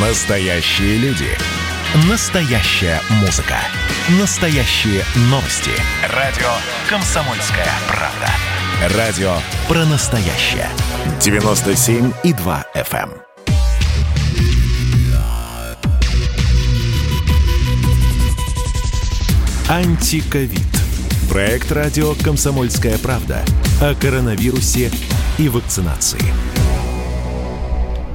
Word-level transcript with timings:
Настоящие 0.00 0.96
люди. 0.98 1.26
Настоящая 2.08 3.00
музыка. 3.20 3.56
Настоящие 4.20 5.02
новости. 5.22 5.72
Радио 6.14 6.46
«Комсомольская 6.88 7.66
правда». 7.88 8.96
Радио 8.96 9.32
про 9.66 9.84
настоящее. 9.86 10.68
97,2 11.18 12.64
FM. 12.76 13.10
Антиковид. 19.68 20.60
Проект 21.28 21.72
радио 21.72 22.14
«Комсомольская 22.22 22.98
правда» 22.98 23.44
о 23.82 23.96
коронавирусе 23.96 24.92
и 25.38 25.48
вакцинации. 25.48 26.22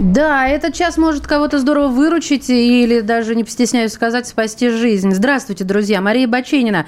Да, 0.04 0.50
этот 0.50 0.74
час 0.74 0.98
может 0.98 1.28
кого-то 1.28 1.60
здорово 1.60 1.88
выручить 1.88 2.50
или 2.50 3.00
даже, 3.00 3.36
не 3.36 3.46
постесняюсь 3.46 3.94
сказать, 3.94 4.28
спасти 4.28 4.68
жизнь. 4.68 5.14
Здравствуйте, 5.14 5.64
друзья. 5.64 6.02
Мария 6.02 6.28
Баченина 6.28 6.88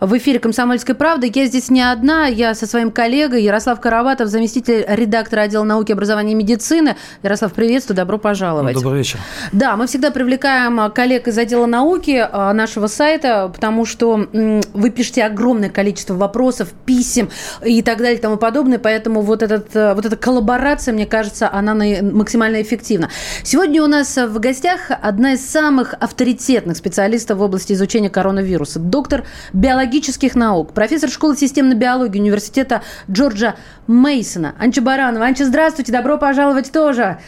в 0.00 0.16
эфире 0.18 0.40
«Комсомольской 0.40 0.96
правды». 0.96 1.30
Я 1.32 1.46
здесь 1.46 1.70
не 1.70 1.80
одна, 1.80 2.26
я 2.26 2.56
со 2.56 2.66
своим 2.66 2.90
коллегой 2.90 3.44
Ярослав 3.44 3.80
Караватов, 3.80 4.28
заместитель 4.30 4.84
редактора 4.88 5.42
отдела 5.42 5.62
науки, 5.62 5.92
образования 5.92 6.32
и 6.32 6.34
медицины. 6.34 6.96
Ярослав, 7.22 7.52
приветствую, 7.52 7.96
добро 7.96 8.18
пожаловать. 8.18 8.74
Добрый 8.74 8.98
вечер. 8.98 9.20
Да, 9.52 9.76
мы 9.76 9.86
всегда 9.86 10.10
привлекаем 10.10 10.90
коллег 10.90 11.28
из 11.28 11.38
отдела 11.38 11.66
науки 11.66 12.18
а, 12.20 12.52
нашего 12.52 12.88
сайта, 12.88 13.48
потому 13.54 13.84
что 13.84 14.26
вы 14.26 14.90
пишете 14.90 15.22
огромное 15.22 15.70
количество 15.70 16.14
вопросов, 16.14 16.70
писем 16.84 17.30
и 17.64 17.80
так 17.82 17.98
далее 17.98 18.16
и 18.16 18.20
тому 18.20 18.38
подобное, 18.38 18.80
поэтому 18.80 19.20
вот, 19.20 19.44
этот, 19.44 19.72
вот 19.72 20.04
эта 20.04 20.16
коллаборация, 20.16 20.92
мне 20.92 21.06
кажется, 21.06 21.48
она 21.52 21.76
максимально 22.02 22.55
максимально 22.56 22.62
эффективно. 22.62 23.10
Сегодня 23.42 23.82
у 23.82 23.86
нас 23.86 24.16
в 24.16 24.38
гостях 24.38 24.90
одна 24.90 25.34
из 25.34 25.48
самых 25.48 25.94
авторитетных 25.98 26.76
специалистов 26.76 27.38
в 27.38 27.42
области 27.42 27.72
изучения 27.72 28.10
коронавируса. 28.10 28.78
Доктор 28.78 29.24
биологических 29.52 30.34
наук, 30.34 30.72
профессор 30.72 31.10
школы 31.10 31.36
системной 31.36 31.76
биологии 31.76 32.20
университета 32.20 32.82
Джорджа 33.10 33.56
Мейсона. 33.86 34.54
Анча 34.58 34.80
Баранова. 34.80 35.26
Анча, 35.26 35.44
здравствуйте, 35.44 35.92
добро 35.92 36.18
пожаловать 36.18 36.72
тоже. 36.72 37.18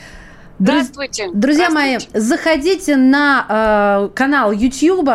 Здравствуйте. 0.59 1.29
Друзья 1.33 1.71
Здравствуйте. 1.71 2.09
мои, 2.15 2.21
заходите 2.21 2.97
на 2.97 4.09
э, 4.09 4.15
канал 4.15 4.51
YouTube, 4.51 5.09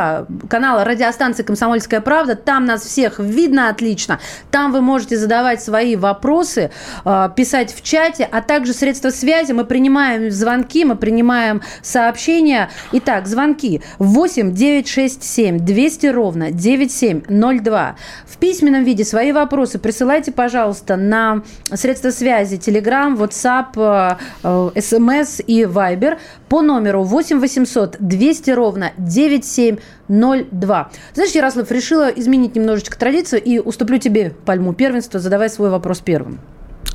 канал 0.49 0.83
радиостанции 0.83 1.43
«Комсомольская 1.43 1.99
правда». 1.99 2.35
Там 2.35 2.65
нас 2.65 2.83
всех 2.85 3.19
видно 3.19 3.67
отлично. 3.67 4.19
Там 4.51 4.71
вы 4.71 4.81
можете 4.81 5.17
задавать 5.17 5.61
свои 5.61 5.97
вопросы, 5.97 6.71
э, 7.03 7.29
писать 7.35 7.75
в 7.75 7.81
чате, 7.83 8.27
а 8.31 8.41
также 8.41 8.73
средства 8.73 9.09
связи. 9.09 9.51
Мы 9.51 9.65
принимаем 9.65 10.31
звонки, 10.31 10.85
мы 10.85 10.95
принимаем 10.95 11.61
сообщения. 11.81 12.69
Итак, 12.93 13.27
звонки 13.27 13.81
8 13.99 14.53
967 14.53 15.59
200 15.59 16.05
ровно 16.07 16.51
9702. 16.51 17.95
Письменном 18.43 18.83
виде 18.83 19.05
свои 19.05 19.31
вопросы 19.31 19.79
присылайте, 19.79 20.33
пожалуйста, 20.33 20.97
на 20.97 21.43
средства 21.73 22.09
связи 22.09 22.55
Telegram, 22.55 23.15
WhatsApp, 23.15 24.19
э, 24.43 24.71
SMS 24.75 25.41
и 25.47 25.63
Viber 25.63 26.17
по 26.49 26.61
номеру 26.61 27.03
8 27.03 27.39
800 27.39 27.95
200 28.01 28.51
ровно 28.51 28.91
9702. 28.97 30.91
Знаешь, 31.13 31.31
Ярослав, 31.31 31.71
решила 31.71 32.09
изменить 32.09 32.57
немножечко 32.57 32.99
традицию 32.99 33.41
и 33.41 33.59
уступлю 33.59 33.97
тебе 33.97 34.33
пальму 34.45 34.73
первенства. 34.73 35.21
Задавай 35.21 35.49
свой 35.49 35.69
вопрос 35.69 36.01
первым. 36.01 36.41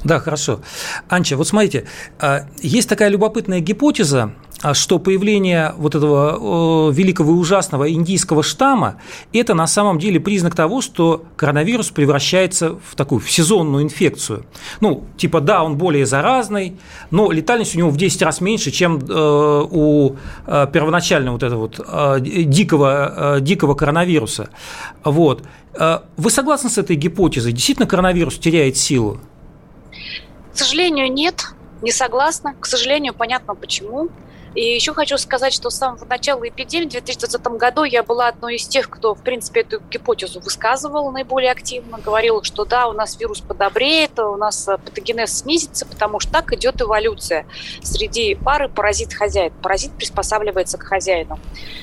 Да, 0.05 0.21
хорошо. 0.21 0.61
Анча, 1.09 1.37
вот 1.37 1.49
смотрите, 1.49 1.85
а, 2.21 2.47
есть 2.61 2.89
такая 2.89 3.09
любопытная 3.09 3.61
гипотеза, 3.61 4.33
а, 4.63 4.75
что 4.75 4.99
появление 4.99 5.75
вот 5.77 5.95
этого 5.95 6.91
великого 6.91 7.33
и 7.33 7.35
ужасного 7.37 7.91
индийского 7.93 8.43
штамма– 8.43 9.01
это 9.33 9.55
на 9.55 9.67
самом 9.67 9.99
деле 9.99 10.21
признак 10.21 10.55
того, 10.55 10.83
что 10.83 11.25
коронавирус 11.37 11.91
превращается 11.91 12.79
в 12.85 12.95
такую 12.95 13.21
в 13.21 13.31
сезонную 13.31 13.85
инфекцию. 13.85 14.47
Ну, 14.81 15.05
типа, 15.17 15.41
да, 15.41 15.63
он 15.65 15.77
более 15.77 16.07
заразный, 16.07 16.77
но 17.11 17.31
летальность 17.33 17.75
у 17.75 17.79
него 17.79 17.91
в 17.91 17.97
10 17.97 18.23
раз 18.23 18.41
меньше, 18.41 18.71
чем 18.71 18.99
э, 18.99 19.67
у 19.71 20.17
э, 20.47 20.67
первоначального 20.73 21.35
вот 21.35 21.43
этого 21.43 21.61
вот 21.61 21.81
э, 21.87 22.21
дикого, 22.21 23.39
дикого 23.41 23.75
коронавируса. 23.75 24.51
Вот. 25.05 25.45
Вы 26.17 26.31
согласны 26.31 26.71
с 26.71 26.79
этой 26.79 26.97
гипотезой? 26.97 27.53
Действительно, 27.53 27.87
коронавирус 27.87 28.39
теряет 28.39 28.77
силу? 28.77 29.21
К 30.53 30.57
сожалению, 30.57 31.13
нет, 31.13 31.47
не 31.83 31.93
согласна. 31.93 32.55
К 32.59 32.67
сожалению, 32.67 33.15
понятно 33.15 33.55
почему. 33.55 34.09
И 34.55 34.75
еще 34.75 34.95
хочу 34.95 35.19
сказать, 35.19 35.53
что 35.53 35.71
с 35.71 35.77
самого 35.77 36.05
начала 36.07 36.49
эпидемии 36.49 36.87
в 36.87 36.91
2020 36.91 37.41
году 37.59 37.85
я 37.85 38.03
была 38.03 38.29
одной 38.29 38.57
из 38.57 38.67
тех, 38.67 38.89
кто, 38.89 39.15
в 39.15 39.23
принципе, 39.23 39.61
эту 39.61 39.81
гипотезу 39.91 40.41
высказывал 40.41 41.13
наиболее 41.13 41.53
активно, 41.53 41.99
говорил, 41.99 42.43
что 42.43 42.65
да, 42.65 42.89
у 42.89 42.93
нас 42.93 43.21
вирус 43.21 43.41
подобреет, 43.41 44.19
у 44.19 44.37
нас 44.37 44.67
э, 44.67 44.79
патогенез 44.79 45.41
снизится, 45.41 45.87
потому 45.87 46.19
что 46.19 46.33
так 46.33 46.53
идет 46.53 46.81
эволюция. 46.81 47.47
Среди 47.83 48.35
пары 48.35 48.69
паразит-хозяин. 48.69 49.53
Паразит 49.63 49.93
приспосабливается 49.93 50.79
к 50.79 50.83
хозяину. 50.83 51.39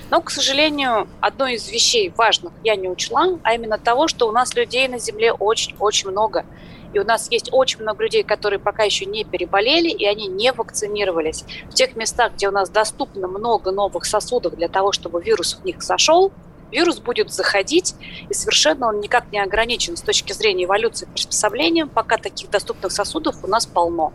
Но, 0.09 0.21
к 0.21 0.29
сожалению, 0.31 1.07
одной 1.21 1.55
из 1.55 1.69
вещей 1.69 2.11
важных 2.17 2.51
я 2.63 2.75
не 2.75 2.89
учла, 2.89 3.39
а 3.43 3.53
именно 3.53 3.77
того, 3.77 4.07
что 4.07 4.27
у 4.27 4.31
нас 4.31 4.55
людей 4.55 4.87
на 4.87 4.99
Земле 4.99 5.31
очень-очень 5.31 6.09
много. 6.09 6.45
И 6.93 6.99
у 6.99 7.03
нас 7.03 7.29
есть 7.31 7.49
очень 7.51 7.81
много 7.81 8.03
людей, 8.03 8.23
которые 8.23 8.59
пока 8.59 8.83
еще 8.83 9.05
не 9.05 9.23
переболели, 9.23 9.89
и 9.89 10.05
они 10.05 10.27
не 10.27 10.51
вакцинировались. 10.51 11.43
В 11.69 11.73
тех 11.73 11.95
местах, 11.95 12.33
где 12.33 12.47
у 12.47 12.51
нас 12.51 12.69
доступно 12.69 13.27
много 13.27 13.71
новых 13.71 14.05
сосудов 14.05 14.55
для 14.55 14.67
того, 14.67 14.91
чтобы 14.91 15.21
вирус 15.21 15.59
в 15.61 15.65
них 15.65 15.81
зашел, 15.81 16.31
вирус 16.71 16.99
будет 16.99 17.31
заходить, 17.31 17.95
и 18.29 18.33
совершенно 18.33 18.87
он 18.87 18.99
никак 18.99 19.31
не 19.31 19.39
ограничен 19.39 19.95
с 19.97 20.01
точки 20.01 20.33
зрения 20.33 20.65
эволюции 20.65 21.07
приспособления, 21.13 21.85
пока 21.85 22.17
таких 22.17 22.49
доступных 22.49 22.91
сосудов 22.91 23.43
у 23.43 23.47
нас 23.47 23.65
полно. 23.65 24.13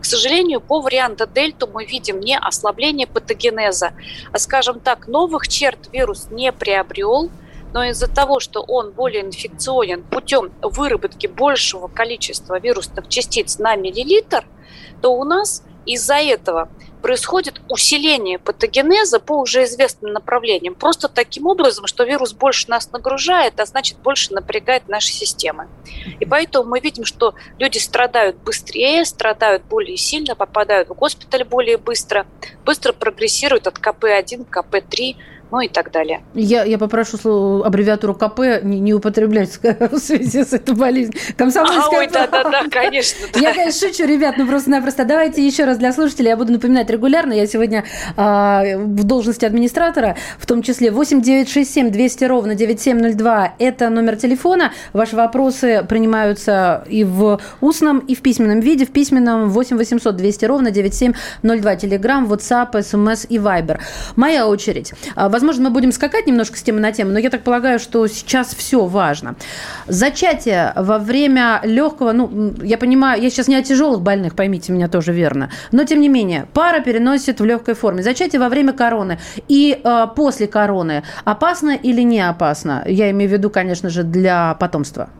К 0.00 0.04
сожалению, 0.04 0.60
по 0.60 0.80
варианту 0.80 1.26
дельту 1.26 1.66
мы 1.66 1.84
видим 1.84 2.20
не 2.20 2.38
ослабление 2.38 3.06
патогенеза, 3.06 3.92
а, 4.32 4.38
скажем 4.38 4.80
так, 4.80 5.08
новых 5.08 5.48
черт 5.48 5.78
вирус 5.92 6.28
не 6.30 6.52
приобрел– 6.52 7.30
но 7.76 7.84
из-за 7.84 8.08
того, 8.08 8.40
что 8.40 8.62
он 8.62 8.92
более 8.92 9.20
инфекционен 9.20 10.02
путем 10.02 10.50
выработки 10.62 11.26
большего 11.26 11.88
количества 11.88 12.58
вирусных 12.58 13.06
частиц 13.06 13.58
на 13.58 13.76
миллилитр, 13.76 14.46
то 15.02 15.12
у 15.12 15.24
нас 15.24 15.62
из-за 15.84 16.14
этого 16.14 16.70
происходит 17.02 17.60
усиление 17.68 18.38
патогенеза 18.38 19.20
по 19.20 19.38
уже 19.38 19.64
известным 19.64 20.14
направлениям. 20.14 20.74
Просто 20.74 21.08
таким 21.08 21.46
образом, 21.46 21.86
что 21.86 22.04
вирус 22.04 22.32
больше 22.32 22.70
нас 22.70 22.90
нагружает, 22.92 23.60
а 23.60 23.66
значит 23.66 23.98
больше 23.98 24.32
напрягает 24.32 24.88
наши 24.88 25.12
системы. 25.12 25.68
И 26.18 26.24
поэтому 26.24 26.70
мы 26.70 26.80
видим, 26.80 27.04
что 27.04 27.34
люди 27.58 27.76
страдают 27.76 28.36
быстрее, 28.36 29.04
страдают 29.04 29.64
более 29.64 29.98
сильно, 29.98 30.34
попадают 30.34 30.88
в 30.88 30.94
госпиталь 30.94 31.44
более 31.44 31.76
быстро, 31.76 32.26
быстро 32.64 32.94
прогрессируют 32.94 33.66
от 33.66 33.78
КП-1 33.78 34.46
к 34.46 34.56
КП-3, 34.56 35.16
ну 35.50 35.60
и 35.60 35.68
так 35.68 35.92
далее. 35.92 36.22
Я, 36.34 36.64
я 36.64 36.78
попрошу 36.78 37.16
слово, 37.16 37.66
аббревиатуру 37.66 38.14
КП 38.14 38.62
не, 38.62 38.80
не 38.80 38.94
употреблять 38.94 39.58
в 39.62 39.98
связи 39.98 40.44
с 40.44 40.52
этой 40.52 40.74
болезнью. 40.74 41.18
Комсомольская 41.36 41.84
а, 41.84 41.98
ой, 41.98 42.08
да, 42.12 42.26
да, 42.26 42.44
да, 42.44 42.64
конечно. 42.70 43.26
Да. 43.32 43.40
Я, 43.40 43.54
конечно, 43.54 43.88
шучу, 43.88 44.06
ребят, 44.06 44.36
ну 44.38 44.46
просто-напросто. 44.46 45.04
Давайте 45.04 45.46
еще 45.46 45.64
раз 45.64 45.78
для 45.78 45.92
слушателей, 45.92 46.30
я 46.30 46.36
буду 46.36 46.52
напоминать 46.52 46.90
регулярно. 46.90 47.32
Я 47.32 47.46
сегодня 47.46 47.84
э, 48.16 48.76
в 48.76 49.04
должности 49.04 49.44
администратора, 49.44 50.16
в 50.38 50.46
том 50.46 50.62
числе 50.62 50.90
8 50.90 51.22
967 51.22 51.90
200 51.90 52.24
ровно 52.24 52.54
9702. 52.54 53.54
Это 53.58 53.88
номер 53.88 54.16
телефона. 54.16 54.72
Ваши 54.92 55.16
вопросы 55.16 55.84
принимаются 55.88 56.84
и 56.88 57.04
в 57.04 57.40
устном, 57.60 58.00
и 58.00 58.14
в 58.14 58.22
письменном 58.22 58.60
виде. 58.60 58.84
В 58.84 58.90
письменном 58.90 59.50
8 59.50 59.76
800 59.76 60.16
200 60.16 60.44
ровно 60.44 60.70
9702. 60.70 61.76
Телеграм, 61.76 62.30
WhatsApp, 62.30 62.72
SMS 62.72 63.26
и 63.28 63.38
Viber. 63.38 63.78
Моя 64.16 64.46
очередь. 64.46 64.92
Возможно, 65.36 65.64
мы 65.64 65.70
будем 65.70 65.92
скакать 65.92 66.26
немножко 66.26 66.56
с 66.56 66.62
темы 66.62 66.80
на 66.80 66.92
тему, 66.92 67.10
но 67.10 67.18
я 67.18 67.28
так 67.28 67.42
полагаю, 67.42 67.78
что 67.78 68.06
сейчас 68.06 68.54
все 68.54 68.86
важно. 68.86 69.36
Зачатие 69.86 70.72
во 70.76 70.98
время 70.98 71.60
легкого, 71.62 72.12
ну, 72.12 72.54
я 72.62 72.78
понимаю, 72.78 73.20
я 73.20 73.28
сейчас 73.28 73.46
не 73.46 73.54
о 73.54 73.62
тяжелых 73.62 74.00
больных, 74.00 74.34
поймите 74.34 74.72
меня 74.72 74.88
тоже 74.88 75.12
верно, 75.12 75.50
но 75.72 75.84
тем 75.84 76.00
не 76.00 76.08
менее, 76.08 76.46
пара 76.54 76.80
переносит 76.80 77.38
в 77.38 77.44
легкой 77.44 77.74
форме. 77.74 78.02
Зачатие 78.02 78.40
во 78.40 78.48
время 78.48 78.72
короны 78.72 79.18
и 79.46 79.78
э, 79.84 80.06
после 80.16 80.46
короны 80.46 81.02
опасно 81.24 81.72
или 81.76 82.00
не 82.00 82.26
опасно? 82.26 82.82
Я 82.86 83.10
имею 83.10 83.28
в 83.28 83.32
виду, 83.34 83.50
конечно 83.50 83.90
же, 83.90 84.04
для 84.04 84.54
потомства. 84.54 85.10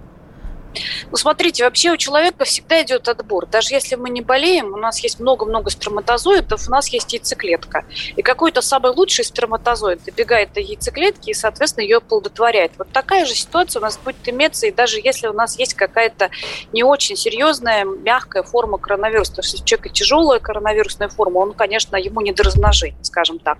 Ну, 1.10 1.16
смотрите, 1.16 1.64
вообще 1.64 1.92
у 1.92 1.96
человека 1.96 2.44
всегда 2.44 2.82
идет 2.82 3.08
отбор. 3.08 3.46
Даже 3.46 3.74
если 3.74 3.94
мы 3.94 4.10
не 4.10 4.20
болеем, 4.20 4.72
у 4.72 4.76
нас 4.76 5.00
есть 5.00 5.20
много-много 5.20 5.70
сперматозоидов, 5.70 6.66
у 6.68 6.70
нас 6.70 6.88
есть 6.88 7.12
яйцеклетка. 7.12 7.84
И 8.16 8.22
какой-то 8.22 8.60
самый 8.62 8.92
лучший 8.92 9.24
сперматозоид 9.24 10.04
добегает 10.04 10.52
до 10.52 10.60
яйцеклетки 10.60 11.30
и, 11.30 11.34
соответственно, 11.34 11.84
ее 11.84 11.98
оплодотворяет. 11.98 12.72
Вот 12.78 12.90
такая 12.92 13.24
же 13.24 13.34
ситуация 13.34 13.80
у 13.80 13.82
нас 13.82 13.98
будет 13.98 14.28
иметься, 14.28 14.66
и 14.66 14.72
даже 14.72 15.00
если 15.02 15.28
у 15.28 15.32
нас 15.32 15.58
есть 15.58 15.74
какая-то 15.74 16.30
не 16.72 16.82
очень 16.82 17.16
серьезная, 17.16 17.84
мягкая 17.84 18.42
форма 18.42 18.78
коронавируса. 18.78 19.34
То 19.34 19.40
есть, 19.40 19.52
если 19.52 19.64
у 19.64 19.66
человека 19.66 19.88
тяжелая 19.90 20.40
коронавирусная 20.40 21.08
форма, 21.08 21.38
он, 21.38 21.52
конечно, 21.52 21.96
ему 21.96 22.20
не 22.20 22.32
до 22.32 22.42
размножения, 22.42 23.02
скажем 23.02 23.38
так. 23.38 23.58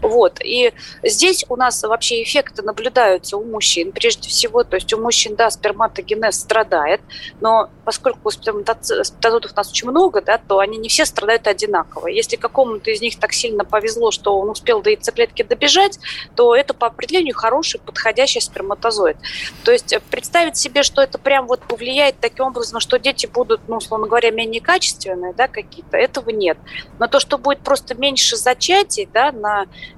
Вот. 0.00 0.40
И 0.42 0.72
здесь 1.02 1.44
у 1.48 1.56
нас 1.56 1.82
вообще 1.82 2.22
эффекты 2.22 2.62
наблюдаются 2.62 3.36
у 3.36 3.44
мужчин 3.44 3.92
прежде 3.92 4.28
всего. 4.28 4.64
То 4.64 4.76
есть 4.76 4.92
у 4.92 5.00
мужчин, 5.00 5.36
да, 5.36 5.50
сперматогенез 5.50 6.40
страдает, 6.40 7.00
но 7.40 7.70
поскольку 7.84 8.30
сперматозоидов 8.30 9.52
у 9.52 9.56
нас 9.56 9.70
очень 9.70 9.88
много, 9.88 10.20
да, 10.20 10.38
то 10.38 10.58
они 10.58 10.78
не 10.78 10.88
все 10.88 11.04
страдают 11.04 11.46
одинаково. 11.46 12.08
Если 12.08 12.36
какому-то 12.36 12.90
из 12.90 13.00
них 13.00 13.18
так 13.18 13.32
сильно 13.32 13.64
повезло, 13.64 14.10
что 14.10 14.38
он 14.38 14.50
успел 14.50 14.82
до 14.82 14.90
яйцеклетки 14.90 15.42
добежать, 15.42 15.98
то 16.34 16.54
это 16.54 16.74
по 16.74 16.86
определению 16.86 17.34
хороший, 17.34 17.80
подходящий 17.80 18.40
сперматозоид. 18.40 19.16
То 19.64 19.72
есть 19.72 19.94
представить 20.10 20.56
себе, 20.56 20.82
что 20.82 21.02
это 21.02 21.18
прям 21.18 21.46
вот 21.46 21.60
повлияет 21.60 22.16
таким 22.20 22.46
образом, 22.46 22.80
что 22.80 22.98
дети 22.98 23.26
будут, 23.26 23.60
ну, 23.68 23.76
условно 23.76 24.06
говоря, 24.06 24.30
менее 24.30 24.60
качественные, 24.60 25.32
да, 25.32 25.48
какие-то, 25.48 25.96
этого 25.96 26.30
нет. 26.30 26.58
Но 26.98 27.06
то, 27.06 27.20
что 27.20 27.38
будет 27.38 27.60
просто 27.60 27.94
меньше 27.94 28.36
зачатий, 28.36 29.08
да, 29.12 29.32
на 29.32 29.51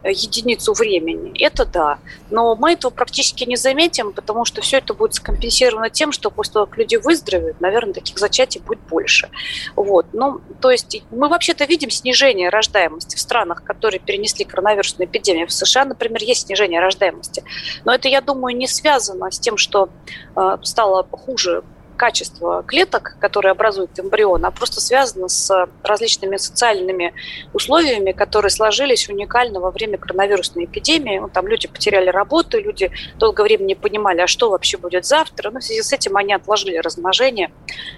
Единицу 0.05 0.73
времени. 0.73 1.33
Это 1.41 1.65
да. 1.65 1.99
Но 2.31 2.55
мы 2.55 2.73
этого 2.73 2.91
практически 2.91 3.45
не 3.45 3.57
заметим, 3.57 4.13
потому 4.13 4.45
что 4.45 4.61
все 4.61 4.79
это 4.79 4.95
будет 4.95 5.15
скомпенсировано 5.15 5.91
тем, 5.91 6.13
что 6.13 6.31
после 6.31 6.55
того, 6.55 6.67
как 6.67 6.79
люди 6.79 6.97
выздоровеют, 6.97 7.61
наверное, 7.61 7.95
таких 7.95 8.19
зачатий 8.19 8.61
будет 8.61 8.81
больше. 8.81 9.29
Вот. 9.77 10.07
Ну, 10.13 10.41
то 10.61 10.71
есть 10.71 11.03
мы 11.11 11.29
вообще-то 11.29 11.65
видим 11.65 11.91
снижение 11.91 12.49
рождаемости 12.49 13.17
в 13.17 13.21
странах, 13.21 13.63
которые 13.65 14.01
перенесли 14.01 14.45
коронавирусную 14.45 15.09
эпидемию. 15.09 15.47
В 15.47 15.53
США, 15.53 15.85
например, 15.85 16.23
есть 16.23 16.47
снижение 16.47 16.81
рождаемости. 16.81 17.45
Но 17.85 17.95
это, 17.95 18.09
я 18.09 18.21
думаю, 18.21 18.57
не 18.57 18.67
связано 18.67 19.31
с 19.31 19.39
тем, 19.39 19.57
что 19.57 19.89
э, 20.37 20.59
стало 20.63 21.07
хуже 21.11 21.63
качество 22.05 22.63
клеток, 22.63 23.17
которые 23.19 23.53
образуют 23.53 23.99
эмбрион, 23.99 24.45
а 24.45 24.51
просто 24.51 24.83
связано 24.83 25.29
с 25.29 25.67
различными 25.83 26.37
социальными 26.37 27.15
условиями, 27.55 28.13
которые 28.13 28.51
сложились 28.51 29.09
уникально 29.09 29.59
во 29.59 29.71
время 29.71 29.97
коронавирусной 29.97 30.67
эпидемии. 30.67 31.19
Ну, 31.19 31.31
там 31.31 31.47
люди 31.49 31.67
потеряли 31.67 32.11
работу, 32.11 32.61
люди 32.61 32.91
долгое 33.17 33.45
время 33.45 33.65
не 33.65 33.75
понимали, 33.75 34.21
а 34.21 34.27
что 34.27 34.51
вообще 34.51 34.77
будет 34.77 35.07
завтра. 35.07 35.49
Но 35.49 35.55
ну, 35.55 35.61
в 35.61 35.65
связи 35.65 35.81
с 35.81 35.95
этим 35.95 36.15
они 36.19 36.35
отложили 36.35 36.77
размножение, 36.77 37.51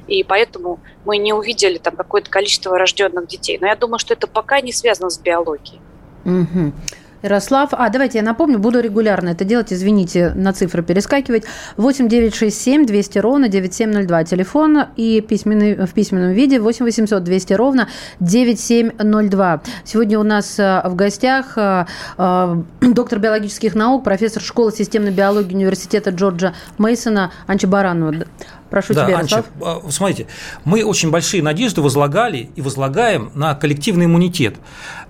и 0.07 0.23
поэтому 0.23 0.79
мы 1.05 1.19
не 1.19 1.33
увидели 1.33 1.79
там 1.79 1.97
какое-то 1.97 2.31
количество 2.31 2.79
рожденных 2.79 3.27
детей. 3.27 3.59
Но 3.61 3.67
я 3.67 3.75
думаю, 3.75 3.99
что 3.99 4.15
это 4.15 4.29
пока 4.29 4.61
не 4.61 4.73
связано 4.73 5.11
с 5.11 5.19
биологией. 5.19 5.81
Угу. 6.25 6.73
Ярослав. 7.23 7.71
А, 7.73 7.89
давайте 7.89 8.19
я 8.19 8.25
напомню, 8.25 8.59
буду 8.59 8.81
регулярно 8.81 9.31
это 9.31 9.45
делать, 9.45 9.73
извините, 9.73 10.33
на 10.35 10.53
цифры 10.53 10.83
перескакивать. 10.83 11.45
8 11.77 12.09
9 12.09 12.35
6 12.35 12.61
7 12.61 12.87
200 12.87 13.19
ровно 13.19 13.49
9702 13.49 14.25
телефон 14.25 14.85
и 14.97 15.21
письменный, 15.21 15.87
в 15.87 15.93
письменном 15.93 16.33
виде 16.33 16.61
8 16.61 16.85
800 16.85 17.23
200 17.23 17.53
ровно 17.55 17.89
9702. 18.21 19.63
Сегодня 19.85 20.19
у 20.19 20.23
нас 20.23 20.59
э, 20.59 20.83
в 20.85 20.95
гостях 20.95 21.55
э, 21.57 21.87
э, 22.19 22.57
доктор 22.81 23.19
биологических 23.19 23.75
наук, 23.75 24.05
профессор 24.05 24.43
школы 24.43 24.73
системной 24.73 25.13
биологии 25.13 25.55
университета 25.55 26.11
Джорджа 26.11 26.55
Мейсона 26.79 27.33
Анча 27.47 27.67
Баранова. 27.67 28.27
Прошу 28.71 28.95
да, 28.95 29.05
тебя, 29.05 29.19
Ярослав. 29.19 29.47
Анча, 29.61 29.91
смотрите, 29.91 30.27
мы 30.65 30.85
очень 30.85 31.11
большие 31.11 31.43
надежды 31.43 31.81
возлагали 31.81 32.51
и 32.57 32.63
возлагаем 32.63 33.31
на 33.35 33.55
коллективный 33.55 34.07
иммунитет. 34.07 34.57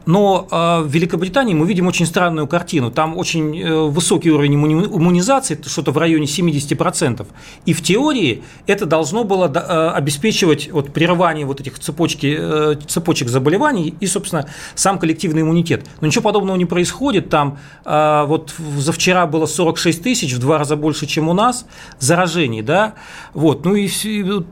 Но 0.06 0.46
э, 0.48 0.82
в 0.82 0.88
Великобритании 0.88 1.52
мы 1.52 1.66
видим 1.66 1.88
очень 1.88 2.06
странную 2.06 2.46
картину. 2.46 2.92
Там 2.92 3.18
очень 3.18 3.60
э, 3.60 3.74
высокий 3.74 4.30
уровень 4.30 4.54
иммунизации, 4.54 5.58
что-то 5.66 5.90
в 5.90 5.98
районе 5.98 6.26
70%. 6.26 7.26
И 7.66 7.72
в 7.72 7.82
теории 7.82 8.44
это 8.68 8.86
должно 8.86 9.24
было 9.24 9.50
э, 9.52 9.90
обеспечивать 9.96 10.70
вот, 10.70 10.92
прерывание 10.92 11.44
вот 11.44 11.60
этих 11.60 11.78
цепочки, 11.80 12.38
цепочек 12.86 13.28
заболеваний 13.28 13.94
и, 13.98 14.06
собственно, 14.06 14.48
сам 14.76 15.00
коллективный 15.00 15.42
иммунитет. 15.42 15.84
Но 16.00 16.06
ничего 16.06 16.22
подобного 16.22 16.56
не 16.56 16.66
происходит. 16.66 17.28
Там 17.28 17.58
вот 17.84 18.54
за 18.76 18.92
вчера 18.92 19.26
было 19.26 19.46
46 19.46 20.02
тысяч, 20.02 20.32
в 20.32 20.38
два 20.38 20.58
раза 20.58 20.76
больше, 20.76 21.06
чем 21.06 21.28
у 21.28 21.32
нас, 21.32 21.66
заражений. 21.98 22.62
Да? 22.62 22.94
Вот. 23.34 23.64
Ну, 23.64 23.74
и 23.74 23.88
ну, 24.22 24.44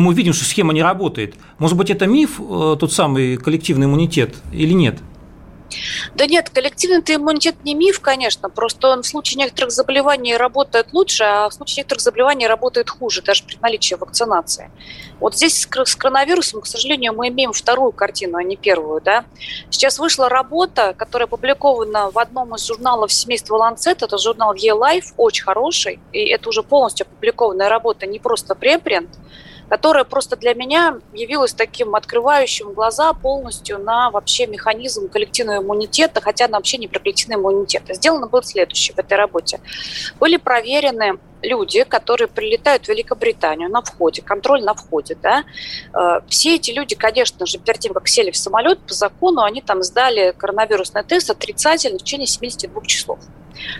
мы 0.00 0.14
видим, 0.14 0.32
что 0.32 0.44
схема 0.44 0.72
не 0.72 0.82
работает. 0.82 1.34
Может 1.58 1.76
быть, 1.76 1.90
это 1.90 2.06
миф, 2.06 2.38
тот 2.38 2.92
самый 2.92 3.36
коллективный 3.36 3.86
иммунитет, 3.86 4.36
или 4.52 4.72
нет? 4.72 5.01
Да 6.14 6.26
нет, 6.26 6.50
коллективный 6.50 7.02
иммунитет 7.08 7.56
не 7.64 7.74
миф, 7.74 8.00
конечно, 8.00 8.48
просто 8.48 8.88
он 8.88 9.02
в 9.02 9.06
случае 9.06 9.38
некоторых 9.38 9.72
заболеваний 9.72 10.36
работает 10.36 10.92
лучше, 10.92 11.24
а 11.24 11.48
в 11.48 11.54
случае 11.54 11.78
некоторых 11.78 12.02
заболеваний 12.02 12.46
работает 12.46 12.90
хуже, 12.90 13.22
даже 13.22 13.44
при 13.44 13.56
наличии 13.60 13.94
вакцинации. 13.94 14.70
Вот 15.20 15.36
здесь 15.36 15.62
с 15.62 15.96
коронавирусом, 15.96 16.60
к 16.60 16.66
сожалению, 16.66 17.14
мы 17.14 17.28
имеем 17.28 17.52
вторую 17.52 17.92
картину, 17.92 18.38
а 18.38 18.42
не 18.42 18.56
первую. 18.56 19.00
Да? 19.00 19.24
Сейчас 19.70 19.98
вышла 19.98 20.28
работа, 20.28 20.94
которая 20.96 21.26
опубликована 21.26 22.10
в 22.10 22.18
одном 22.18 22.54
из 22.54 22.66
журналов 22.66 23.12
семейства 23.12 23.56
Lancet, 23.56 23.98
это 24.00 24.18
журнал 24.18 24.54
E-Life, 24.54 25.14
очень 25.16 25.44
хороший, 25.44 26.00
и 26.12 26.26
это 26.26 26.48
уже 26.48 26.62
полностью 26.62 27.06
опубликованная 27.06 27.68
работа, 27.68 28.06
не 28.06 28.18
просто 28.18 28.54
препринт, 28.54 29.10
которая 29.68 30.04
просто 30.04 30.36
для 30.36 30.54
меня 30.54 30.98
явилась 31.12 31.52
таким 31.54 31.94
открывающим 31.94 32.72
глаза 32.72 33.12
полностью 33.12 33.78
на 33.78 34.10
вообще 34.10 34.46
механизм 34.46 35.08
коллективного 35.08 35.62
иммунитета, 35.62 36.20
хотя 36.20 36.46
она 36.46 36.58
вообще 36.58 36.78
не 36.78 36.88
про 36.88 36.98
коллективный 36.98 37.36
иммунитет. 37.36 37.82
Сделано 37.88 38.26
было 38.26 38.42
следующее 38.42 38.94
в 38.94 38.98
этой 38.98 39.16
работе. 39.16 39.60
Были 40.20 40.36
проверены 40.36 41.18
люди, 41.42 41.84
которые 41.84 42.28
прилетают 42.28 42.86
в 42.86 42.88
Великобританию 42.88 43.68
на 43.68 43.82
входе, 43.82 44.22
контроль 44.22 44.62
на 44.62 44.74
входе, 44.74 45.16
да, 45.20 45.44
э, 45.92 46.20
все 46.28 46.56
эти 46.56 46.70
люди, 46.70 46.94
конечно 46.94 47.46
же, 47.46 47.58
перед 47.58 47.80
тем, 47.80 47.94
как 47.94 48.08
сели 48.08 48.30
в 48.30 48.36
самолет, 48.36 48.78
по 48.80 48.94
закону 48.94 49.42
они 49.42 49.60
там 49.60 49.82
сдали 49.82 50.34
коронавирусный 50.36 51.02
тест 51.02 51.30
отрицательный 51.30 51.98
в 51.98 52.02
течение 52.02 52.26
72 52.26 52.82
часов. 52.86 53.18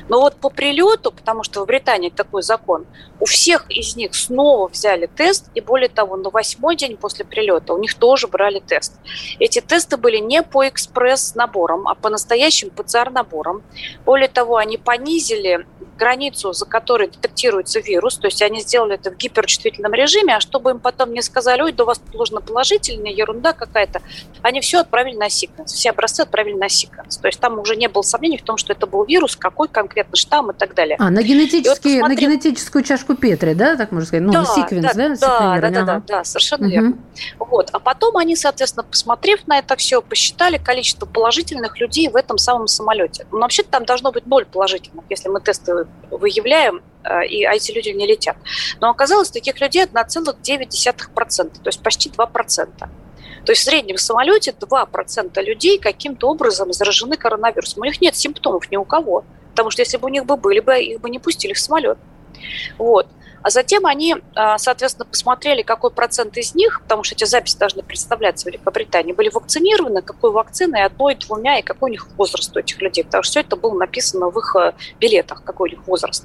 Но 0.08 0.20
вот 0.20 0.36
по 0.36 0.50
прилету, 0.50 1.12
потому 1.12 1.42
что 1.42 1.62
в 1.62 1.66
Британии 1.66 2.10
такой 2.10 2.42
закон, 2.42 2.86
у 3.20 3.24
всех 3.24 3.70
из 3.70 3.96
них 3.96 4.14
снова 4.14 4.68
взяли 4.68 5.06
тест, 5.06 5.46
и 5.54 5.60
более 5.60 5.88
того, 5.88 6.16
на 6.16 6.30
восьмой 6.30 6.76
день 6.76 6.96
после 6.96 7.24
прилета 7.24 7.74
у 7.74 7.78
них 7.78 7.94
тоже 7.94 8.26
брали 8.26 8.60
тест. 8.60 8.94
Эти 9.38 9.60
тесты 9.60 9.96
были 9.96 10.18
не 10.18 10.42
по 10.42 10.68
экспресс-наборам, 10.68 11.88
а 11.88 11.94
по 11.94 12.08
настоящим 12.08 12.70
ПЦР-наборам. 12.70 13.62
Более 14.04 14.28
того, 14.28 14.56
они 14.56 14.76
понизили 14.76 15.66
границу, 15.96 16.52
за 16.52 16.66
которой 16.66 17.08
детектируется 17.08 17.78
вирус, 17.78 18.16
то 18.16 18.26
есть 18.26 18.42
они 18.42 18.60
сделали 18.60 18.94
это 18.94 19.10
в 19.10 19.16
гиперчувствительном 19.16 19.92
режиме, 19.92 20.36
а 20.36 20.40
чтобы 20.40 20.70
им 20.70 20.80
потом 20.80 21.12
не 21.12 21.22
сказали, 21.22 21.62
ой, 21.62 21.72
да 21.72 21.84
у 21.84 21.86
вас 21.86 22.00
положено 22.00 22.40
положительная 22.40 23.12
ерунда 23.12 23.52
какая-то, 23.52 24.02
они 24.42 24.60
все 24.60 24.80
отправили 24.80 25.16
на 25.16 25.30
секвенс, 25.30 25.72
все 25.72 25.90
образцы 25.90 26.22
отправили 26.22 26.54
на 26.54 26.68
секвенс. 26.68 27.18
То 27.18 27.28
есть 27.28 27.38
там 27.38 27.58
уже 27.58 27.76
не 27.76 27.88
было 27.88 28.02
сомнений 28.02 28.38
в 28.38 28.42
том, 28.42 28.56
что 28.56 28.72
это 28.72 28.86
был 28.86 29.04
вирус, 29.04 29.36
какой 29.36 29.61
конкретно 29.68 30.16
штамм 30.16 30.50
и 30.50 30.54
так 30.54 30.74
далее. 30.74 30.96
А, 30.98 31.10
на, 31.10 31.22
генетический, 31.22 32.00
вот, 32.00 32.08
на 32.08 32.14
генетическую 32.14 32.84
чашку 32.84 33.14
Петри, 33.14 33.54
да, 33.54 33.76
так 33.76 33.92
можно 33.92 34.06
сказать? 34.06 34.24
Ну, 34.24 34.32
да, 34.32 34.44
секвенс, 34.44 34.94
да? 34.94 35.08
Да, 35.08 35.16
да, 35.16 35.60
да, 35.60 35.70
да, 35.70 35.84
да, 35.84 36.02
да, 36.06 36.24
совершенно 36.24 36.66
угу. 36.66 36.72
верно. 36.72 36.98
Вот. 37.38 37.70
А 37.72 37.78
потом 37.78 38.16
они, 38.16 38.36
соответственно, 38.36 38.84
посмотрев 38.84 39.46
на 39.46 39.58
это 39.58 39.76
все, 39.76 40.02
посчитали 40.02 40.58
количество 40.58 41.06
положительных 41.06 41.78
людей 41.80 42.08
в 42.08 42.16
этом 42.16 42.38
самом 42.38 42.66
самолете. 42.66 43.26
Ну, 43.30 43.40
вообще-то 43.40 43.70
там 43.70 43.84
должно 43.84 44.12
быть 44.12 44.26
ноль 44.26 44.44
положительных, 44.44 45.04
если 45.10 45.28
мы 45.28 45.40
тесты 45.40 45.86
выявляем, 46.10 46.82
э, 47.04 47.26
и 47.26 47.44
а 47.44 47.54
эти 47.54 47.72
люди 47.72 47.90
не 47.90 48.06
летят. 48.06 48.36
Но 48.80 48.90
оказалось, 48.90 49.30
таких 49.30 49.60
людей 49.60 49.84
1,9%, 49.84 51.50
то 51.62 51.68
есть 51.68 51.82
почти 51.82 52.10
2%. 52.10 52.88
То 53.44 53.52
есть 53.52 53.62
в 53.62 53.64
среднем 53.64 53.96
в 53.96 54.00
самолете 54.00 54.54
2% 54.58 55.42
людей 55.42 55.78
каким-то 55.78 56.28
образом 56.28 56.72
заражены 56.72 57.16
коронавирусом. 57.16 57.82
У 57.82 57.84
них 57.84 58.00
нет 58.00 58.16
симптомов 58.16 58.70
ни 58.70 58.76
у 58.76 58.84
кого. 58.84 59.24
Потому 59.52 59.70
что 59.70 59.82
если 59.82 59.96
бы 59.96 60.06
у 60.06 60.08
них 60.08 60.26
бы 60.26 60.36
были 60.36 60.60
бы, 60.60 60.78
их 60.78 61.00
бы 61.00 61.08
не 61.10 61.18
пустили 61.18 61.52
в 61.52 61.58
самолет. 61.58 61.98
Вот. 62.78 63.06
А 63.42 63.50
затем 63.50 63.86
они, 63.86 64.16
а, 64.34 64.56
соответственно, 64.58 65.04
посмотрели, 65.04 65.62
какой 65.62 65.90
процент 65.90 66.36
из 66.36 66.54
них, 66.54 66.80
потому 66.82 67.02
что 67.02 67.16
эти 67.16 67.24
записи 67.24 67.58
должны 67.58 67.82
представляться 67.82 68.44
в 68.44 68.46
Великобритании, 68.46 69.12
были 69.12 69.28
вакцинированы, 69.30 70.00
какой 70.00 70.30
вакциной, 70.30 70.84
одной, 70.84 71.16
двумя, 71.16 71.58
и 71.58 71.62
какой 71.62 71.90
у 71.90 71.92
них 71.92 72.06
возраст 72.16 72.56
у 72.56 72.60
этих 72.60 72.80
людей. 72.80 73.04
Потому 73.04 73.24
что 73.24 73.32
все 73.32 73.40
это 73.40 73.56
было 73.56 73.76
написано 73.76 74.30
в 74.30 74.38
их 74.38 74.56
э, 74.56 74.72
билетах, 75.00 75.42
какой 75.42 75.70
у 75.70 75.72
них 75.72 75.86
возраст. 75.86 76.24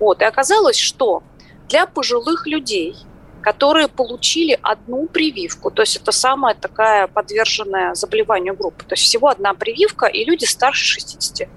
Вот. 0.00 0.22
И 0.22 0.24
оказалось, 0.24 0.76
что 0.76 1.22
для 1.68 1.86
пожилых 1.86 2.48
людей, 2.48 2.96
которые 3.42 3.86
получили 3.86 4.58
одну 4.60 5.06
прививку, 5.06 5.70
то 5.70 5.82
есть 5.82 5.96
это 5.96 6.10
самая 6.10 6.54
такая 6.54 7.06
подверженная 7.06 7.94
заболеванию 7.94 8.56
группа, 8.56 8.84
то 8.84 8.94
есть 8.94 9.04
всего 9.04 9.28
одна 9.28 9.54
прививка, 9.54 10.06
и 10.06 10.24
люди 10.24 10.44
старше 10.46 10.84
60. 10.84 11.48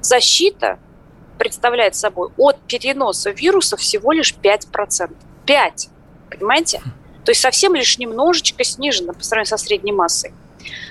Защита 0.00 0.78
представляет 1.38 1.94
собой 1.94 2.30
от 2.36 2.60
переноса 2.62 3.30
вируса 3.30 3.76
всего 3.76 4.12
лишь 4.12 4.34
5%. 4.34 5.14
5. 5.46 5.88
Понимаете? 6.30 6.82
То 7.24 7.30
есть 7.30 7.40
совсем 7.40 7.74
лишь 7.74 7.98
немножечко 7.98 8.64
снижена 8.64 9.12
по 9.12 9.22
сравнению 9.22 9.48
со 9.48 9.56
средней 9.56 9.92
массой. 9.92 10.32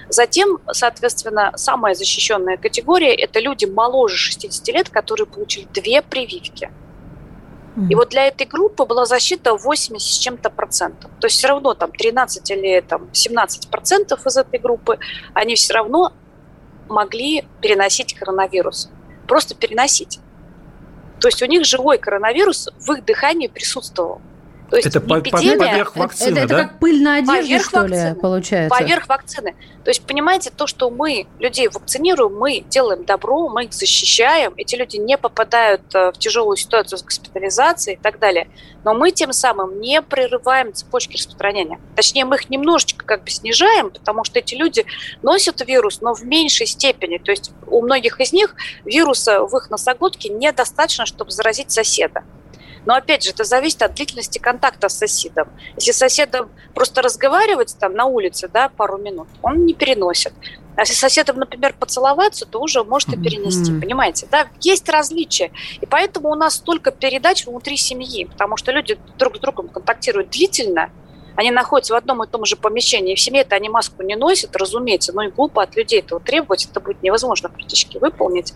Затем, 0.09 0.59
соответственно, 0.71 1.51
самая 1.55 1.93
защищенная 1.93 2.57
категория– 2.57 3.13
это 3.15 3.39
люди 3.39 3.65
моложе 3.65 4.17
60 4.17 4.67
лет, 4.69 4.89
которые 4.89 5.27
получили 5.27 5.67
две 5.73 6.01
прививки. 6.01 6.71
И 7.89 7.93
вот 7.93 8.09
для 8.09 8.25
этой 8.25 8.47
группы 8.47 8.85
была 8.85 9.05
защита 9.05 9.53
80 9.53 10.01
с 10.01 10.17
чем-то 10.17 10.49
процентов. 10.49 11.11
То 11.19 11.27
есть 11.27 11.37
все 11.37 11.47
равно 11.47 11.75
там 11.75 11.91
13 11.91 12.49
или 12.49 12.81
там, 12.81 13.07
17 13.13 13.69
процентов 13.69 14.25
из 14.25 14.35
этой 14.35 14.59
группы, 14.59 14.97
они 15.35 15.53
все 15.53 15.73
равно 15.75 16.11
могли 16.89 17.45
переносить 17.61 18.15
коронавирус. 18.15 18.89
Просто 19.27 19.55
переносить. 19.55 20.19
То 21.19 21.27
есть 21.27 21.41
у 21.41 21.46
них 21.46 21.65
живой 21.65 21.98
коронавирус 21.98 22.69
в 22.79 22.91
их 22.93 23.05
дыхании 23.05 23.48
присутствовал. 23.48 24.22
То 24.69 24.75
есть 24.75 24.88
это 24.88 25.00
по, 25.00 25.19
эпидемия, 25.19 25.57
поверх 25.57 25.95
вакцины, 25.95 26.39
это, 26.39 26.47
да? 26.47 26.59
Это 26.59 26.67
как 26.69 26.79
пыль 26.79 27.01
на 27.01 27.15
одежде, 27.17 27.41
поверх 27.41 27.65
что 27.65 27.79
вакцины, 27.81 28.09
ли, 28.09 28.19
получается? 28.19 28.77
Поверх 28.77 29.07
вакцины. 29.07 29.55
То 29.83 29.89
есть, 29.91 30.01
понимаете, 30.01 30.50
то, 30.50 30.67
что 30.67 30.89
мы 30.89 31.25
людей 31.39 31.69
вакцинируем, 31.69 32.36
мы 32.38 32.59
делаем 32.67 33.05
добро, 33.05 33.47
мы 33.47 33.65
их 33.65 33.74
защищаем, 33.74 34.53
эти 34.57 34.75
люди 34.75 34.97
не 34.97 35.17
попадают 35.17 35.83
э, 35.95 36.12
в 36.12 36.17
тяжелую 36.17 36.57
ситуацию 36.57 37.00
с 37.00 37.03
госпитализацией 37.03 37.95
и 37.95 38.00
так 38.00 38.19
далее. 38.19 38.50
Но 38.83 38.93
мы 38.93 39.12
тем 39.12 39.31
самым 39.31 39.79
не 39.79 40.01
прерываем 40.01 40.74
цепочки 40.74 41.15
распространения. 41.15 41.79
Точнее, 41.95 42.25
мы 42.25 42.36
их 42.36 42.50
немножечко 42.50 43.05
как 43.05 43.24
бы 43.24 43.29
снижаем, 43.29 43.89
потому 43.91 44.25
что 44.25 44.39
эти 44.39 44.55
люди 44.55 44.86
носят 45.21 45.65
вирус, 45.65 46.01
но 46.01 46.13
в 46.13 46.25
меньшей 46.25 46.67
степени. 46.67 47.17
То 47.17 47.31
есть 47.31 47.51
у 47.67 47.81
многих 47.81 48.19
из 48.19 48.33
них 48.33 48.55
вируса 48.83 49.41
в 49.43 49.55
их 49.55 49.69
носоглотке 49.69 50.29
недостаточно, 50.29 51.05
чтобы 51.05 51.31
заразить 51.31 51.71
соседа. 51.71 52.24
Но 52.88 52.96
опять 52.96 53.22
же, 53.22 53.32
это 53.32 53.44
зависит 53.44 53.82
от 53.82 53.96
длительности 53.96 54.39
контакта 54.39 54.88
с 54.88 54.98
соседом. 54.98 55.50
Если 55.75 55.91
с 55.91 55.98
соседом 55.98 56.50
просто 56.74 57.01
разговаривать 57.01 57.75
там 57.77 57.94
на 57.94 58.06
улице, 58.06 58.48
да, 58.48 58.70
пару 58.70 58.98
минут, 58.98 59.27
он 59.41 59.65
не 59.65 59.74
переносит. 59.74 60.32
А 60.77 60.82
если 60.82 60.94
соседом, 60.94 61.36
например, 61.36 61.75
поцеловаться, 61.77 62.46
то 62.46 62.62
уже 62.62 62.86
может 62.86 63.10
и 63.10 63.17
перенести, 63.17 63.74
mm-hmm. 63.74 63.82
понимаете? 63.82 64.27
Да, 64.32 64.48
есть 64.62 64.88
различия. 64.88 65.51
И 65.82 65.86
поэтому 65.86 66.29
у 66.29 66.36
нас 66.36 66.56
столько 66.56 66.91
передач 66.91 67.46
внутри 67.46 67.75
семьи, 67.75 68.24
потому 68.24 68.56
что 68.56 68.72
люди 68.72 68.98
друг 69.17 69.36
с 69.36 69.39
другом 69.41 69.67
контактируют 69.67 70.29
длительно, 70.29 70.89
они 71.38 71.51
находятся 71.51 71.94
в 71.94 71.98
одном 71.98 72.24
и 72.24 72.27
том 72.27 72.46
же 72.46 72.56
помещении, 72.56 73.13
в 73.15 73.20
семье-то 73.20 73.56
они 73.56 73.70
маску 73.70 74.01
не 74.01 74.15
носят, 74.15 74.56
разумеется, 74.56 75.13
но 75.13 75.22
и 75.22 75.29
глупо 75.29 75.62
от 75.62 75.75
людей 75.75 76.00
этого 76.00 76.20
требовать, 76.20 76.65
это 76.65 76.79
будет 76.79 77.03
невозможно 77.03 77.48
практически 77.48 77.98
выполнить. 77.98 78.53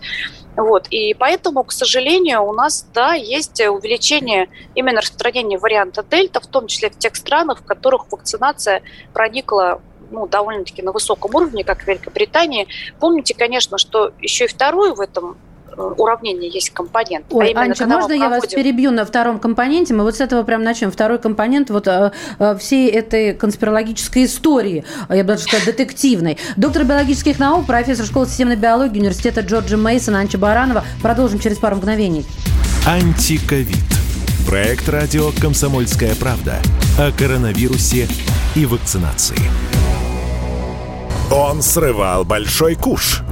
Вот. 0.56 0.88
И 0.90 1.14
поэтому, 1.14 1.62
к 1.62 1.70
сожалению, 1.72 2.42
у 2.42 2.52
нас, 2.52 2.84
да, 2.92 3.14
есть 3.14 3.60
увеличение 3.60 4.48
именно 4.74 5.00
распространения 5.00 5.58
варианта 5.58 6.02
дельта, 6.02 6.40
в 6.40 6.46
том 6.48 6.66
числе 6.66 6.90
в 6.90 6.98
тех 6.98 7.14
странах, 7.14 7.60
в 7.60 7.64
которых 7.64 8.10
вакцинация 8.10 8.82
проникла 9.12 9.80
ну, 10.10 10.26
довольно-таки 10.26 10.82
на 10.82 10.90
высоком 10.90 11.34
уровне, 11.36 11.62
как 11.62 11.82
в 11.82 11.86
Великобритании. 11.86 12.66
Помните, 12.98 13.34
конечно, 13.34 13.78
что 13.78 14.12
еще 14.18 14.46
и 14.46 14.48
второй 14.48 14.92
в 14.92 15.00
этом 15.00 15.38
уравнения 15.76 16.48
есть 16.48 16.70
компонент. 16.70 17.26
А 17.30 17.34
Ой, 17.34 17.46
а 17.46 17.48
именно, 17.48 17.62
Анечка, 17.62 17.86
можно 17.86 18.08
проводим... 18.08 18.22
я 18.22 18.28
вас 18.28 18.46
перебью 18.46 18.90
на 18.90 19.04
втором 19.04 19.38
компоненте? 19.38 19.94
Мы 19.94 20.04
вот 20.04 20.16
с 20.16 20.20
этого 20.20 20.42
прям 20.42 20.62
начнем. 20.62 20.90
Второй 20.90 21.18
компонент 21.18 21.70
вот 21.70 21.86
э, 21.88 22.12
э, 22.38 22.56
всей 22.58 22.90
этой 22.90 23.34
конспирологической 23.34 24.24
истории, 24.24 24.84
э, 25.08 25.16
я 25.16 25.22
бы 25.22 25.28
даже 25.28 25.44
сказала, 25.44 25.66
детективной. 25.66 26.38
Доктор 26.56 26.84
биологических 26.84 27.38
наук, 27.38 27.66
профессор 27.66 28.06
школы 28.06 28.26
системной 28.26 28.56
биологии 28.56 28.98
университета 28.98 29.40
Джорджа 29.40 29.76
Мейсона 29.76 30.20
Анча 30.20 30.38
Баранова. 30.38 30.84
Продолжим 31.02 31.38
через 31.38 31.58
пару 31.58 31.76
мгновений. 31.76 32.24
Антиковид. 32.86 33.76
Проект 34.46 34.88
радио 34.88 35.30
«Комсомольская 35.40 36.14
правда» 36.16 36.56
о 36.98 37.12
коронавирусе 37.12 38.08
и 38.56 38.66
вакцинации. 38.66 39.38
Он 41.30 41.62
срывал 41.62 42.24
большой 42.24 42.74
куш– 42.74 43.22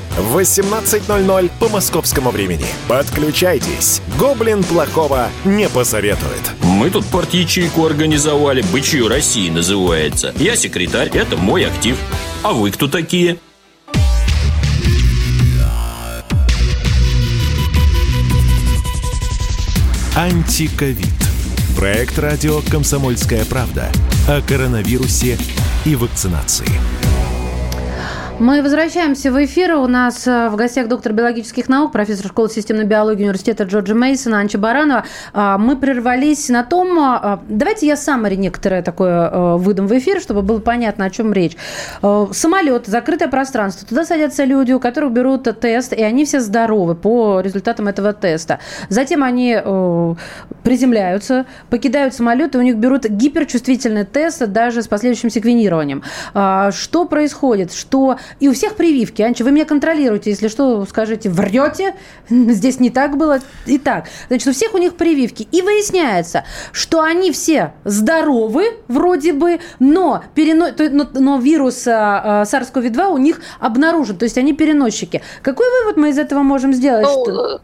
в 0.17 0.37
18.00 0.37 1.51
по 1.59 1.69
московскому 1.69 2.31
времени. 2.31 2.65
Подключайтесь. 2.87 4.01
Гоблин 4.19 4.63
плохого 4.63 5.29
не 5.45 5.69
посоветует. 5.69 6.51
Мы 6.63 6.89
тут 6.89 7.05
порт-ячейку 7.05 7.85
организовали. 7.85 8.63
«Бычью 8.71 9.07
России» 9.07 9.49
называется. 9.49 10.33
Я 10.37 10.55
секретарь, 10.55 11.09
это 11.09 11.37
мой 11.37 11.65
актив. 11.65 11.97
А 12.43 12.53
вы 12.53 12.71
кто 12.71 12.87
такие? 12.87 13.37
Антиковид. 20.15 21.07
Проект 21.75 22.19
радио 22.19 22.61
«Комсомольская 22.69 23.45
правда» 23.45 23.91
о 24.27 24.41
коронавирусе 24.41 25.37
и 25.85 25.95
вакцинации. 25.95 26.67
Мы 28.41 28.63
возвращаемся 28.63 29.31
в 29.31 29.45
эфир. 29.45 29.75
У 29.75 29.85
нас 29.85 30.25
э, 30.25 30.49
в 30.49 30.55
гостях 30.55 30.87
доктор 30.87 31.13
биологических 31.13 31.69
наук, 31.69 31.91
профессор 31.91 32.25
школы 32.25 32.49
системной 32.49 32.85
биологии 32.85 33.21
университета 33.21 33.65
Джорджа 33.65 33.93
Мейсона 33.93 34.39
Анча 34.39 34.57
Баранова. 34.57 35.05
А, 35.31 35.59
мы 35.59 35.77
прервались 35.77 36.49
на 36.49 36.63
том... 36.63 36.97
А, 36.97 37.19
а, 37.21 37.39
давайте 37.47 37.85
я 37.85 37.95
саммари 37.95 38.37
некоторое 38.37 38.81
такое 38.81 39.29
э, 39.29 39.57
выдам 39.57 39.85
в 39.85 39.95
эфир, 39.95 40.19
чтобы 40.19 40.41
было 40.41 40.57
понятно, 40.59 41.05
о 41.05 41.11
чем 41.11 41.33
речь. 41.33 41.55
Э, 42.01 42.25
самолет, 42.31 42.87
закрытое 42.87 43.27
пространство. 43.27 43.87
Туда 43.87 44.05
садятся 44.05 44.43
люди, 44.43 44.71
у 44.71 44.79
которых 44.79 45.11
берут 45.11 45.43
тест, 45.59 45.93
и 45.93 46.01
они 46.01 46.25
все 46.25 46.39
здоровы 46.39 46.95
по 46.95 47.41
результатам 47.41 47.89
этого 47.89 48.11
теста. 48.11 48.57
Затем 48.89 49.21
они 49.21 49.55
приземляются, 50.63 51.45
покидают 51.69 52.15
самолет, 52.15 52.55
и 52.55 52.57
у 52.57 52.61
них 52.61 52.77
берут 52.77 53.05
гиперчувствительный 53.07 54.03
тест 54.03 54.43
даже 54.47 54.81
с 54.81 54.87
последующим 54.87 55.29
секвенированием. 55.29 56.01
Что 56.33 57.05
происходит? 57.05 57.71
Что 57.71 58.17
и 58.39 58.47
у 58.47 58.53
всех 58.53 58.75
прививки. 58.75 59.21
Анча, 59.21 59.43
вы 59.43 59.51
меня 59.51 59.65
контролируете, 59.65 60.29
если 60.29 60.47
что, 60.47 60.85
скажите, 60.85 61.29
врете, 61.29 61.95
здесь 62.29 62.79
не 62.79 62.89
так 62.89 63.17
было. 63.17 63.39
И 63.65 63.77
так. 63.77 64.07
Значит, 64.27 64.47
у 64.47 64.51
всех 64.53 64.73
у 64.73 64.77
них 64.77 64.95
прививки. 64.95 65.47
И 65.51 65.61
выясняется, 65.61 66.43
что 66.71 67.01
они 67.01 67.31
все 67.31 67.73
здоровы 67.83 68.65
вроде 68.87 69.33
бы, 69.33 69.59
но, 69.79 70.23
перено... 70.35 70.69
но, 70.77 71.07
но 71.13 71.37
вирус 71.37 71.87
а, 71.87 72.43
SARS-CoV-2 72.43 73.07
у 73.07 73.17
них 73.17 73.41
обнаружен. 73.59 74.17
То 74.17 74.25
есть 74.25 74.37
они 74.37 74.53
переносчики. 74.53 75.21
Какой 75.41 75.67
вывод 75.81 75.97
мы 75.97 76.09
из 76.09 76.17
этого 76.17 76.43
можем 76.43 76.73
сделать? 76.73 77.05
Ну, 77.05 77.25
что... 77.25 77.61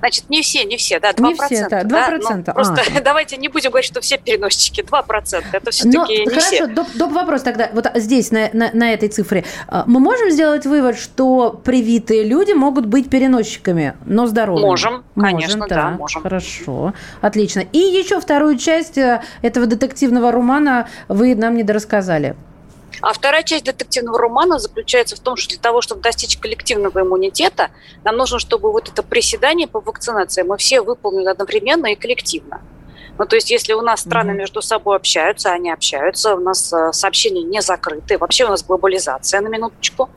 Значит, 0.00 0.30
не 0.30 0.42
все, 0.42 0.64
не 0.64 0.76
все, 0.76 0.98
да, 1.00 1.10
2%. 1.10 1.26
Не 1.26 1.34
все, 1.34 1.68
да, 1.68 1.82
2%. 1.82 1.84
Да? 1.86 2.52
А. 2.52 2.54
Просто 2.54 2.82
а. 2.96 3.00
давайте 3.04 3.36
не 3.36 3.48
будем 3.48 3.70
говорить, 3.70 3.90
что 3.90 4.00
все 4.00 4.18
переносчики, 4.18 4.80
2%. 4.80 5.44
Это 5.52 5.70
все-таки 5.70 6.20
не 6.20 6.26
хорошо, 6.26 6.46
все. 6.46 6.66
Доп, 6.66 6.88
доп 6.94 7.12
вопрос 7.12 7.42
тогда, 7.42 7.70
вот 7.72 7.90
здесь, 7.94 8.30
на, 8.30 8.50
на, 8.52 8.70
на 8.72 8.92
этой 8.92 9.08
цифре. 9.08 9.44
А, 9.68 9.84
мы 9.86 10.00
можем 10.00 10.30
сделать 10.30 10.66
вывод, 10.66 10.98
что 10.98 11.60
привитые 11.64 12.24
люди 12.24 12.52
могут 12.52 12.86
быть 12.86 13.10
переносчиками, 13.10 13.94
но 14.06 14.26
здоровыми? 14.26 14.64
Можем, 14.64 15.04
можем 15.14 15.30
конечно, 15.30 15.66
да, 15.68 15.74
да, 15.74 15.90
можем. 15.90 16.22
Хорошо, 16.22 16.94
отлично. 17.20 17.60
И 17.60 17.78
еще 17.78 18.20
вторую 18.20 18.56
часть 18.58 18.98
э, 18.98 19.22
этого 19.42 19.66
детективного 19.66 20.32
романа 20.32 20.88
вы 21.08 21.34
нам 21.34 21.56
не 21.56 21.62
дорассказали. 21.62 22.36
А 23.00 23.12
вторая 23.12 23.42
часть 23.42 23.64
детективного 23.64 24.18
романа 24.18 24.58
заключается 24.58 25.16
в 25.16 25.20
том, 25.20 25.36
что 25.36 25.50
для 25.50 25.58
того, 25.58 25.80
чтобы 25.80 26.02
достичь 26.02 26.36
коллективного 26.36 27.00
иммунитета, 27.00 27.70
нам 28.04 28.16
нужно, 28.16 28.38
чтобы 28.38 28.70
вот 28.70 28.88
это 28.88 29.02
приседание 29.02 29.66
по 29.66 29.80
вакцинации 29.80 30.42
мы 30.42 30.56
все 30.58 30.82
выполнили 30.82 31.28
одновременно 31.28 31.86
и 31.86 31.94
коллективно. 31.94 32.60
Ну, 33.20 33.26
то 33.26 33.36
есть, 33.36 33.50
если 33.50 33.74
у 33.74 33.82
нас 33.82 34.00
страны 34.00 34.32
между 34.32 34.62
собой 34.62 34.96
общаются, 34.96 35.52
они 35.52 35.70
общаются, 35.70 36.34
у 36.34 36.40
нас 36.40 36.72
э, 36.72 36.90
сообщения 36.94 37.42
не 37.42 37.60
закрыты, 37.60 38.16
вообще 38.16 38.46
у 38.46 38.48
нас 38.48 38.64
глобализация 38.64 39.42
на 39.42 39.48
минуточку. 39.48 40.08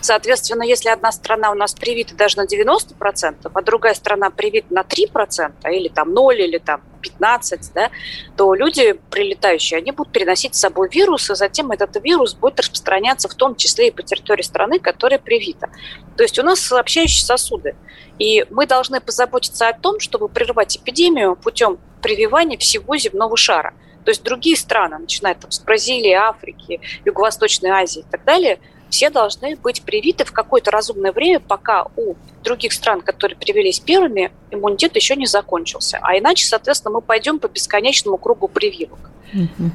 Соответственно, 0.00 0.64
если 0.64 0.88
одна 0.88 1.12
страна 1.12 1.52
у 1.52 1.54
нас 1.54 1.72
привита 1.72 2.16
даже 2.16 2.36
на 2.36 2.46
90%, 2.46 3.48
а 3.54 3.62
другая 3.62 3.94
страна 3.94 4.30
привита 4.30 4.74
на 4.74 4.80
3%, 4.80 5.52
или 5.70 5.86
там 5.86 6.12
0, 6.12 6.40
или 6.40 6.58
там 6.58 6.80
15, 7.00 7.74
да, 7.74 7.90
то 8.36 8.52
люди, 8.54 8.98
прилетающие, 9.08 9.78
они 9.78 9.92
будут 9.92 10.12
переносить 10.12 10.56
с 10.56 10.58
собой 10.58 10.88
вирус, 10.92 11.30
и 11.30 11.36
затем 11.36 11.70
этот 11.70 12.02
вирус 12.02 12.34
будет 12.34 12.58
распространяться 12.58 13.28
в 13.28 13.34
том 13.34 13.54
числе 13.54 13.86
и 13.86 13.90
по 13.92 14.02
территории 14.02 14.42
страны, 14.42 14.80
которая 14.80 15.20
привита. 15.20 15.68
То 16.16 16.24
есть 16.24 16.36
у 16.40 16.42
нас 16.42 16.58
сообщающие 16.58 17.24
сосуды. 17.24 17.76
И 18.18 18.44
мы 18.50 18.66
должны 18.66 19.00
позаботиться 19.00 19.68
о 19.68 19.72
том, 19.72 20.00
чтобы 20.00 20.28
прервать 20.28 20.76
эпидемию 20.76 21.36
путем 21.36 21.78
прививания 22.00 22.58
всего 22.58 22.96
земного 22.96 23.36
шара. 23.36 23.74
То 24.04 24.10
есть 24.10 24.22
другие 24.22 24.56
страны, 24.56 24.98
начиная 24.98 25.34
там, 25.34 25.50
с 25.50 25.60
Бразилии, 25.60 26.12
Африки, 26.12 26.80
Юго-Восточной 27.04 27.70
Азии 27.70 28.00
и 28.00 28.10
так 28.10 28.24
далее, 28.24 28.58
все 28.90 29.10
должны 29.10 29.56
быть 29.56 29.82
привиты 29.82 30.24
в 30.24 30.32
какое-то 30.32 30.70
разумное 30.70 31.12
время, 31.12 31.40
пока 31.40 31.86
у 31.96 32.14
других 32.42 32.72
стран, 32.72 33.02
которые 33.02 33.36
привились 33.36 33.80
первыми, 33.80 34.30
иммунитет 34.50 34.96
еще 34.96 35.14
не 35.14 35.26
закончился. 35.26 35.98
А 36.00 36.16
иначе, 36.16 36.46
соответственно, 36.46 36.94
мы 36.94 37.00
пойдем 37.02 37.38
по 37.38 37.48
бесконечному 37.48 38.16
кругу 38.16 38.48
прививок. 38.48 39.10
Mm-hmm. 39.34 39.70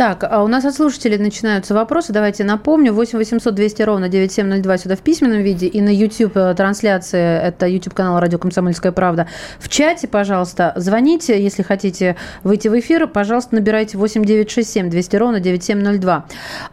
Так, 0.00 0.24
а 0.30 0.42
у 0.42 0.48
нас 0.48 0.64
от 0.64 0.74
слушателей 0.74 1.18
начинаются 1.18 1.74
вопросы. 1.74 2.10
Давайте 2.14 2.42
напомню. 2.42 2.94
8 2.94 3.18
800 3.18 3.54
200 3.54 3.82
ровно 3.82 4.08
9702 4.08 4.78
сюда 4.78 4.96
в 4.96 5.00
письменном 5.00 5.42
виде. 5.42 5.66
И 5.66 5.82
на 5.82 5.90
YouTube 5.90 6.38
э, 6.38 6.54
трансляции, 6.54 7.20
это 7.20 7.66
YouTube 7.66 7.92
канал 7.92 8.18
Радио 8.18 8.38
Комсомольская 8.38 8.92
правда. 8.92 9.26
В 9.58 9.68
чате, 9.68 10.08
пожалуйста, 10.08 10.72
звоните, 10.76 11.38
если 11.38 11.62
хотите 11.62 12.16
выйти 12.44 12.68
в 12.68 12.80
эфир. 12.80 13.08
Пожалуйста, 13.08 13.56
набирайте 13.56 13.98
8 13.98 14.24
967 14.24 14.88
200 14.88 15.16
ровно 15.16 15.38
9702. 15.38 16.24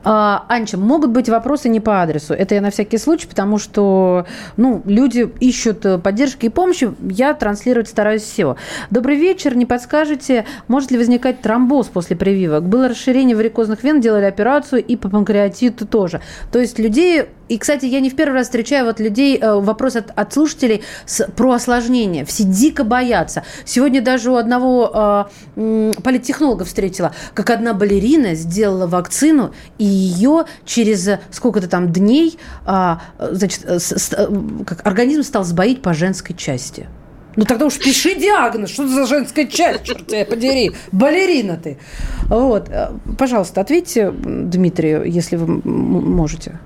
А, 0.05 0.45
Анча, 0.47 0.77
могут 0.77 1.09
быть 1.09 1.27
вопросы 1.27 1.67
не 1.67 1.81
по 1.81 2.01
адресу. 2.01 2.33
Это 2.33 2.55
я 2.55 2.61
на 2.61 2.71
всякий 2.71 2.97
случай, 2.97 3.27
потому 3.27 3.57
что 3.57 4.25
ну, 4.55 4.81
люди 4.85 5.29
ищут 5.41 5.85
поддержки 6.01 6.45
и 6.45 6.49
помощи. 6.49 6.93
Я 7.01 7.33
транслировать 7.33 7.89
стараюсь 7.89 8.21
все. 8.21 8.55
Добрый 8.89 9.17
вечер. 9.17 9.53
Не 9.57 9.65
подскажете, 9.65 10.45
может 10.69 10.91
ли 10.91 10.97
возникать 10.97 11.41
тромбоз 11.41 11.87
после 11.87 12.15
прививок? 12.15 12.63
Было 12.63 12.87
расширение 12.87 13.16
расширение 13.17 13.35
варикозных 13.35 13.83
вен, 13.83 13.99
делали 13.99 14.25
операцию 14.25 14.83
и 14.83 14.95
по 14.95 15.09
панкреатиту 15.09 15.87
тоже. 15.87 16.21
То 16.51 16.59
есть 16.59 16.79
людей 16.79 17.25
и, 17.49 17.57
кстати, 17.57 17.85
я 17.85 18.01
не 18.01 18.09
в 18.09 18.15
первый 18.15 18.33
раз 18.33 18.47
встречаю 18.47 18.85
вот 18.85 18.99
людей, 18.99 19.39
э, 19.39 19.59
вопрос 19.61 19.95
от, 19.95 20.11
от 20.13 20.33
слушателей 20.33 20.83
с, 21.05 21.25
про 21.27 21.53
осложнения. 21.53 22.25
Все 22.25 22.43
дико 22.43 22.83
боятся. 22.83 23.43
Сегодня 23.63 24.01
даже 24.01 24.31
у 24.31 24.35
одного 24.35 25.29
э, 25.55 25.93
политтехнолога 26.03 26.65
встретила, 26.65 27.13
как 27.33 27.49
одна 27.49 27.73
балерина 27.73 28.35
сделала 28.35 28.85
вакцину, 28.85 29.53
и 29.77 29.85
ее 29.85 30.43
через 30.65 31.09
сколько-то 31.31 31.69
там 31.69 31.93
дней 31.93 32.37
э, 32.65 32.95
значит, 33.31 33.61
э, 33.63 33.79
с, 33.79 34.13
э, 34.13 34.27
как 34.65 34.85
организм 34.85 35.23
стал 35.23 35.45
сбоить 35.45 35.81
по 35.81 35.93
женской 35.93 36.35
части. 36.35 36.87
Ну 37.37 37.45
тогда 37.45 37.65
уж 37.67 37.77
пиши 37.77 38.15
диагноз. 38.15 38.71
Что 38.71 38.87
за 38.87 39.05
женская 39.05 39.45
часть, 39.45 39.83
черт 39.83 40.07
тебя 40.07 40.25
подери. 40.25 40.71
Балерина 40.91 41.55
ты. 41.55 41.77
Вот. 42.23 42.67
Э, 42.69 42.89
пожалуйста, 43.17 43.61
ответьте 43.61 44.11
Дмитрию, 44.11 45.03
если 45.05 45.35
вы 45.37 45.61
можете. 45.63 46.59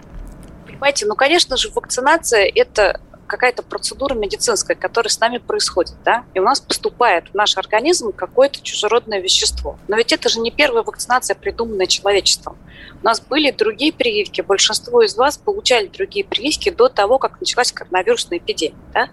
Понимаете, 0.66 1.06
ну, 1.06 1.16
конечно 1.16 1.58
же, 1.58 1.70
вакцинация– 1.76 2.50
это 2.56 3.02
какая-то 3.32 3.64
процедура 3.64 4.14
медицинская, 4.14 4.76
которая 4.76 5.10
с 5.10 5.18
нами 5.18 5.38
происходит, 5.38 5.96
да, 6.04 6.26
и 6.34 6.40
у 6.40 6.44
нас 6.44 6.60
поступает 6.60 7.30
в 7.30 7.34
наш 7.34 7.58
организм 7.58 8.12
какое-то 8.12 8.62
чужеродное 8.62 9.22
вещество. 9.22 9.78
Но 9.88 9.96
ведь 9.96 10.12
это 10.12 10.28
же 10.28 10.42
не 10.42 10.52
первая 10.52 10.84
вакцинация, 10.84 11.34
придуманная 11.34 11.88
человечеством. 11.88 12.58
У 13.02 13.06
нас 13.06 13.22
были 13.22 13.52
другие 13.52 13.94
прививки, 13.94 14.42
большинство 14.42 15.02
из 15.02 15.16
вас 15.16 15.38
получали 15.38 15.88
другие 15.88 16.26
прививки 16.26 16.72
до 16.72 16.90
того, 16.90 17.20
как 17.20 17.40
началась 17.40 17.72
коронавирусная 17.72 18.40
эпидемия. 18.40 18.76
Да? 18.94 19.08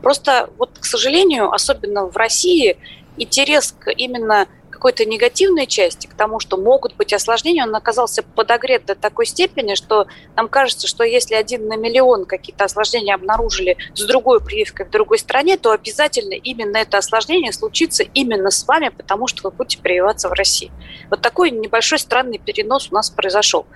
Просто 0.00 0.48
вот, 0.56 0.70
к 0.78 0.86
сожалению, 0.86 1.52
особенно 1.52 2.06
в 2.06 2.16
России, 2.16 2.78
интерес 3.18 3.74
к 3.78 3.90
именно 3.90 4.48
какой-то 4.78 5.04
негативной 5.04 5.66
части, 5.66 6.06
к 6.06 6.14
тому, 6.14 6.38
что 6.38 6.56
могут 6.56 6.94
быть 6.94 7.12
осложнения, 7.12 7.64
он 7.64 7.74
оказался 7.74 8.22
подогрет 8.22 8.86
до 8.86 8.94
такой 8.94 9.26
степени, 9.26 9.74
что 9.74 10.06
нам 10.36 10.46
кажется, 10.46 10.86
что 10.86 11.02
если 11.02 11.34
один 11.34 11.66
на 11.66 11.76
миллион 11.76 12.26
какие-то 12.26 12.64
осложнения 12.64 13.16
обнаружили 13.16 13.76
с 13.94 14.04
другой 14.04 14.40
прививкой 14.40 14.86
в 14.86 14.90
другой 14.90 15.18
стране, 15.18 15.56
то 15.56 15.72
обязательно 15.72 16.34
именно 16.34 16.76
это 16.76 16.98
осложнение 16.98 17.52
случится 17.52 18.04
именно 18.04 18.52
с 18.52 18.68
вами, 18.68 18.90
потому 18.90 19.26
что 19.26 19.42
вы 19.42 19.50
будете 19.50 19.82
прививаться 19.82 20.28
в 20.28 20.32
России. 20.32 20.70
Вот 21.10 21.22
такой 21.22 21.50
небольшой 21.50 21.98
странный 21.98 22.38
перенос 22.38 22.92
у 22.92 22.94
нас 22.94 23.10
произошел. 23.10 23.66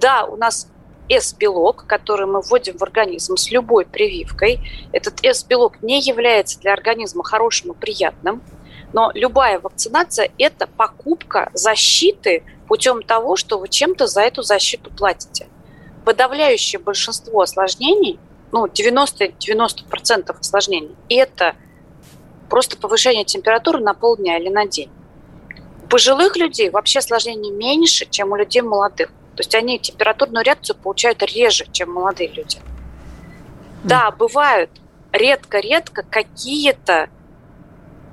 Да, 0.00 0.24
у 0.24 0.36
нас 0.36 0.66
S-белок, 1.08 1.84
который 1.86 2.26
мы 2.26 2.40
вводим 2.40 2.76
в 2.76 2.82
организм 2.82 3.36
с 3.36 3.52
любой 3.52 3.86
прививкой. 3.86 4.58
Этот 4.92 5.24
S-белок 5.24 5.80
не 5.80 6.00
является 6.00 6.58
для 6.58 6.72
организма 6.72 7.22
хорошим 7.22 7.70
и 7.70 7.76
приятным. 7.76 8.42
Но 8.92 9.10
любая 9.14 9.60
вакцинация– 9.60 10.30
это 10.38 10.66
покупка 10.66 11.50
защиты 11.54 12.42
путем 12.66 13.02
того, 13.02 13.36
что 13.36 13.58
вы 13.58 13.68
чем-то 13.68 14.06
за 14.06 14.22
эту 14.22 14.42
защиту 14.42 14.90
платите. 14.90 15.48
Подавляющее 16.04 16.80
большинство 16.80 17.42
осложнений, 17.42 18.18
ну, 18.52 18.66
90-90% 18.66 20.36
осложнений, 20.38 20.96
это 21.08 21.54
просто 22.48 22.76
повышение 22.76 23.24
температуры 23.24 23.78
на 23.78 23.94
полдня 23.94 24.38
или 24.38 24.48
на 24.48 24.66
день. 24.66 24.90
У 25.84 25.86
пожилых 25.86 26.36
людей 26.36 26.70
вообще 26.70 26.98
осложнений 26.98 27.52
меньше, 27.52 28.06
чем 28.10 28.32
у 28.32 28.36
людей 28.36 28.62
молодых. 28.62 29.08
То 29.36 29.40
есть 29.40 29.54
они 29.54 29.78
температурную 29.78 30.44
реакцию 30.44 30.76
получают 30.76 31.22
реже, 31.22 31.66
чем 31.70 31.92
молодые 31.92 32.28
люди. 32.28 32.58
Да, 33.84 34.10
бывают 34.10 34.70
редко-редко 35.12 36.02
какие-то 36.02 37.08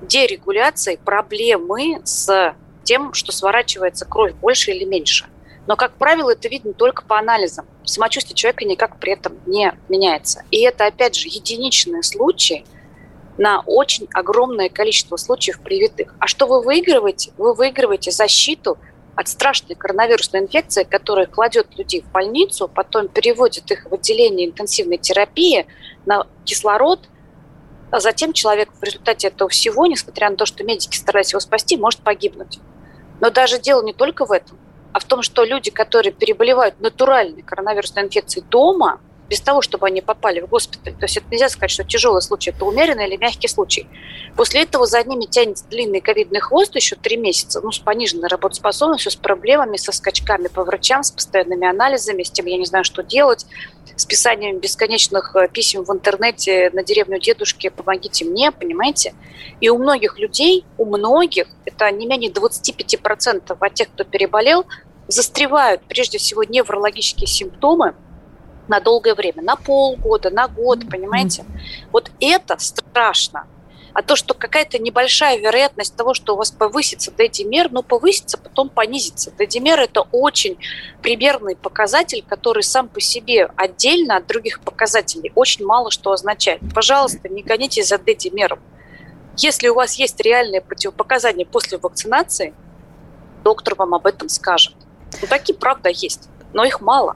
дерегуляцией 0.01 0.97
проблемы 0.97 2.01
с 2.03 2.55
тем, 2.83 3.13
что 3.13 3.31
сворачивается 3.31 4.05
кровь 4.05 4.33
больше 4.33 4.71
или 4.71 4.85
меньше. 4.85 5.25
Но, 5.65 5.75
как 5.75 5.93
правило, 5.93 6.31
это 6.31 6.47
видно 6.47 6.73
только 6.73 7.03
по 7.03 7.19
анализам. 7.19 7.65
Самочувствие 7.83 8.35
человека 8.35 8.63
никак 8.63 8.99
при 8.99 9.13
этом 9.13 9.37
не 9.45 9.73
меняется. 9.89 10.43
И 10.49 10.61
это, 10.61 10.85
опять 10.85 11.15
же, 11.15 11.27
единичные 11.27 12.03
случаи 12.03 12.65
на 13.37 13.61
очень 13.65 14.07
огромное 14.13 14.69
количество 14.69 15.17
случаев 15.17 15.59
привитых. 15.59 16.15
А 16.19 16.27
что 16.27 16.47
вы 16.47 16.61
выигрываете? 16.61 17.31
Вы 17.37 17.53
выигрываете 17.53 18.11
защиту 18.11 18.77
от 19.15 19.27
страшной 19.27 19.75
коронавирусной 19.75 20.41
инфекции, 20.41 20.83
которая 20.83 21.25
кладет 21.25 21.77
людей 21.77 22.01
в 22.01 22.11
больницу, 22.11 22.69
потом 22.73 23.09
переводит 23.09 23.69
их 23.69 23.85
в 23.89 23.93
отделение 23.93 24.47
интенсивной 24.47 24.97
терапии 24.97 25.65
на 26.05 26.25
кислород– 26.45 27.09
а 27.91 27.99
затем 27.99 28.33
человек 28.33 28.69
в 28.73 28.83
результате 28.83 29.27
этого 29.27 29.49
всего, 29.49 29.85
несмотря 29.85 30.29
на 30.29 30.35
то, 30.35 30.45
что 30.45 30.63
медики 30.63 30.97
старались 30.97 31.31
его 31.31 31.39
спасти, 31.39 31.77
может 31.77 32.01
погибнуть. 32.01 32.59
Но 33.19 33.29
даже 33.29 33.59
дело 33.59 33.83
не 33.83 33.93
только 33.93 34.25
в 34.25 34.31
этом, 34.31 34.57
а 34.93 34.99
в 34.99 35.05
том, 35.05 35.21
что 35.21 35.43
люди, 35.43 35.71
которые 35.71 36.11
переболевают 36.11 36.79
натуральной 36.79 37.41
коронавирусной 37.41 38.03
инфекцией 38.03 38.45
дома, 38.49 38.99
без 39.29 39.41
того, 39.41 39.61
чтобы 39.61 39.87
они 39.87 40.01
попали 40.01 40.39
в 40.39 40.47
госпиталь. 40.47 40.93
То 40.93 41.05
есть 41.05 41.17
это 41.17 41.25
нельзя 41.29 41.49
сказать, 41.49 41.71
что 41.71 41.83
тяжелый 41.83 42.21
случай, 42.21 42.51
это 42.51 42.65
умеренный 42.65 43.07
или 43.07 43.17
мягкий 43.17 43.47
случай. 43.47 43.87
После 44.35 44.63
этого 44.63 44.85
за 44.85 45.03
ними 45.03 45.25
тянется 45.25 45.65
длинный 45.69 46.01
ковидный 46.01 46.39
хвост 46.39 46.75
еще 46.75 46.95
три 46.95 47.17
месяца, 47.17 47.59
ну, 47.61 47.71
с 47.71 47.79
пониженной 47.79 48.29
работоспособностью, 48.29 49.11
с 49.11 49.15
проблемами, 49.15 49.77
со 49.77 49.91
скачками 49.91 50.47
по 50.47 50.63
врачам, 50.63 51.03
с 51.03 51.11
постоянными 51.11 51.67
анализами, 51.67 52.23
с 52.23 52.31
тем, 52.31 52.45
я 52.45 52.57
не 52.57 52.65
знаю, 52.65 52.83
что 52.83 53.03
делать, 53.03 53.45
с 53.95 54.05
писанием 54.05 54.59
бесконечных 54.59 55.35
э, 55.35 55.47
писем 55.49 55.83
в 55.83 55.91
интернете 55.91 56.69
на 56.71 56.83
деревню 56.83 57.19
дедушки 57.19 57.69
«помогите 57.69 58.25
мне», 58.25 58.51
понимаете? 58.51 59.13
И 59.59 59.69
у 59.69 59.77
многих 59.77 60.19
людей, 60.19 60.65
у 60.77 60.85
многих, 60.85 61.47
это 61.65 61.89
не 61.91 62.05
менее 62.05 62.31
25% 62.31 63.57
от 63.59 63.73
тех, 63.73 63.87
кто 63.89 64.03
переболел, 64.03 64.65
застревают 65.07 65.81
прежде 65.87 66.17
всего 66.17 66.43
неврологические 66.43 67.27
симптомы– 67.27 67.95
на 68.67 68.79
долгое 68.79 69.15
время, 69.15 69.41
на 69.41 69.55
полгода, 69.55 70.29
на 70.29 70.47
год, 70.47 70.89
понимаете? 70.89 71.45
Вот 71.91 72.11
это 72.19 72.57
страшно. 72.59 73.47
А 73.93 74.03
то, 74.03 74.15
что 74.15 74.35
какая-то 74.35 74.77
небольшая 74.77 75.39
вероятность 75.39 75.95
того, 75.95 76.13
что 76.13 76.35
у 76.35 76.37
вас 76.37 76.51
повысится 76.51 77.11
дедимер, 77.11 77.71
ну, 77.71 77.81
повысится, 77.81 78.37
потом 78.37 78.69
понизится. 78.69 79.31
Дедимер– 79.31 79.79
это 79.81 80.01
очень 80.11 80.59
примерный 81.01 81.55
показатель, 81.55 82.23
который 82.27 82.61
сам 82.61 82.89
по 82.89 83.01
себе 83.01 83.49
отдельно 83.55 84.17
от 84.17 84.27
других 84.27 84.59
показателей 84.61 85.31
очень 85.33 85.65
мало 85.65 85.89
что 85.89 86.11
означает. 86.11 86.61
Пожалуйста, 86.75 87.27
не 87.27 87.41
гонитесь 87.41 87.87
за 87.87 87.97
дедимером. 87.97 88.59
Если 89.35 89.67
у 89.67 89.73
вас 89.73 89.95
есть 89.95 90.19
реальные 90.19 90.61
противопоказания 90.61 91.47
после 91.47 91.79
вакцинации, 91.79 92.53
доктор 93.43 93.73
вам 93.73 93.95
об 93.95 94.05
этом 94.05 94.29
скажет. 94.29 94.75
Ну, 95.21 95.27
такие, 95.27 95.55
правда, 95.55 95.89
есть, 95.89 96.29
но 96.53 96.63
их 96.63 96.81
мало. 96.81 97.15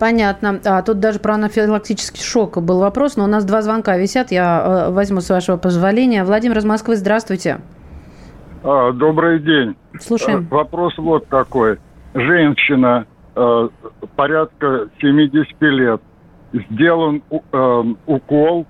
Понятно. 0.00 0.58
А, 0.64 0.80
тут 0.80 0.98
даже 0.98 1.18
про 1.18 1.34
анафилактический 1.34 2.24
шок 2.24 2.56
был 2.62 2.80
вопрос, 2.80 3.16
но 3.16 3.24
у 3.24 3.26
нас 3.26 3.44
два 3.44 3.60
звонка 3.60 3.98
висят. 3.98 4.32
Я 4.32 4.86
э, 4.88 4.92
возьму 4.92 5.20
с 5.20 5.28
вашего 5.28 5.58
позволения. 5.58 6.24
Владимир 6.24 6.56
из 6.56 6.64
Москвы, 6.64 6.96
здравствуйте. 6.96 7.60
А, 8.64 8.92
добрый 8.92 9.40
день. 9.40 9.76
Слушаем. 10.00 10.48
Э, 10.50 10.54
Вопрос 10.54 10.96
вот 10.96 11.26
такой. 11.28 11.78
Женщина 12.14 13.04
э, 13.36 13.68
порядка 14.16 14.88
70 15.02 15.60
лет. 15.60 16.00
Сделан 16.54 17.22
э, 17.30 17.84
укол 18.06 18.66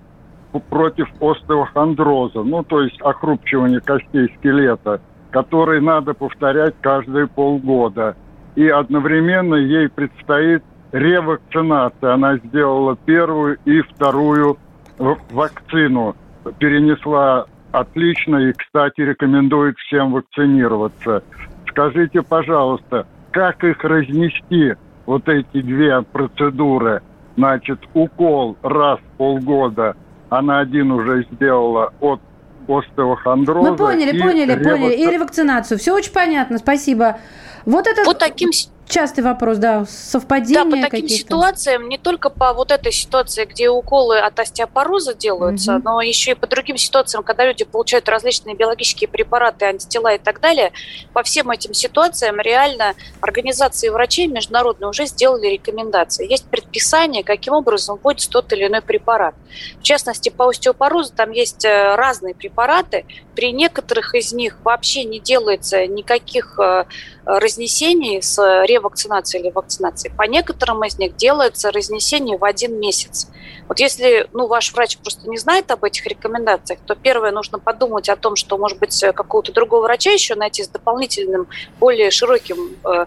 против 0.69 1.09
остеохондроза, 1.21 2.43
ну, 2.43 2.65
то 2.65 2.83
есть 2.83 3.01
охрупчивания 3.03 3.79
костей 3.79 4.35
скелета, 4.37 5.01
который 5.31 5.81
надо 5.81 6.13
повторять 6.13 6.75
каждые 6.81 7.29
полгода. 7.29 8.17
И 8.57 8.67
одновременно 8.67 9.55
ей 9.55 9.89
предстоит 9.89 10.65
ревакцинация. 10.93 12.15
Она 12.15 12.37
сделала 12.39 12.97
первую 12.97 13.59
и 13.65 13.81
вторую 13.83 14.59
вакцину. 14.99 16.17
Перенесла 16.59 17.47
отлично 17.73 18.37
и, 18.37 18.53
кстати, 18.53 19.01
рекомендует 19.01 19.77
всем 19.79 20.13
вакцинироваться. 20.13 21.23
Скажите, 21.69 22.23
пожалуйста, 22.23 23.07
как 23.31 23.63
их 23.63 23.83
разнести, 23.85 24.75
вот 25.07 25.29
эти 25.29 25.63
две 25.63 26.03
процедуры? 26.03 27.03
Значит, 27.37 27.79
укол 27.95 28.57
раз 28.63 28.99
в 28.99 29.17
полгода, 29.17 29.97
она 30.29 30.61
один 30.61 30.91
уже 30.91 31.25
сделала 31.31 31.93
от 32.01 32.21
остеохондроза. 32.69 33.71
Мы 33.71 33.77
поняли, 33.77 34.17
и 34.17 34.21
поняли, 34.21 34.53
ревакци- 34.53 34.71
поняли. 34.71 34.95
И 34.95 35.07
ревакцинацию. 35.07 35.79
Все 35.79 35.95
очень 35.95 36.13
понятно, 36.13 36.59
спасибо. 36.59 37.19
Вот 37.65 37.87
это 37.87 38.05
По 38.05 38.15
таким 38.15 38.51
частый 38.91 39.25
вопрос, 39.25 39.59
да, 39.59 39.85
совпадения 39.89 40.65
Да, 40.65 40.71
по 40.71 40.91
таким 40.91 41.09
ситуациям, 41.09 41.89
не 41.89 41.97
только 41.97 42.29
по 42.29 42.53
вот 42.53 42.71
этой 42.71 42.93
ситуации, 42.93 43.45
где 43.45 43.71
уколы 43.71 44.19
от 44.19 44.39
остеопороза 44.39 45.15
делаются, 45.15 45.75
Мгм. 45.75 45.83
но 45.85 46.03
еще 46.03 46.33
и 46.33 46.35
по 46.35 46.47
другим 46.47 46.77
ситуациям, 46.77 47.23
когда 47.23 47.47
люди 47.47 47.65
получают 47.65 48.09
различные 48.09 48.57
биологические 48.57 49.09
препараты, 49.09 49.67
антитела 49.67 50.15
и 50.15 50.19
так 50.19 50.41
далее, 50.41 50.73
по 51.13 51.23
всем 51.23 51.51
этим 51.51 51.73
ситуациям 51.73 52.41
реально 52.41 52.95
организации 53.21 53.89
врачей 53.89 54.27
международные 54.27 54.89
уже 54.89 55.07
сделали 55.07 55.47
рекомендации. 55.47 56.31
Есть 56.31 56.47
предписание, 56.47 57.23
каким 57.23 57.55
образом 57.55 57.99
вводится 58.03 58.31
тот 58.31 58.53
или 58.53 58.67
иной 58.67 58.83
препарат. 58.83 59.35
В 59.79 59.83
частности, 59.83 60.29
по 60.29 60.49
остеопорозу 60.49 61.13
там 61.15 61.31
есть 61.31 61.65
э, 61.65 61.95
разные 61.95 62.35
препараты. 62.35 63.05
При 63.41 63.53
некоторых 63.53 64.15
из 64.15 64.35
них 64.35 64.59
вообще 64.65 65.03
не 65.03 65.19
делается 65.19 65.87
никаких 65.87 66.59
э, 66.59 66.85
разнесений 67.25 68.21
с 68.21 68.37
ревакцинацией 68.67 69.45
или 69.45 69.51
вакцинацией. 69.51 70.15
По 70.15 70.25
некоторым 70.25 70.85
из 70.85 70.99
них 70.99 71.17
делается 71.17 71.73
разнесение 71.73 72.37
в 72.37 72.45
один 72.45 72.79
месяц. 72.79 73.29
Вот 73.67 73.81
если 73.81 74.29
ну, 74.35 74.47
ваш 74.47 74.75
врач 74.75 74.99
просто 74.99 75.27
не 75.31 75.39
знает 75.39 75.71
об 75.71 75.85
этих 75.85 76.07
рекомендациях, 76.07 76.81
то 76.85 76.95
первое, 76.95 77.33
нужно 77.33 77.59
подумать 77.59 78.11
о 78.11 78.17
том, 78.17 78.37
что, 78.37 78.59
может 78.59 78.79
быть, 78.79 79.03
какого-то 79.15 79.55
другого 79.55 79.85
врача 79.85 80.11
еще 80.11 80.35
найти 80.35 80.63
с 80.63 80.69
дополнительным, 80.69 81.49
более 81.79 82.11
широким 82.11 82.77
э, 82.85 83.07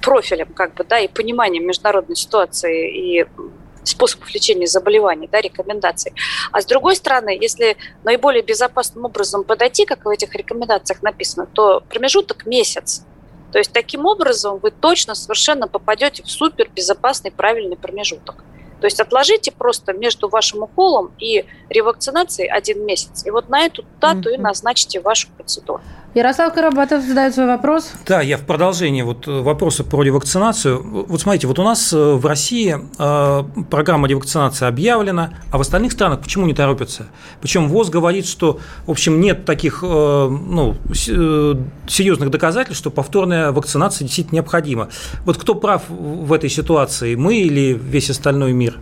профилем, 0.00 0.52
как 0.54 0.74
бы, 0.74 0.84
да, 0.84 1.00
и 1.00 1.08
пониманием 1.08 1.66
международной 1.66 2.14
ситуации 2.14 2.88
и 2.88 3.26
способов 3.86 4.32
лечения 4.34 4.66
заболеваний, 4.66 5.28
да, 5.30 5.40
рекомендаций. 5.40 6.12
А 6.52 6.60
с 6.60 6.66
другой 6.66 6.96
стороны, 6.96 7.36
если 7.40 7.76
наиболее 8.04 8.42
безопасным 8.42 9.04
образом 9.04 9.44
подойти, 9.44 9.84
как 9.86 10.04
в 10.04 10.08
этих 10.08 10.34
рекомендациях 10.34 11.02
написано, 11.02 11.46
то 11.46 11.82
промежуток 11.88 12.46
месяц. 12.46 13.02
То 13.52 13.58
есть 13.58 13.72
таким 13.72 14.04
образом 14.06 14.58
вы 14.58 14.70
точно 14.70 15.14
совершенно 15.14 15.68
попадете 15.68 16.22
в 16.22 16.30
супер 16.30 16.68
безопасный 16.74 17.30
правильный 17.30 17.76
промежуток. 17.76 18.44
То 18.80 18.86
есть 18.86 19.00
отложите 19.00 19.52
просто 19.52 19.94
между 19.94 20.28
вашим 20.28 20.62
уколом 20.62 21.10
и 21.18 21.46
ревакцинацией 21.70 22.50
один 22.50 22.84
месяц. 22.84 23.24
И 23.24 23.30
вот 23.30 23.48
на 23.48 23.64
эту 23.64 23.84
дату 24.00 24.28
и 24.28 24.34
Мгм. 24.34 24.42
назначите 24.42 25.00
вашу 25.00 25.28
процедуру. 25.28 25.80
Ярослав 26.14 26.54
Карабатов 26.54 27.04
задает 27.04 27.34
свой 27.34 27.46
вопрос. 27.46 27.92
Да, 28.06 28.22
я 28.22 28.38
в 28.38 28.42
продолжение 28.42 29.04
вот 29.04 29.28
э, 29.28 29.40
вопроса 29.40 29.84
про 29.84 30.02
ревакцинацию. 30.02 30.82
Вот 31.06 31.20
смотрите, 31.20 31.46
вот 31.46 31.58
у 31.58 31.62
нас 31.62 31.92
э, 31.92 31.96
в 31.96 32.24
России 32.24 32.74
э, 32.98 33.42
программа 33.70 34.08
ревакцинации 34.08 34.66
объявлена, 34.66 35.34
а 35.52 35.58
в 35.58 35.60
остальных 35.60 35.92
странах 35.92 36.20
почему 36.20 36.46
не 36.46 36.54
торопятся? 36.54 37.08
Причем 37.42 37.68
ВОЗ 37.68 37.90
говорит, 37.90 38.26
что, 38.26 38.60
в 38.86 38.90
общем, 38.90 39.20
нет 39.20 39.44
таких 39.44 39.82
ну, 39.82 40.74
серьезных 40.92 42.30
доказательств, 42.30 42.78
что 42.78 42.90
повторная 42.90 43.52
вакцинация 43.52 44.06
действительно 44.06 44.36
необходима. 44.36 44.88
Вот 45.24 45.36
кто 45.36 45.54
прав 45.54 45.82
в 45.88 46.32
этой 46.32 46.48
ситуации, 46.48 47.14
мы 47.14 47.36
или 47.36 47.72
весь 47.74 48.08
остальной 48.08 48.52
мир? 48.52 48.78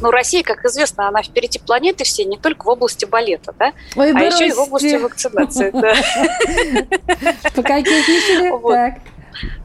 Ну, 0.00 0.10
Россия, 0.10 0.42
как 0.42 0.64
известно, 0.64 1.08
она 1.08 1.22
впереди 1.22 1.58
планеты 1.58 2.04
все, 2.04 2.24
не 2.24 2.36
только 2.36 2.64
в 2.64 2.68
области 2.68 3.04
балета, 3.04 3.54
да, 3.58 3.72
Ой, 3.96 4.12
а 4.12 4.22
еще 4.22 4.48
и 4.48 4.52
в 4.52 4.58
области 4.58 4.96
вакцинации. 4.96 5.70
Пококетничали? 7.54 8.50
Вот. 8.50 8.72
Так. 8.72 8.94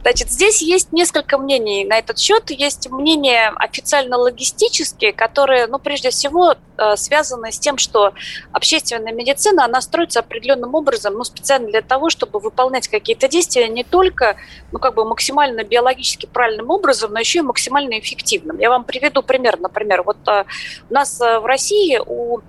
Значит, 0.01 0.31
здесь 0.31 0.62
есть 0.62 0.91
несколько 0.91 1.38
мнений 1.38 1.86
на 1.86 1.97
этот 1.97 2.19
счет. 2.19 2.49
Есть 2.51 2.89
мнения 2.89 3.51
официально-логистические, 3.55 5.13
которые, 5.13 5.67
ну, 5.67 5.79
прежде 5.79 6.10
всего, 6.10 6.55
э, 6.77 6.95
связаны 6.95 7.51
с 7.51 7.60
тем, 7.60 7.77
что 7.77 8.13
общественная 8.51 9.13
медицина, 9.13 9.65
она 9.65 9.81
строится 9.81 10.19
определенным 10.19 10.75
образом, 10.75 11.13
ну, 11.13 11.23
специально 11.23 11.67
для 11.67 11.81
того, 11.81 12.10
чтобы 12.10 12.39
выполнять 12.39 12.88
какие-то 12.88 13.27
действия 13.27 13.67
не 13.69 13.84
только, 13.84 14.38
ну, 14.71 14.79
как 14.79 14.95
бы 14.95 15.05
максимально 15.05 15.63
биологически 15.63 16.25
правильным 16.25 16.69
образом, 16.69 17.13
но 17.13 17.19
еще 17.19 17.39
и 17.39 17.43
максимально 17.43 17.99
эффективным. 17.99 18.60
Я 18.60 18.69
вам 18.69 18.84
приведу 18.84 19.23
пример. 19.23 19.60
Например, 19.60 20.03
вот 20.03 20.17
э, 20.27 20.45
у 20.89 20.93
нас 20.93 21.21
э, 21.21 21.39
в 21.39 21.45
России 21.45 21.99
у 22.05 22.39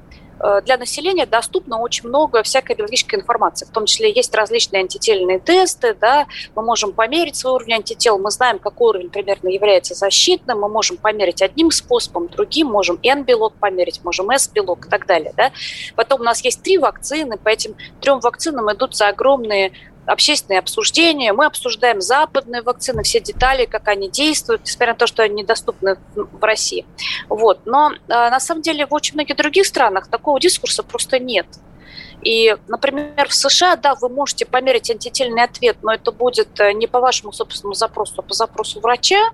для 0.64 0.76
населения 0.76 1.26
доступно 1.26 1.78
очень 1.78 2.08
много 2.08 2.42
всякой 2.42 2.76
биологической 2.76 3.16
информации. 3.16 3.64
В 3.64 3.70
том 3.70 3.86
числе 3.86 4.12
есть 4.12 4.34
различные 4.34 4.80
антительные 4.80 5.38
тесты, 5.38 5.94
да, 5.94 6.26
мы 6.56 6.62
можем 6.62 6.92
померить 6.92 7.36
свой 7.36 7.54
уровень 7.54 7.74
антител, 7.74 8.18
мы 8.18 8.30
знаем, 8.30 8.58
какой 8.58 8.90
уровень 8.90 9.10
примерно 9.10 9.48
является 9.48 9.94
защитным, 9.94 10.60
мы 10.60 10.68
можем 10.68 10.96
померить 10.96 11.42
одним 11.42 11.70
способом, 11.70 12.28
другим, 12.28 12.66
можем 12.68 12.98
N-белок 13.02 13.54
померить, 13.54 14.00
можем 14.04 14.30
S-белок 14.30 14.86
и 14.86 14.88
так 14.88 15.06
далее. 15.06 15.32
Да. 15.36 15.52
Потом 15.96 16.20
у 16.20 16.24
нас 16.24 16.42
есть 16.44 16.62
три 16.62 16.78
вакцины, 16.78 17.38
по 17.38 17.48
этим 17.48 17.76
трем 18.00 18.20
вакцинам 18.20 18.72
идутся 18.72 19.08
огромные 19.08 19.72
общественные 20.06 20.58
обсуждения. 20.58 21.32
Мы 21.32 21.46
обсуждаем 21.46 22.00
западные 22.00 22.62
вакцины, 22.62 23.02
все 23.02 23.20
детали, 23.20 23.66
как 23.66 23.88
они 23.88 24.08
действуют, 24.08 24.62
несмотря 24.62 24.94
на 24.94 24.98
то, 24.98 25.06
что 25.06 25.22
они 25.22 25.42
недоступны 25.42 25.96
в 26.14 26.42
России. 26.42 26.84
Вот. 27.28 27.60
Но 27.64 27.92
э, 27.92 27.96
на 28.08 28.40
самом 28.40 28.62
деле 28.62 28.86
в 28.86 28.92
очень 28.92 29.14
многих 29.14 29.36
других 29.36 29.66
странах 29.66 30.08
такого 30.08 30.40
дискурса 30.40 30.82
просто 30.82 31.18
нет. 31.18 31.46
И, 32.22 32.56
например, 32.68 33.28
в 33.28 33.34
США, 33.34 33.76
да, 33.76 33.94
вы 33.94 34.08
можете 34.08 34.46
померить 34.46 34.90
антительный 34.90 35.42
ответ, 35.42 35.78
но 35.82 35.92
это 35.92 36.12
будет 36.12 36.60
э, 36.60 36.72
не 36.72 36.86
по 36.86 37.00
вашему 37.00 37.32
собственному 37.32 37.74
запросу, 37.74 38.14
а 38.18 38.22
по 38.22 38.32
запросу 38.32 38.80
врача. 38.80 39.30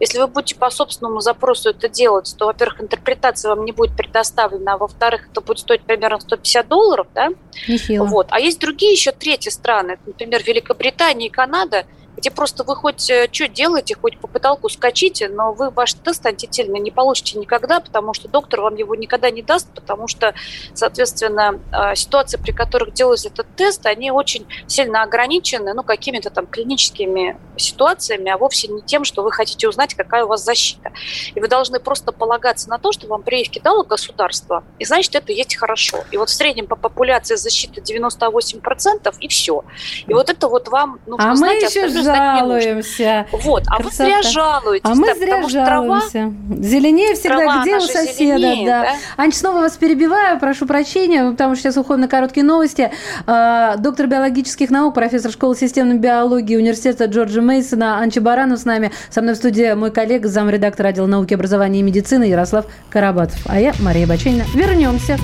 Если 0.00 0.18
вы 0.18 0.26
будете 0.26 0.54
по 0.54 0.68
собственному 0.70 1.20
запросу 1.20 1.70
это 1.70 1.88
делать, 1.88 2.34
то, 2.38 2.46
во-первых, 2.46 2.82
интерпретация 2.82 3.54
вам 3.54 3.64
не 3.64 3.72
будет 3.72 3.96
предоставлена, 3.96 4.74
а 4.74 4.78
во-вторых, 4.78 5.28
это 5.30 5.40
будет 5.40 5.60
стоить 5.60 5.82
примерно 5.82 6.20
150 6.20 6.68
долларов, 6.68 7.06
да? 7.14 7.30
Нехило. 7.68 8.04
Вот. 8.04 8.26
А 8.30 8.38
есть 8.38 8.60
другие 8.60 8.92
еще 8.92 9.12
третьи 9.12 9.48
страны, 9.48 9.98
например, 10.04 10.42
Великобритания 10.44 11.28
и 11.28 11.30
Канада, 11.30 11.86
где 12.16 12.30
просто 12.30 12.64
вы 12.64 12.76
хоть 12.76 13.10
что 13.32 13.48
делаете, 13.48 13.96
хоть 14.00 14.18
по 14.18 14.26
потолку 14.26 14.68
скачите, 14.68 15.28
но 15.28 15.52
вы 15.52 15.70
ваш 15.70 15.94
тест 15.94 16.24
антительный 16.26 16.80
не 16.80 16.90
получите 16.90 17.38
никогда, 17.38 17.80
потому 17.80 18.14
что 18.14 18.28
доктор 18.28 18.60
вам 18.60 18.76
его 18.76 18.94
никогда 18.94 19.30
не 19.30 19.42
даст, 19.42 19.68
потому 19.74 20.08
что, 20.08 20.34
соответственно, 20.74 21.60
э, 21.72 21.94
ситуации, 21.94 22.38
при 22.38 22.52
которых 22.52 22.92
делается 22.92 23.28
этот 23.28 23.46
тест, 23.56 23.86
они 23.86 24.10
очень 24.10 24.46
сильно 24.66 25.02
ограничены, 25.02 25.74
ну, 25.74 25.82
какими-то 25.82 26.30
там 26.30 26.46
клиническими 26.46 27.38
ситуациями, 27.56 28.30
а 28.30 28.38
вовсе 28.38 28.68
не 28.68 28.82
тем, 28.82 29.04
что 29.04 29.22
вы 29.22 29.32
хотите 29.32 29.68
узнать, 29.68 29.94
какая 29.94 30.24
у 30.24 30.28
вас 30.28 30.44
защита. 30.44 30.92
И 31.34 31.40
вы 31.40 31.48
должны 31.48 31.80
просто 31.80 32.12
полагаться 32.12 32.68
на 32.68 32.78
то, 32.78 32.92
что 32.92 33.06
вам 33.06 33.22
прививки 33.22 33.58
дало 33.58 33.84
государство, 33.84 34.64
и 34.78 34.84
значит, 34.84 35.14
это 35.14 35.32
есть 35.32 35.56
хорошо. 35.56 35.98
И 36.10 36.16
вот 36.16 36.28
в 36.30 36.32
среднем 36.32 36.66
по 36.66 36.76
популяции 36.76 37.36
защиты 37.36 37.80
98%, 37.80 39.14
и 39.20 39.28
все. 39.28 39.64
И 40.06 40.14
вот 40.14 40.30
это 40.30 40.48
вот 40.48 40.68
вам 40.68 41.00
нужно 41.06 41.26
А 41.26 41.30
мы 41.30 41.36
знать, 41.36 41.62
еще 41.62 41.88
знать 41.88 41.90
не 41.90 41.94
нужно. 41.94 42.05
Жалуемся. 42.14 43.26
Вот, 43.32 43.64
а 43.66 43.76
Красота. 43.76 44.04
вы 44.04 44.22
зря 44.22 44.22
жалуетесь, 44.22 44.90
А 44.90 44.94
мы 44.94 45.06
да, 45.06 45.14
зря 45.14 45.42
что 45.42 45.64
трава, 45.64 46.00
жалуемся. 46.00 46.34
Зеленее 46.62 47.14
всегда, 47.14 47.36
трава, 47.38 47.62
где 47.62 47.76
у 47.76 47.80
соседа, 47.80 48.38
зеленее, 48.38 48.66
да. 48.66 48.82
да? 48.82 48.88
Ань, 49.16 49.32
снова 49.32 49.58
вас 49.60 49.76
перебиваю, 49.76 50.38
прошу 50.38 50.66
прощения, 50.66 51.30
потому 51.30 51.54
что 51.54 51.62
сейчас 51.64 51.76
уходим 51.76 52.02
на 52.02 52.08
короткие 52.08 52.44
новости. 52.44 52.90
А, 53.26 53.76
Доктор 53.76 54.06
биологических 54.06 54.70
наук, 54.70 54.94
профессор 54.94 55.30
школы 55.30 55.56
системной 55.56 55.98
биологии 55.98 56.56
университета 56.56 57.06
Джорджа 57.06 57.40
Мейсона 57.40 57.98
Анчи 57.98 58.20
Баранов 58.20 58.60
с 58.60 58.64
нами. 58.64 58.90
Со 59.10 59.22
мной 59.22 59.34
в 59.34 59.36
студии 59.36 59.72
мой 59.74 59.90
коллега, 59.90 60.28
замредактор 60.28 60.86
отдела 60.86 61.06
науки, 61.06 61.34
образования 61.34 61.80
и 61.80 61.82
медицины 61.82 62.24
Ярослав 62.24 62.66
Карабатов. 62.90 63.38
А 63.46 63.60
я, 63.60 63.74
Мария 63.80 64.06
Баченина. 64.06 64.44
Вернемся. 64.54 65.18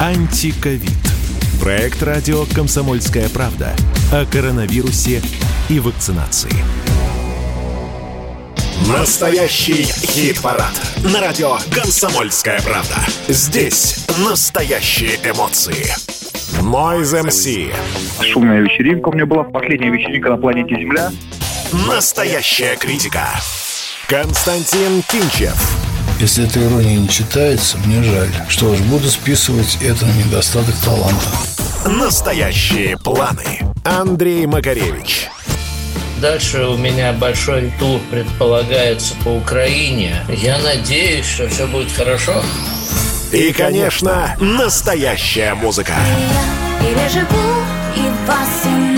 Антиковид. 0.00 1.11
Проект 1.62 2.02
радио 2.02 2.44
«Комсомольская 2.56 3.28
правда» 3.28 3.72
о 4.10 4.26
коронавирусе 4.26 5.22
и 5.68 5.78
вакцинации. 5.78 6.50
Настоящий 8.88 9.84
хит-парад. 9.84 10.72
На 11.04 11.20
радио 11.20 11.58
«Комсомольская 11.72 12.60
правда». 12.62 12.96
Здесь 13.28 14.04
настоящие 14.28 15.14
эмоции. 15.22 15.94
Noise 16.60 17.28
MC. 17.28 17.72
Шумная 18.32 18.60
вечеринка 18.62 19.10
у 19.10 19.12
меня 19.12 19.26
была, 19.26 19.44
последняя 19.44 19.90
вечеринка 19.90 20.30
на 20.30 20.38
планете 20.38 20.74
Земля. 20.74 21.12
Настоящая 21.86 22.74
критика. 22.74 23.28
Константин 24.08 25.04
Кинчев. 25.08 25.91
Если 26.22 26.46
эта 26.46 26.64
ирония 26.64 27.00
не 27.00 27.08
читается, 27.08 27.76
мне 27.78 28.00
жаль. 28.00 28.28
Что 28.48 28.76
ж, 28.76 28.78
буду 28.82 29.08
списывать 29.08 29.78
это 29.82 30.06
на 30.06 30.12
недостаток 30.12 30.76
таланта. 30.76 31.26
Настоящие 31.84 32.96
планы. 32.96 33.58
Андрей 33.84 34.46
Макаревич. 34.46 35.28
Дальше 36.20 36.64
у 36.66 36.76
меня 36.76 37.12
большой 37.12 37.72
тур 37.80 38.00
предполагается 38.08 39.14
по 39.24 39.30
Украине. 39.30 40.24
Я 40.28 40.58
надеюсь, 40.58 41.26
что 41.26 41.48
все 41.48 41.66
будет 41.66 41.90
хорошо. 41.90 42.40
И, 43.32 43.52
конечно, 43.52 44.36
настоящая 44.38 45.54
музыка. 45.54 45.94
Переживу 46.78 47.64
и 47.96 48.28
вас, 48.28 48.62
и 48.64 48.91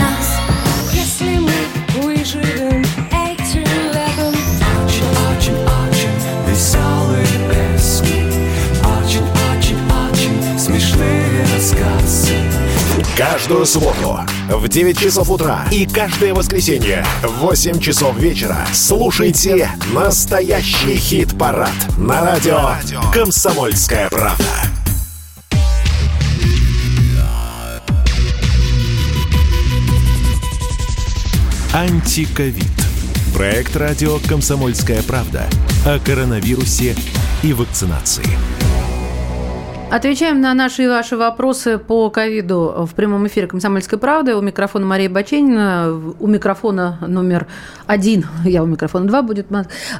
Каждую 13.17 13.65
субботу 13.65 14.19
в 14.49 14.67
9 14.67 14.99
часов 14.99 15.31
утра 15.31 15.69
и 15.71 15.87
каждое 15.87 16.35
воскресенье 16.35 17.07
в 17.23 17.43
8 17.43 17.79
часов 17.79 18.17
вечера 18.17 18.67
слушайте 18.73 19.71
настоящий 19.93 20.97
хит-парад 20.97 21.71
на 21.97 22.23
радио 22.23 22.71
«Комсомольская 23.13 24.11
правда». 24.11 24.45
Антиковид. 31.73 32.67
Проект 33.33 33.77
радио 33.77 34.19
«Комсомольская 34.29 35.05
правда» 35.05 35.49
о 35.87 36.01
коронавирусе 36.01 36.97
и 37.45 37.53
вакцинации. 37.53 38.25
Отвечаем 39.95 40.41
на 40.41 40.53
наши 40.55 40.83
и 40.83 40.89
ваши 40.89 41.17
вопросы 41.17 41.79
по 41.79 42.11
ковиду 42.11 42.85
в 42.91 42.97
прямом 42.97 43.29
эфире 43.29 43.47
«Комсомольской 43.47 43.97
правды». 43.97 44.35
У 44.35 44.41
микрофона 44.41 44.85
Мария 44.85 45.09
Баченина, 45.09 45.97
у 46.19 46.27
микрофона 46.27 46.99
номер 47.07 47.47
один, 47.87 48.27
я 48.45 48.65
у 48.65 48.67
микрофона 48.67 49.07
два 49.07 49.23
будет, 49.23 49.47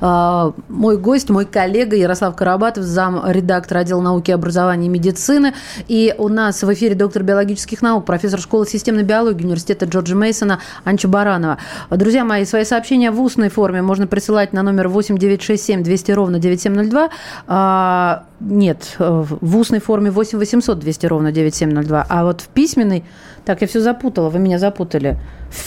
а, 0.01 0.53
мой 0.69 0.97
гость, 0.97 1.31
мой 1.31 1.45
коллега 1.45 1.95
Ярослав 1.95 2.35
Карабатов, 2.35 2.83
зам 2.83 3.23
редактор 3.25 3.79
отдела 3.79 4.01
науки, 4.01 4.33
образования 4.33 4.87
и 4.87 4.89
медицины. 4.89 5.55
И 5.87 6.13
у 6.19 6.27
нас 6.29 6.65
в 6.65 6.73
эфире 6.75 6.97
доктор 6.97 7.23
биологических 7.23 7.81
наук, 7.81 8.05
профессор 8.05 8.41
школы 8.41 8.67
системной 8.67 9.05
биологии 9.05 9.45
университета 9.45 9.87
Джорджа 9.87 10.17
Мейсона 10.17 10.59
Анча 10.83 11.07
Баранова. 11.07 11.59
Друзья 11.91 12.25
мои, 12.25 12.45
свои 12.47 12.65
сообщения 12.65 13.13
в 13.13 13.21
устной 13.21 13.49
форме 13.49 13.81
можно 13.81 14.09
присылать 14.09 14.53
на 14.53 14.65
номер 14.65 14.89
8967 14.89 15.85
200 15.85 16.11
ровно 16.11 16.41
9702. 16.41 17.11
А, 17.47 18.25
нет, 18.41 18.97
в 18.99 19.57
устной 19.57 19.84
форме 19.85 20.11
8 20.11 20.39
800 20.39 20.79
200 20.79 21.07
ровно 21.07 21.33
9702. 21.33 22.07
А 22.09 22.25
вот 22.25 22.41
в 22.41 22.49
письменной... 22.49 23.05
Так, 23.45 23.61
я 23.61 23.67
все 23.67 23.81
запутала, 23.81 24.31
вы 24.31 24.39
меня 24.39 24.59
запутали. 24.59 25.19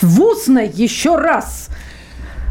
В 0.01 0.21
устной 0.21 0.67
еще 0.67 1.15
раз! 1.15 1.69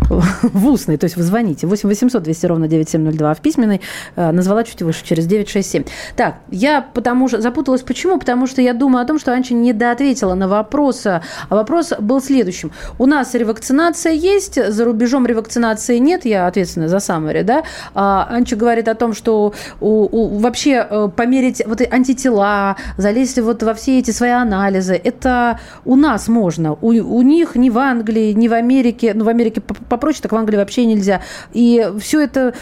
В 0.08 0.68
устной, 0.68 0.96
то 0.96 1.04
есть 1.04 1.16
вы 1.16 1.22
звоните 1.22 1.66
8 1.66 1.88
800 1.88 2.22
200 2.22 2.46
ровно 2.46 2.68
9702, 2.68 3.30
а 3.30 3.34
в 3.34 3.40
письменной 3.40 3.80
э, 4.16 4.30
назвала 4.32 4.64
чуть 4.64 4.82
выше, 4.82 5.04
через 5.04 5.26
967. 5.26 5.84
Так, 6.16 6.36
я 6.50 6.82
потому 6.94 7.28
что 7.28 7.40
запуталась. 7.40 7.82
Почему? 7.82 8.18
Потому 8.18 8.46
что 8.46 8.62
я 8.62 8.74
думаю 8.74 9.02
о 9.02 9.06
том, 9.06 9.18
что 9.18 9.32
Анча 9.32 9.54
не 9.54 9.72
доответила 9.72 10.34
на 10.34 10.48
вопрос. 10.48 11.06
А 11.06 11.22
вопрос 11.48 11.92
был 11.98 12.20
следующим. 12.20 12.72
У 12.98 13.06
нас 13.06 13.34
ревакцинация 13.34 14.12
есть, 14.12 14.72
за 14.72 14.84
рубежом 14.84 15.26
ревакцинации 15.26 15.98
нет, 15.98 16.24
я 16.24 16.46
ответственна 16.46 16.88
за 16.88 17.00
Самари, 17.00 17.42
да? 17.42 17.62
А 17.94 18.26
Анча 18.30 18.56
говорит 18.56 18.88
о 18.88 18.94
том, 18.94 19.12
что 19.12 19.54
у, 19.80 19.88
у, 19.88 20.38
вообще 20.38 20.86
э, 20.88 21.08
померить 21.14 21.62
вот 21.66 21.80
антитела, 21.90 22.76
залезть 22.96 23.38
вот 23.38 23.62
во 23.62 23.74
все 23.74 23.98
эти 23.98 24.10
свои 24.10 24.30
анализы, 24.30 24.94
это 24.94 25.60
у 25.84 25.96
нас 25.96 26.28
можно. 26.28 26.72
У, 26.74 26.88
у 26.88 27.22
них 27.22 27.56
ни 27.56 27.70
в 27.70 27.78
Англии, 27.78 28.32
ни 28.32 28.48
в 28.48 28.52
Америке, 28.52 29.12
ну, 29.14 29.24
в 29.24 29.28
Америке 29.28 29.62
попроще, 29.96 30.22
так 30.22 30.32
в 30.32 30.36
Англии 30.36 30.56
вообще 30.56 30.84
нельзя. 30.86 31.22
И 31.52 31.92
все 31.98 32.22
это 32.22 32.54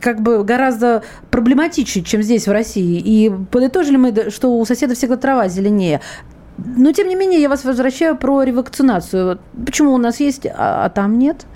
как 0.00 0.20
бы 0.20 0.42
гораздо 0.44 1.02
проблематичнее, 1.30 2.04
чем 2.04 2.22
здесь, 2.22 2.46
в 2.46 2.52
России. 2.52 2.98
И 2.98 3.30
подытожили 3.50 3.96
мы, 3.96 4.30
что 4.30 4.58
у 4.58 4.64
соседа 4.64 4.94
всегда 4.94 5.16
трава 5.16 5.48
зеленее. 5.48 6.00
Но, 6.58 6.92
тем 6.92 7.08
не 7.08 7.14
менее, 7.14 7.40
я 7.40 7.48
вас 7.48 7.64
возвращаю 7.64 8.16
про 8.16 8.42
ревакцинацию. 8.42 9.38
Почему 9.64 9.92
у 9.92 9.98
нас 9.98 10.18
есть, 10.18 10.46
а, 10.46 10.84
а 10.86 10.90
там 10.90 11.18
нет? 11.18 11.46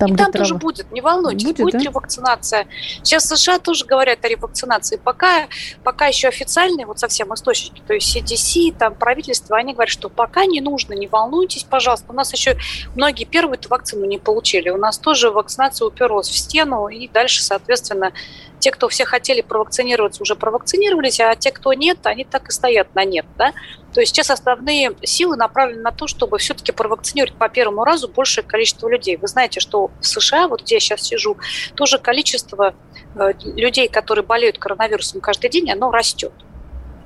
Там, 0.00 0.14
и 0.14 0.16
там 0.16 0.32
тоже 0.32 0.54
будет, 0.54 0.90
не 0.92 1.02
волнуйтесь, 1.02 1.44
будет, 1.44 1.58
будет 1.58 1.72
да? 1.74 1.78
ревакцинация. 1.80 2.66
Сейчас 3.02 3.26
США 3.26 3.58
тоже 3.58 3.84
говорят 3.84 4.24
о 4.24 4.28
ревакцинации. 4.28 4.96
Пока, 4.96 5.46
пока 5.84 6.06
еще 6.06 6.28
официальные, 6.28 6.86
вот 6.86 6.98
совсем 6.98 7.34
источники, 7.34 7.82
то 7.86 7.92
есть 7.92 8.16
CDC, 8.16 8.74
там 8.78 8.94
правительство, 8.94 9.58
они 9.58 9.74
говорят, 9.74 9.90
что 9.90 10.08
пока 10.08 10.46
не 10.46 10.62
нужно, 10.62 10.94
не 10.94 11.06
волнуйтесь, 11.06 11.64
пожалуйста. 11.64 12.06
У 12.08 12.14
нас 12.14 12.32
еще 12.32 12.56
многие 12.94 13.26
первую 13.26 13.58
эту 13.58 13.68
вакцину 13.68 14.06
не 14.06 14.16
получили. 14.16 14.70
У 14.70 14.78
нас 14.78 14.96
тоже 14.96 15.30
вакцинация 15.30 15.86
уперлась 15.86 16.30
в 16.30 16.38
стену, 16.38 16.88
и 16.88 17.06
дальше, 17.06 17.42
соответственно, 17.42 18.12
те, 18.60 18.70
кто 18.70 18.88
все 18.88 19.04
хотели 19.04 19.40
провакцинироваться, 19.40 20.22
уже 20.22 20.36
провакцинировались, 20.36 21.20
а 21.20 21.34
те, 21.34 21.50
кто 21.50 21.72
нет, 21.72 21.98
они 22.04 22.24
так 22.24 22.48
и 22.48 22.52
стоят 22.52 22.94
на 22.94 23.04
нет. 23.04 23.26
Да? 23.36 23.52
То 23.92 24.00
есть 24.00 24.14
сейчас 24.14 24.30
основные 24.30 24.92
силы 25.02 25.36
направлены 25.36 25.82
на 25.82 25.90
то, 25.90 26.06
чтобы 26.06 26.38
все-таки 26.38 26.70
провакцинировать 26.70 27.36
по 27.36 27.48
первому 27.48 27.84
разу 27.84 28.08
большее 28.08 28.44
количество 28.44 28.88
людей. 28.88 29.16
Вы 29.16 29.26
знаете, 29.26 29.60
что 29.60 29.90
в 30.00 30.06
США, 30.06 30.46
вот 30.46 30.62
где 30.62 30.76
я 30.76 30.80
сейчас 30.80 31.02
сижу, 31.02 31.36
тоже 31.74 31.98
количество 31.98 32.74
э, 33.16 33.32
людей, 33.42 33.88
которые 33.88 34.24
болеют 34.24 34.58
коронавирусом 34.58 35.20
каждый 35.20 35.50
день, 35.50 35.70
оно 35.70 35.90
растет. 35.90 36.32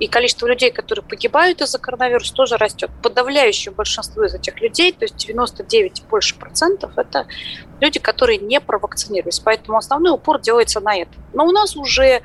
И 0.00 0.08
количество 0.08 0.46
людей, 0.46 0.70
которые 0.70 1.04
погибают 1.04 1.60
из-за 1.60 1.78
коронавируса, 1.78 2.34
тоже 2.34 2.56
растет. 2.56 2.90
Подавляющее 3.02 3.72
большинство 3.72 4.24
из 4.24 4.34
этих 4.34 4.60
людей, 4.60 4.92
то 4.92 5.04
есть 5.04 5.16
99 5.16 6.00
и 6.00 6.02
больше 6.10 6.36
процентов, 6.36 6.92
это 6.96 7.26
люди, 7.80 8.00
которые 8.00 8.38
не 8.38 8.60
провакцинировались. 8.60 9.38
Поэтому 9.38 9.78
основной 9.78 10.12
упор 10.12 10.40
делается 10.40 10.80
на 10.80 10.96
это. 10.96 11.12
Но 11.32 11.46
у 11.46 11.52
нас 11.52 11.76
уже 11.76 12.04
э, 12.04 12.20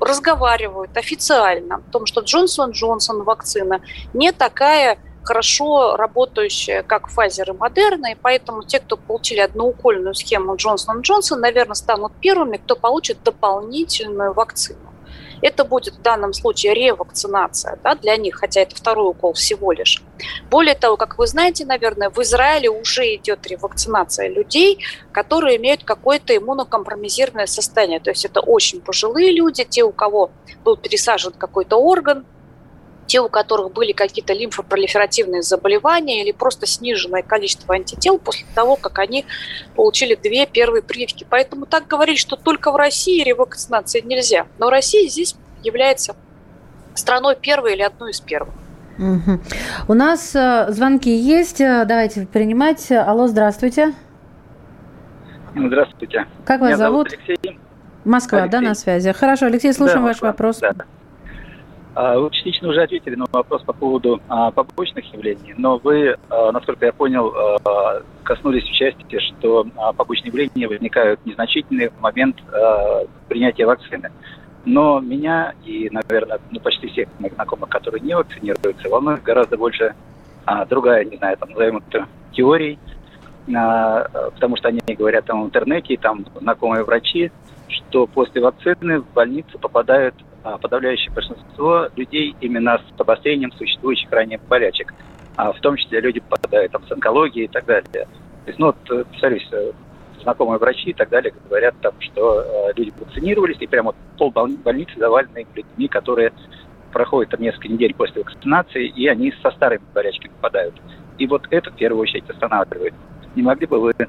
разговаривают 0.00 0.96
официально 0.96 1.76
о 1.76 1.90
том, 1.92 2.06
что 2.06 2.22
Джонсон 2.22 2.72
Джонсон 2.72 3.22
вакцина 3.22 3.80
не 4.12 4.32
такая 4.32 4.98
хорошо 5.22 5.96
работающая, 5.96 6.82
как 6.82 7.08
Pfizer 7.08 7.54
и 7.54 7.56
Moderna, 7.56 8.12
и 8.12 8.16
поэтому 8.20 8.64
те, 8.64 8.80
кто 8.80 8.96
получили 8.96 9.40
одноукольную 9.40 10.14
схему 10.14 10.56
Джонсон 10.56 11.02
Джонсон, 11.02 11.40
наверное, 11.40 11.74
станут 11.74 12.12
первыми, 12.20 12.56
кто 12.56 12.76
получит 12.76 13.22
дополнительную 13.22 14.32
вакцину. 14.32 14.91
Это 15.42 15.64
будет 15.64 15.94
в 15.94 16.02
данном 16.02 16.32
случае 16.32 16.74
ревакцинация 16.74 17.78
да, 17.82 17.94
для 17.94 18.16
них, 18.16 18.36
хотя 18.36 18.60
это 18.62 18.74
второй 18.74 19.10
укол 19.10 19.34
всего 19.34 19.72
лишь. 19.72 20.02
Более 20.50 20.74
того, 20.74 20.96
как 20.96 21.18
вы 21.18 21.26
знаете, 21.26 21.66
наверное, 21.66 22.10
в 22.10 22.18
Израиле 22.22 22.70
уже 22.70 23.14
идет 23.16 23.46
ревакцинация 23.46 24.28
людей, 24.28 24.78
которые 25.10 25.56
имеют 25.56 25.84
какое-то 25.84 26.36
иммунокомпромизированное 26.36 27.46
состояние. 27.46 28.00
То 28.00 28.10
есть 28.10 28.24
это 28.24 28.40
очень 28.40 28.80
пожилые 28.80 29.32
люди, 29.32 29.64
те, 29.64 29.82
у 29.82 29.92
кого 29.92 30.30
был 30.64 30.76
пересажен 30.76 31.32
какой-то 31.32 31.76
орган, 31.76 32.24
те, 33.06 33.20
у 33.20 33.28
которых 33.28 33.72
были 33.72 33.92
какие-то 33.92 34.32
лимфопролиферативные 34.32 35.42
заболевания 35.42 36.22
или 36.22 36.32
просто 36.32 36.66
сниженное 36.66 37.22
количество 37.22 37.74
антител 37.74 38.18
после 38.18 38.46
того, 38.54 38.76
как 38.76 38.98
они 38.98 39.26
получили 39.74 40.14
две 40.14 40.46
первые 40.46 40.82
прививки. 40.82 41.26
Поэтому 41.28 41.66
так 41.66 41.86
говорить, 41.86 42.18
что 42.18 42.36
только 42.36 42.72
в 42.72 42.76
России 42.76 43.22
ревакцинации 43.22 44.00
нельзя. 44.00 44.46
Но 44.58 44.70
Россия 44.70 45.08
здесь 45.08 45.36
является 45.62 46.16
страной 46.94 47.36
первой 47.36 47.74
или 47.74 47.82
одной 47.82 48.12
из 48.12 48.20
первых. 48.20 48.54
Угу. 48.98 49.40
У 49.88 49.94
нас 49.94 50.34
э, 50.34 50.66
звонки 50.70 51.10
есть. 51.10 51.60
Э, 51.60 51.84
давайте 51.86 52.26
принимать. 52.26 52.90
Алло, 52.92 53.26
здравствуйте. 53.26 53.94
Здравствуйте. 55.54 56.26
Как 56.44 56.60
вас 56.60 56.70
Меня 56.70 56.76
зовут? 56.76 57.10
зовут 57.10 57.26
Алексей. 57.28 57.58
Москва, 58.04 58.42
Алексей. 58.42 58.60
да, 58.60 58.68
на 58.68 58.74
связи. 58.74 59.12
Хорошо, 59.12 59.46
Алексей, 59.46 59.72
слушаем 59.72 60.02
да, 60.02 60.08
ваш 60.08 60.20
вопрос. 60.20 60.58
Да. 60.58 60.74
А, 61.94 62.18
вы 62.18 62.30
частично 62.30 62.68
уже 62.68 62.82
ответили 62.82 63.16
на 63.16 63.26
вопрос 63.30 63.62
по 63.62 63.72
поводу 63.72 64.20
а, 64.28 64.50
побочных 64.50 65.04
явлений, 65.12 65.54
но 65.58 65.76
вы, 65.76 66.16
а, 66.30 66.50
насколько 66.52 66.86
я 66.86 66.92
понял, 66.92 67.34
коснулись 68.22 68.64
в 68.64 68.72
части, 68.72 69.18
что 69.18 69.66
побочные 69.96 70.28
явления 70.28 70.68
возникают 70.68 71.24
незначительные 71.26 71.90
в 71.90 72.00
момент 72.00 72.36
принятия 73.28 73.66
вакцины. 73.66 74.10
Но 74.64 75.00
меня 75.00 75.54
и, 75.64 75.90
наверное, 75.90 76.38
ну, 76.50 76.60
почти 76.60 76.86
всех 76.86 77.08
моих 77.18 77.34
знакомых, 77.34 77.68
которые 77.68 78.00
не 78.00 78.14
вакцинируются, 78.14 78.88
волнует 78.88 79.22
гораздо 79.22 79.58
больше 79.58 79.94
другая, 80.70 81.04
не 81.04 81.16
знаю, 81.16 81.36
там, 81.36 81.50
назовем 81.50 81.78
это 81.78 82.06
теорией, 82.32 82.78
потому 83.46 84.56
что 84.56 84.68
они 84.68 84.80
говорят 84.94 85.24
там 85.24 85.42
в 85.42 85.46
интернете, 85.46 85.96
там 85.96 86.24
знакомые 86.40 86.84
врачи, 86.84 87.32
что 87.68 88.06
после 88.06 88.40
вакцины 88.40 89.00
в 89.00 89.12
больницу 89.12 89.58
попадают 89.58 90.14
а, 90.18 90.31
подавляющее 90.42 91.12
большинство 91.12 91.88
людей 91.96 92.34
именно 92.40 92.78
с 92.78 93.00
обострением 93.00 93.52
существующих 93.52 94.10
ранее 94.10 94.40
болячек. 94.48 94.92
А 95.36 95.52
в 95.52 95.60
том 95.60 95.76
числе 95.76 96.00
люди 96.00 96.20
попадают 96.20 96.72
там, 96.72 96.84
с 96.86 96.92
онкологией 96.92 97.46
и 97.46 97.48
так 97.48 97.64
далее. 97.64 97.84
То 97.92 98.48
есть, 98.48 98.58
ну, 98.58 98.66
вот, 98.66 98.76
э, 98.90 99.04
представляешь, 99.04 99.48
э, 99.52 99.72
знакомые 100.22 100.58
врачи 100.58 100.90
и 100.90 100.92
так 100.92 101.08
далее 101.08 101.32
говорят, 101.48 101.74
там, 101.80 101.92
что 102.00 102.42
э, 102.42 102.72
люди 102.76 102.92
вакцинировались, 102.98 103.56
и 103.60 103.66
прямо 103.66 103.86
вот 103.86 103.96
пол 104.18 104.30
больни- 104.30 104.62
больницы 104.62 104.98
завалены 104.98 105.46
людьми, 105.54 105.88
которые 105.88 106.32
проходят 106.92 107.30
там 107.30 107.40
несколько 107.40 107.68
недель 107.68 107.94
после 107.94 108.22
вакцинации, 108.22 108.86
и 108.88 109.06
они 109.06 109.32
со 109.42 109.50
старыми 109.52 109.82
болячками 109.94 110.32
попадают. 110.32 110.74
И 111.18 111.26
вот 111.26 111.46
это 111.50 111.70
в 111.70 111.76
первую 111.76 112.02
очередь 112.02 112.28
останавливает. 112.28 112.94
Не 113.34 113.42
могли 113.42 113.66
бы 113.66 113.80
вы 113.80 113.92
а, 113.98 114.06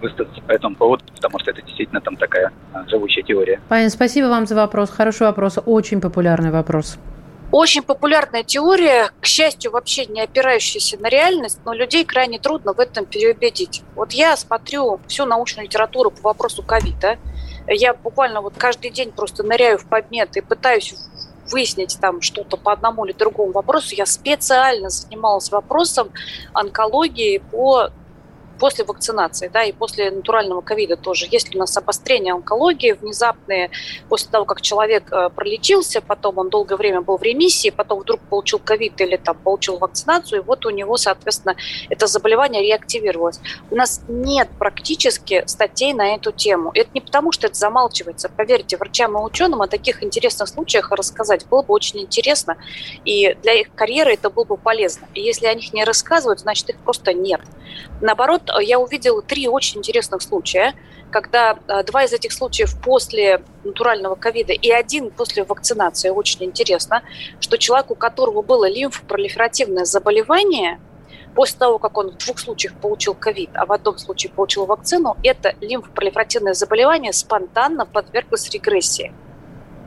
высказаться 0.00 0.40
по 0.42 0.52
этому 0.52 0.76
поводу, 0.76 1.04
потому 1.14 1.38
что 1.38 1.50
это 1.50 1.62
действительно 1.62 2.00
там 2.00 2.16
такая 2.16 2.52
а, 2.72 2.86
живучая 2.88 3.24
теория. 3.24 3.60
Паня, 3.68 3.90
спасибо 3.90 4.26
вам 4.26 4.46
за 4.46 4.54
вопрос. 4.54 4.90
Хороший 4.90 5.26
вопрос, 5.26 5.58
очень 5.64 6.00
популярный 6.00 6.50
вопрос. 6.50 6.98
Очень 7.50 7.82
популярная 7.82 8.42
теория, 8.42 9.10
к 9.20 9.26
счастью, 9.26 9.70
вообще 9.70 10.06
не 10.06 10.20
опирающаяся 10.20 10.98
на 10.98 11.08
реальность, 11.08 11.60
но 11.64 11.72
людей 11.72 12.04
крайне 12.04 12.40
трудно 12.40 12.72
в 12.72 12.80
этом 12.80 13.06
переубедить. 13.06 13.82
Вот 13.94 14.12
я 14.12 14.36
смотрю 14.36 14.98
всю 15.06 15.24
научную 15.24 15.66
литературу 15.66 16.10
по 16.10 16.30
вопросу 16.30 16.64
ковида. 16.64 17.16
Я 17.68 17.94
буквально 17.94 18.40
вот 18.40 18.54
каждый 18.58 18.90
день 18.90 19.12
просто 19.12 19.44
ныряю 19.44 19.78
в 19.78 19.86
подмет 19.86 20.36
и 20.36 20.40
пытаюсь 20.40 20.94
выяснить 21.50 21.96
там 22.00 22.22
что-то 22.22 22.56
по 22.56 22.72
одному 22.72 23.04
или 23.04 23.12
другому 23.12 23.52
вопросу. 23.52 23.94
Я 23.94 24.06
специально 24.06 24.88
занималась 24.88 25.50
вопросом 25.52 26.08
онкологии 26.54 27.38
по 27.38 27.90
после 28.58 28.84
вакцинации, 28.84 29.48
да, 29.48 29.64
и 29.64 29.72
после 29.72 30.10
натурального 30.10 30.60
ковида 30.60 30.96
тоже. 30.96 31.26
Есть 31.30 31.54
у 31.54 31.58
нас 31.58 31.76
обострение 31.76 32.34
онкологии 32.34 32.92
внезапные 32.92 33.70
после 34.08 34.30
того, 34.30 34.44
как 34.44 34.60
человек 34.60 35.12
э, 35.12 35.30
пролечился, 35.30 36.00
потом 36.00 36.38
он 36.38 36.50
долгое 36.50 36.76
время 36.76 37.00
был 37.00 37.16
в 37.16 37.22
ремиссии, 37.22 37.70
потом 37.70 38.00
вдруг 38.00 38.20
получил 38.20 38.58
ковид 38.58 39.00
или 39.00 39.16
там 39.16 39.36
получил 39.36 39.78
вакцинацию, 39.78 40.40
и 40.40 40.44
вот 40.44 40.66
у 40.66 40.70
него, 40.70 40.96
соответственно, 40.96 41.56
это 41.88 42.06
заболевание 42.06 42.62
реактивировалось. 42.62 43.40
У 43.70 43.76
нас 43.76 44.02
нет 44.08 44.48
практически 44.58 45.44
статей 45.46 45.92
на 45.92 46.14
эту 46.14 46.32
тему. 46.32 46.70
Это 46.74 46.90
не 46.94 47.00
потому, 47.00 47.32
что 47.32 47.46
это 47.46 47.56
замалчивается. 47.56 48.28
Поверьте, 48.28 48.76
врачам 48.76 49.18
и 49.18 49.20
ученым 49.20 49.62
о 49.62 49.66
таких 49.66 50.02
интересных 50.02 50.48
случаях 50.48 50.90
рассказать 50.92 51.46
было 51.46 51.62
бы 51.62 51.74
очень 51.74 52.00
интересно, 52.00 52.56
и 53.04 53.34
для 53.42 53.54
их 53.54 53.74
карьеры 53.74 54.14
это 54.14 54.30
было 54.30 54.44
бы 54.44 54.56
полезно. 54.56 55.06
И 55.14 55.20
если 55.20 55.46
о 55.46 55.54
них 55.54 55.72
не 55.72 55.84
рассказывают, 55.84 56.40
значит, 56.40 56.70
их 56.70 56.76
просто 56.78 57.12
нет. 57.12 57.40
Наоборот, 58.00 58.43
я 58.60 58.78
увидела 58.78 59.22
три 59.22 59.48
очень 59.48 59.78
интересных 59.78 60.22
случая, 60.22 60.74
когда 61.10 61.56
э, 61.68 61.84
два 61.84 62.04
из 62.04 62.12
этих 62.12 62.32
случаев 62.32 62.74
после 62.82 63.42
натурального 63.62 64.16
ковида 64.16 64.52
и 64.52 64.70
один 64.70 65.10
после 65.10 65.44
вакцинации. 65.44 66.10
Очень 66.10 66.44
интересно, 66.44 67.02
что 67.40 67.56
человек, 67.56 67.90
у 67.90 67.94
которого 67.94 68.42
было 68.42 68.68
лимфопролиферативное 68.68 69.84
заболевание, 69.84 70.80
после 71.34 71.58
того, 71.58 71.78
как 71.78 71.96
он 71.96 72.10
в 72.10 72.18
двух 72.18 72.38
случаях 72.38 72.74
получил 72.74 73.14
ковид, 73.14 73.50
а 73.54 73.66
в 73.66 73.72
одном 73.72 73.98
случае 73.98 74.32
получил 74.32 74.66
вакцину, 74.66 75.16
это 75.22 75.54
лимфопролиферативное 75.60 76.54
заболевание 76.54 77.12
спонтанно 77.12 77.86
подверглось 77.86 78.48
регрессии. 78.50 79.12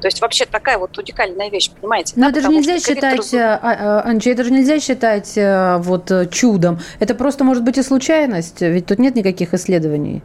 То 0.02 0.08
есть 0.08 0.22
вообще 0.22 0.46
такая 0.46 0.78
вот 0.78 0.98
уникальная 0.98 1.50
вещь, 1.50 1.72
понимаете? 1.72 2.14
Но 2.16 2.24
да, 2.24 2.30
это 2.30 2.42
же 2.42 2.50
нельзя 2.50 2.80
считать, 2.80 3.18
раз- 3.18 3.34
э, 3.34 3.40
а, 3.40 3.60
а, 3.62 4.10
Анча, 4.10 4.30
это 4.30 4.44
же 4.44 4.52
нельзя 4.52 4.80
считать 4.80 5.38
э, 5.38 5.78
вот 5.80 6.12
э, 6.12 6.28
чудом. 6.28 6.80
Это 7.00 7.16
просто 7.16 7.44
может 7.44 7.64
быть 7.64 7.78
и 7.78 7.84
случайность, 7.84 8.62
ведь 8.62 8.86
тут 8.86 9.00
нет 9.00 9.16
никаких 9.16 9.54
исследований. 9.54 10.22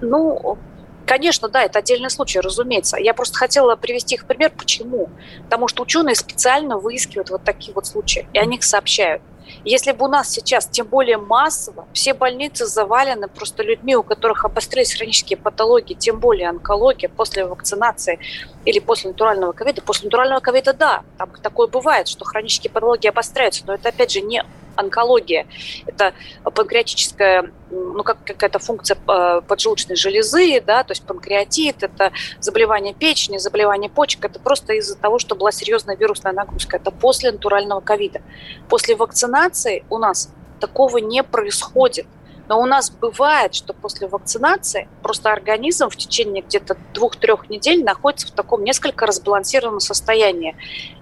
Ну, 0.00 0.58
конечно, 1.04 1.48
да, 1.48 1.62
это 1.62 1.78
отдельный 1.78 2.10
случай, 2.10 2.40
разумеется. 2.40 2.96
Я 2.96 3.12
просто 3.12 3.36
хотела 3.38 3.76
привести 3.76 4.14
их 4.14 4.24
пример. 4.24 4.52
Почему? 4.56 5.10
Потому 5.44 5.68
что 5.68 5.82
ученые 5.82 6.14
специально 6.14 6.78
выискивают 6.78 7.30
вот 7.30 7.44
такие 7.44 7.74
вот 7.74 7.86
случаи, 7.86 8.26
и 8.32 8.38
о 8.38 8.44
них 8.46 8.64
сообщают. 8.64 9.22
Если 9.64 9.92
бы 9.92 10.06
у 10.06 10.08
нас 10.08 10.30
сейчас, 10.30 10.66
тем 10.66 10.86
более 10.86 11.18
массово, 11.18 11.86
все 11.92 12.14
больницы 12.14 12.66
завалены 12.66 13.28
просто 13.28 13.62
людьми, 13.62 13.96
у 13.96 14.02
которых 14.02 14.44
обострились 14.44 14.94
хронические 14.94 15.36
патологии, 15.36 15.94
тем 15.94 16.18
более 16.18 16.48
онкология 16.48 17.08
после 17.08 17.44
вакцинации 17.44 18.18
или 18.66 18.80
после 18.80 19.10
натурального 19.10 19.52
ковида. 19.52 19.80
После 19.80 20.06
натурального 20.06 20.40
ковида, 20.40 20.74
да, 20.74 21.02
там 21.16 21.30
такое 21.42 21.68
бывает, 21.68 22.08
что 22.08 22.24
хронические 22.24 22.70
патологии 22.70 23.08
обостряются, 23.08 23.62
но 23.66 23.74
это 23.74 23.88
опять 23.88 24.10
же 24.10 24.20
не 24.20 24.44
онкология. 24.74 25.46
Это 25.86 26.12
панкреатическая, 26.42 27.50
ну, 27.70 28.02
как 28.02 28.18
какая-то 28.24 28.58
функция 28.58 28.98
э, 29.08 29.40
поджелудочной 29.46 29.96
железы, 29.96 30.60
да, 30.60 30.84
то 30.84 30.92
есть 30.92 31.02
панкреатит, 31.04 31.82
это 31.82 32.12
заболевание 32.40 32.92
печени, 32.92 33.38
заболевание 33.38 33.88
почек, 33.88 34.24
это 34.24 34.38
просто 34.38 34.74
из-за 34.74 34.96
того, 34.96 35.18
что 35.18 35.34
была 35.34 35.52
серьезная 35.52 35.96
вирусная 35.96 36.32
нагрузка. 36.32 36.76
Это 36.76 36.90
после 36.90 37.32
натурального 37.32 37.80
ковида. 37.80 38.20
После 38.68 38.96
вакцинации 38.96 39.84
у 39.88 39.96
нас 39.96 40.28
такого 40.60 40.98
не 40.98 41.22
происходит. 41.22 42.06
Но 42.48 42.60
у 42.60 42.66
нас 42.66 42.90
бывает, 42.90 43.54
что 43.54 43.72
после 43.72 44.06
вакцинации 44.06 44.88
просто 45.02 45.32
организм 45.32 45.88
в 45.88 45.96
течение 45.96 46.42
где-то 46.42 46.76
двух-трех 46.94 47.48
недель 47.50 47.84
находится 47.84 48.28
в 48.28 48.30
таком 48.30 48.62
несколько 48.62 49.06
разбалансированном 49.06 49.80
состоянии. 49.80 50.56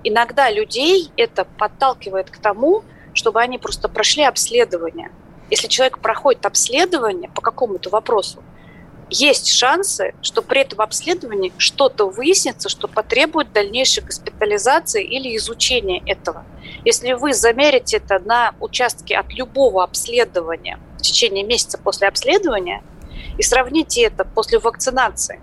Иногда 0.04 0.50
людей 0.50 1.10
это 1.16 1.44
подталкивает 1.44 2.30
к 2.30 2.38
тому, 2.38 2.82
чтобы 3.12 3.40
они 3.40 3.58
просто 3.58 3.88
прошли 3.88 4.24
обследование. 4.24 5.10
Если 5.50 5.68
человек 5.68 5.98
проходит 5.98 6.46
обследование 6.46 7.30
по 7.30 7.42
какому-то 7.42 7.90
вопросу, 7.90 8.42
есть 9.10 9.52
шансы, 9.52 10.14
что 10.22 10.40
при 10.40 10.62
этом 10.62 10.80
обследовании 10.80 11.52
что-то 11.58 12.06
выяснится, 12.08 12.70
что 12.70 12.88
потребует 12.88 13.52
дальнейшей 13.52 14.02
госпитализации 14.02 15.04
или 15.04 15.36
изучения 15.36 16.02
этого. 16.06 16.44
Если 16.86 17.12
вы 17.12 17.34
замерите 17.34 17.98
это 17.98 18.18
на 18.18 18.54
участке 18.60 19.16
от 19.16 19.32
любого 19.34 19.84
обследования 19.84 20.78
в 21.04 21.06
течение 21.06 21.44
месяца 21.44 21.76
после 21.76 22.08
обследования 22.08 22.82
и 23.36 23.42
сравните 23.42 24.02
это 24.04 24.24
после 24.24 24.58
вакцинации 24.58 25.40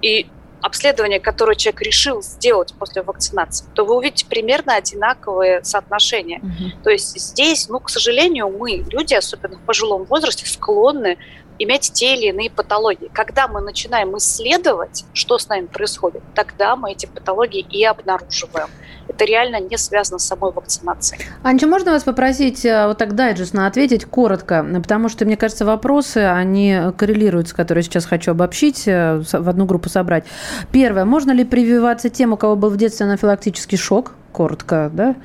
и 0.00 0.26
обследование, 0.62 1.20
которое 1.20 1.54
человек 1.54 1.82
решил 1.82 2.22
сделать 2.22 2.74
после 2.78 3.02
вакцинации, 3.02 3.66
то 3.74 3.84
вы 3.84 3.96
увидите 3.96 4.26
примерно 4.26 4.74
одинаковые 4.74 5.62
соотношения. 5.62 6.40
То 6.82 6.90
есть 6.90 7.20
здесь, 7.20 7.68
ну, 7.68 7.80
к 7.80 7.90
сожалению, 7.90 8.48
мы, 8.48 8.84
люди, 8.90 9.14
особенно 9.14 9.56
в 9.58 9.60
пожилом 9.60 10.04
возрасте, 10.04 10.46
склонны 10.46 11.18
иметь 11.60 11.92
те 11.92 12.14
или 12.14 12.28
иные 12.28 12.50
патологии. 12.50 13.10
Когда 13.12 13.46
мы 13.46 13.60
начинаем 13.60 14.16
исследовать, 14.16 15.04
что 15.12 15.38
с 15.38 15.48
нами 15.48 15.66
происходит, 15.66 16.22
тогда 16.34 16.76
мы 16.76 16.92
эти 16.92 17.06
патологии 17.06 17.60
и 17.60 17.84
обнаруживаем. 17.84 18.68
Это 19.08 19.24
реально 19.24 19.60
не 19.60 19.76
связано 19.78 20.18
с 20.18 20.26
самой 20.26 20.52
вакцинацией. 20.52 21.24
Анча, 21.42 21.66
можно 21.66 21.92
вас 21.92 22.04
попросить 22.04 22.64
э, 22.64 22.86
вот 22.86 22.98
так 22.98 23.14
дайджестно 23.14 23.66
ответить 23.66 24.04
коротко, 24.04 24.64
потому 24.82 25.08
что, 25.08 25.24
мне 25.24 25.36
кажется, 25.36 25.64
вопросы, 25.64 26.18
они 26.18 26.78
коррелируются, 26.96 27.54
которые 27.54 27.82
сейчас 27.82 28.04
хочу 28.04 28.32
обобщить, 28.32 28.86
э, 28.86 29.22
в 29.32 29.48
одну 29.48 29.64
группу 29.64 29.88
собрать. 29.88 30.24
Первое, 30.70 31.04
можно 31.04 31.32
ли 31.32 31.44
прививаться 31.44 32.10
тем, 32.10 32.32
у 32.32 32.36
кого 32.36 32.54
был 32.54 32.70
в 32.70 32.76
детстве 32.76 33.06
анафилактический 33.06 33.78
шок? 33.78 34.12
Коротко, 34.32 34.90
да? 34.92 35.16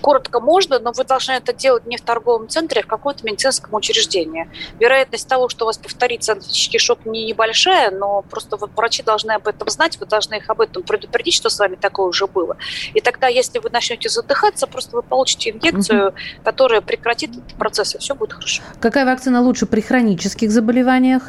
Коротко 0.00 0.40
можно, 0.40 0.78
но 0.78 0.92
вы 0.92 1.04
должны 1.04 1.32
это 1.32 1.52
делать 1.52 1.86
не 1.86 1.96
в 1.96 2.02
торговом 2.02 2.48
центре, 2.48 2.80
а 2.80 2.84
в 2.84 2.86
каком-то 2.86 3.24
медицинском 3.24 3.74
учреждении. 3.74 4.50
Вероятность 4.78 5.28
того, 5.28 5.48
что 5.48 5.64
у 5.64 5.66
вас 5.66 5.78
повторится 5.78 6.32
анафилактический 6.32 6.78
шок, 6.78 7.04
не 7.04 7.26
небольшая, 7.26 7.90
но 7.90 8.22
просто 8.22 8.56
вот 8.56 8.70
врачи 8.76 9.02
должны 9.02 9.32
об 9.32 9.46
этом 9.46 9.68
знать, 9.68 9.98
вы 9.98 10.06
должны 10.06 10.34
их 10.36 10.48
об 10.50 10.60
этом 10.60 10.82
предупредить, 10.82 11.34
что 11.34 11.50
с 11.50 11.58
вами 11.58 11.76
такое 11.76 12.06
уже 12.06 12.26
было. 12.26 12.56
И 12.94 13.00
тогда, 13.00 13.28
если 13.28 13.58
вы 13.58 13.70
начнете 13.70 14.08
задыхаться, 14.08 14.66
просто 14.66 14.96
вы 14.96 15.02
получите 15.02 15.50
инъекцию, 15.50 16.14
которая 16.42 16.80
прекратит 16.80 17.30
этот 17.30 17.54
процесс, 17.54 17.94
и 17.94 17.98
все 17.98 18.14
будет 18.14 18.32
хорошо. 18.32 18.62
Какая 18.80 19.04
вакцина 19.04 19.40
лучше 19.40 19.66
при 19.66 19.80
хронических 19.80 20.50
заболеваниях? 20.50 21.22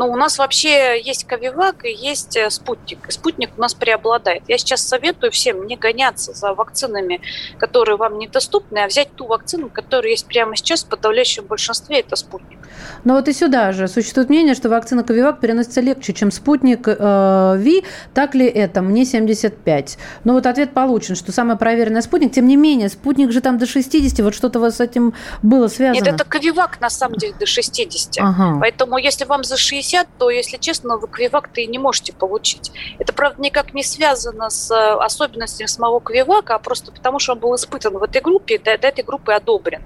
Ну, 0.00 0.10
у 0.10 0.16
нас 0.16 0.38
вообще 0.38 0.98
есть 0.98 1.24
Ковивак 1.24 1.84
и 1.84 1.92
есть 1.92 2.34
э, 2.34 2.48
спутник. 2.48 3.12
Спутник 3.12 3.50
у 3.58 3.60
нас 3.60 3.74
преобладает. 3.74 4.42
Я 4.48 4.56
сейчас 4.56 4.80
советую 4.80 5.30
всем 5.30 5.66
не 5.66 5.76
гоняться 5.76 6.32
за 6.32 6.54
вакцинами, 6.54 7.20
которые 7.58 7.98
вам 7.98 8.18
недоступны, 8.18 8.78
а 8.78 8.86
взять 8.86 9.14
ту 9.14 9.26
вакцину, 9.26 9.68
которая 9.68 10.12
есть 10.12 10.26
прямо 10.26 10.56
сейчас 10.56 10.84
в 10.84 10.88
подавляющем 10.88 11.44
большинстве, 11.44 12.00
это 12.00 12.16
спутник. 12.16 12.59
Но 13.04 13.14
вот 13.14 13.28
и 13.28 13.32
сюда 13.32 13.72
же 13.72 13.88
существует 13.88 14.28
мнение, 14.28 14.54
что 14.54 14.68
вакцина 14.68 15.04
Ковивак 15.04 15.40
переносится 15.40 15.80
легче, 15.80 16.12
чем 16.12 16.30
спутник 16.30 16.86
э, 16.86 17.56
Ви. 17.58 17.84
Так 18.14 18.34
ли 18.34 18.46
это? 18.46 18.82
Мне 18.82 19.04
75. 19.04 19.98
Ну 20.24 20.34
вот 20.34 20.46
ответ 20.46 20.72
получен, 20.72 21.16
что 21.16 21.32
самый 21.32 21.56
проверенный 21.56 22.02
спутник. 22.02 22.32
Тем 22.32 22.46
не 22.46 22.56
менее, 22.56 22.88
спутник 22.88 23.32
же 23.32 23.40
там 23.40 23.58
до 23.58 23.66
60. 23.66 24.20
Вот 24.20 24.34
что-то 24.34 24.60
вас 24.60 24.76
с 24.76 24.80
этим 24.80 25.14
было 25.42 25.68
связано. 25.68 26.04
Нет, 26.04 26.14
это 26.14 26.24
Ковивак 26.24 26.80
на 26.80 26.90
самом 26.90 27.16
деле 27.16 27.34
до 27.38 27.46
60. 27.46 28.14
Ага. 28.18 28.58
Поэтому 28.60 28.98
если 28.98 29.24
вам 29.24 29.44
за 29.44 29.56
60, 29.56 30.06
то, 30.18 30.30
если 30.30 30.56
честно, 30.56 30.96
вы 30.96 31.08
Ковивак-то 31.08 31.60
и 31.60 31.66
не 31.66 31.78
можете 31.78 32.12
получить. 32.12 32.72
Это, 32.98 33.12
правда, 33.12 33.40
никак 33.42 33.74
не 33.74 33.82
связано 33.82 34.50
с 34.50 34.70
э, 34.70 35.04
особенностями 35.04 35.66
самого 35.66 36.00
Ковивака, 36.00 36.54
а 36.54 36.58
просто 36.58 36.92
потому, 36.92 37.18
что 37.18 37.32
он 37.32 37.38
был 37.38 37.54
испытан 37.54 37.96
в 37.98 38.02
этой 38.02 38.20
группе, 38.20 38.54
и 38.54 38.58
до, 38.58 38.76
до 38.78 38.88
этой 38.88 39.04
группы 39.04 39.32
одобрен. 39.32 39.82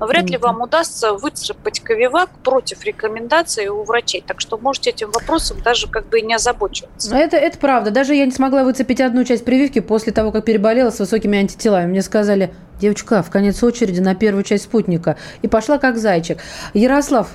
Вряд 0.00 0.30
ли 0.30 0.36
вам 0.36 0.60
удастся 0.60 1.12
выцепать 1.14 1.80
ковивак 1.80 2.30
против 2.42 2.84
рекомендаций 2.84 3.68
у 3.68 3.82
врачей. 3.84 4.22
Так 4.26 4.40
что 4.40 4.58
можете 4.58 4.90
этим 4.90 5.10
вопросом 5.10 5.60
даже 5.62 5.88
как 5.88 6.06
бы 6.08 6.20
и 6.20 6.22
не 6.22 6.34
озабочиваться. 6.34 7.14
Это, 7.14 7.36
это 7.36 7.58
правда. 7.58 7.90
Даже 7.90 8.14
я 8.14 8.24
не 8.24 8.32
смогла 8.32 8.64
выцепить 8.64 9.00
одну 9.00 9.24
часть 9.24 9.44
прививки 9.44 9.80
после 9.80 10.12
того, 10.12 10.32
как 10.32 10.44
переболела 10.44 10.90
с 10.90 10.98
высокими 10.98 11.38
антителами. 11.38 11.86
Мне 11.86 12.02
сказали, 12.02 12.52
девочка, 12.80 13.22
в 13.22 13.30
конец 13.30 13.62
очереди 13.62 14.00
на 14.00 14.14
первую 14.14 14.44
часть 14.44 14.64
спутника. 14.64 15.16
И 15.42 15.48
пошла 15.48 15.78
как 15.78 15.98
зайчик. 15.98 16.38
Ярослав, 16.74 17.28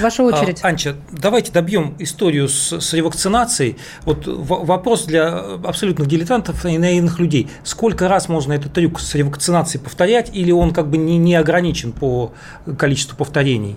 Ваша 0.00 0.22
очередь. 0.22 0.60
А, 0.62 0.68
Анча, 0.68 0.96
давайте 1.10 1.52
добьем 1.52 1.96
историю 1.98 2.48
с, 2.48 2.80
с 2.80 2.92
ревакцинацией. 2.92 3.76
Вот 4.02 4.26
в, 4.26 4.64
вопрос 4.64 5.04
для 5.04 5.38
абсолютных 5.64 6.06
дилетантов 6.06 6.64
и 6.64 6.78
наивных 6.78 7.18
людей. 7.18 7.48
Сколько 7.64 8.08
раз 8.08 8.28
можно 8.28 8.52
этот 8.52 8.72
трюк 8.72 9.00
с 9.00 9.14
ревакцинацией 9.14 9.82
повторять, 9.82 10.30
или 10.34 10.52
он 10.52 10.72
как 10.72 10.88
бы 10.88 10.96
не, 10.96 11.18
не 11.18 11.34
ограничен 11.34 11.92
по 11.92 12.32
количеству 12.78 13.16
повторений? 13.16 13.76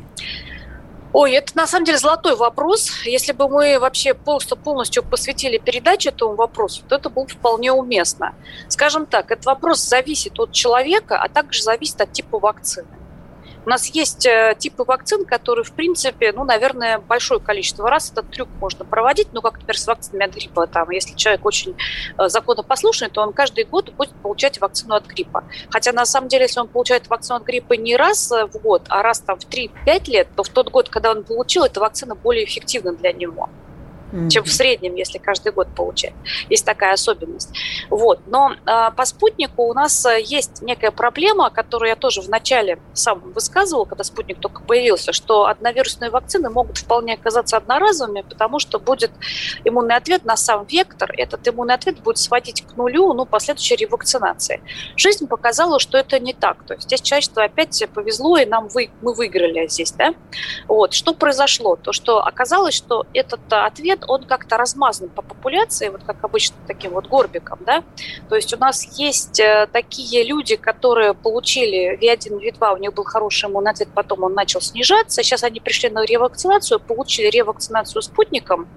Ой, 1.14 1.34
это 1.34 1.56
на 1.56 1.68
самом 1.68 1.86
деле 1.86 2.00
золотой 2.00 2.36
вопрос. 2.36 2.90
Если 3.06 3.34
бы 3.34 3.48
мы 3.48 3.78
вообще 3.80 4.16
полностью, 4.16 4.58
полностью 4.58 5.04
посвятили 5.04 5.60
передачу 5.60 6.10
этому 6.10 6.34
вопросу, 6.34 6.82
то 6.90 6.96
это 6.96 7.12
было 7.12 7.26
бы 7.26 7.30
вполне 7.30 7.72
уместно. 7.72 8.34
Скажем 8.68 9.06
так, 9.06 9.30
этот 9.30 9.46
вопрос 9.46 9.80
зависит 9.80 10.40
от 10.40 10.52
человека, 10.52 11.22
а 11.22 11.30
также 11.30 11.62
зависит 11.62 12.02
от 12.02 12.12
типа 12.12 12.40
вакцины. 12.40 12.88
У 13.66 13.70
нас 13.70 13.88
есть 13.88 14.26
э, 14.26 14.56
типы 14.58 14.84
вакцин, 14.84 15.26
которые, 15.26 15.64
в 15.64 15.72
принципе, 15.72 16.34
ну, 16.34 16.44
наверное, 16.44 17.00
большое 17.00 17.40
количество 17.40 17.90
раз 17.90 18.12
этот 18.12 18.30
трюк 18.30 18.50
можно 18.60 18.84
проводить, 18.84 19.30
ну, 19.32 19.42
как, 19.42 19.54
например, 19.54 19.78
с 19.78 19.88
вакцинами 19.88 20.26
от 20.26 20.34
гриппа. 20.34 20.68
Там, 20.68 20.90
если 20.90 21.16
человек 21.16 21.46
очень 21.46 21.76
э, 22.18 22.28
законопослушный, 22.28 23.10
то 23.10 23.22
он 23.22 23.32
каждый 23.32 23.64
год 23.64 23.92
будет 23.94 24.12
получать 24.22 24.60
вакцину 24.60 24.96
от 24.96 25.06
гриппа. 25.06 25.44
Хотя, 25.70 25.94
на 25.94 26.06
самом 26.06 26.28
деле, 26.28 26.44
если 26.44 26.60
он 26.60 26.68
получает 26.68 27.08
вакцину 27.08 27.38
от 27.38 27.44
гриппа 27.44 27.74
не 27.74 27.96
раз 27.96 28.32
в 28.32 28.60
год, 28.60 28.84
а 28.90 29.02
раз 29.02 29.20
там 29.22 29.40
в 29.40 29.48
3-5 29.48 30.10
лет, 30.10 30.28
то 30.36 30.44
в 30.44 30.50
тот 30.50 30.70
год, 30.70 30.90
когда 30.90 31.12
он 31.12 31.24
получил, 31.24 31.64
эта 31.64 31.80
вакцина 31.80 32.16
более 32.16 32.46
эффективна 32.46 32.94
для 32.94 33.14
него 33.14 33.50
чем 34.30 34.44
в 34.44 34.52
среднем, 34.52 34.96
если 34.96 35.18
каждый 35.18 35.52
год 35.52 35.68
получать. 35.76 36.14
Есть 36.50 36.66
такая 36.66 36.94
особенность. 36.94 37.50
Вот. 37.90 38.22
Но 38.28 38.54
э, 38.54 38.92
по 38.96 39.06
спутнику 39.06 39.64
у 39.64 39.74
нас 39.74 40.06
есть 40.20 40.62
некая 40.62 40.92
проблема, 40.92 41.50
которую 41.50 41.90
я 41.90 41.96
тоже 41.96 42.22
вначале 42.22 42.80
сам 42.94 43.20
высказывал, 43.20 43.86
когда 43.86 44.04
спутник 44.04 44.40
только 44.40 44.62
появился, 44.62 45.14
что 45.14 45.46
одновирусные 45.48 46.10
вакцины 46.10 46.50
могут 46.50 46.78
вполне 46.78 47.14
оказаться 47.14 47.58
одноразовыми, 47.58 48.22
потому 48.22 48.60
что 48.60 48.80
будет 48.80 49.12
иммунный 49.64 49.96
ответ 49.96 50.26
на 50.26 50.38
сам 50.38 50.66
вектор. 50.66 51.12
Этот 51.18 51.48
иммунный 51.48 51.76
ответ 51.76 52.00
будет 52.00 52.18
сводить 52.18 52.62
к 52.62 52.76
нулю 52.78 53.14
ну, 53.14 53.26
последующей 53.26 53.76
ревакцинации. 53.76 54.62
Жизнь 54.96 55.28
показала, 55.28 55.80
что 55.80 55.98
это 55.98 56.20
не 56.20 56.34
так. 56.34 56.64
То 56.66 56.74
есть 56.74 56.86
здесь 56.86 57.02
человечество 57.02 57.44
опять 57.44 57.84
повезло, 57.94 58.38
и 58.38 58.46
нам 58.46 58.68
вы, 58.68 58.90
мы 59.02 59.14
выиграли 59.14 59.68
здесь. 59.68 59.92
Да? 59.92 60.14
Вот. 60.68 60.94
Что 60.94 61.14
произошло? 61.14 61.76
То, 61.76 61.92
что 61.92 62.20
оказалось, 62.20 62.76
что 62.76 63.06
этот 63.14 63.42
ответ 63.50 64.03
он 64.08 64.24
как-то 64.24 64.58
размазан 64.58 65.10
по 65.10 65.22
популяции, 65.22 65.90
вот 65.90 66.04
как 66.04 66.24
обычно 66.24 66.56
таким 66.68 66.92
вот 66.92 67.08
горбиком, 67.08 67.60
да. 67.66 67.84
То 68.30 68.36
есть 68.36 68.54
у 68.54 68.58
нас 68.58 68.98
есть 68.98 69.40
э, 69.40 69.68
такие 69.72 70.24
люди, 70.24 70.56
которые 70.56 71.14
получили 71.14 71.98
V1, 72.00 72.40
V2, 72.40 72.74
у 72.74 72.78
них 72.78 72.94
был 72.94 73.04
хороший 73.04 73.50
иммунный 73.50 73.72
ответ, 73.72 73.90
потом 73.94 74.24
он 74.24 74.34
начал 74.34 74.62
снижаться. 74.62 75.24
Сейчас 75.24 75.44
они 75.44 75.60
пришли 75.60 75.90
на 75.90 76.04
ревакцинацию, 76.04 76.80
получили 76.80 77.28
ревакцинацию 77.28 78.02
спутником, 78.02 78.68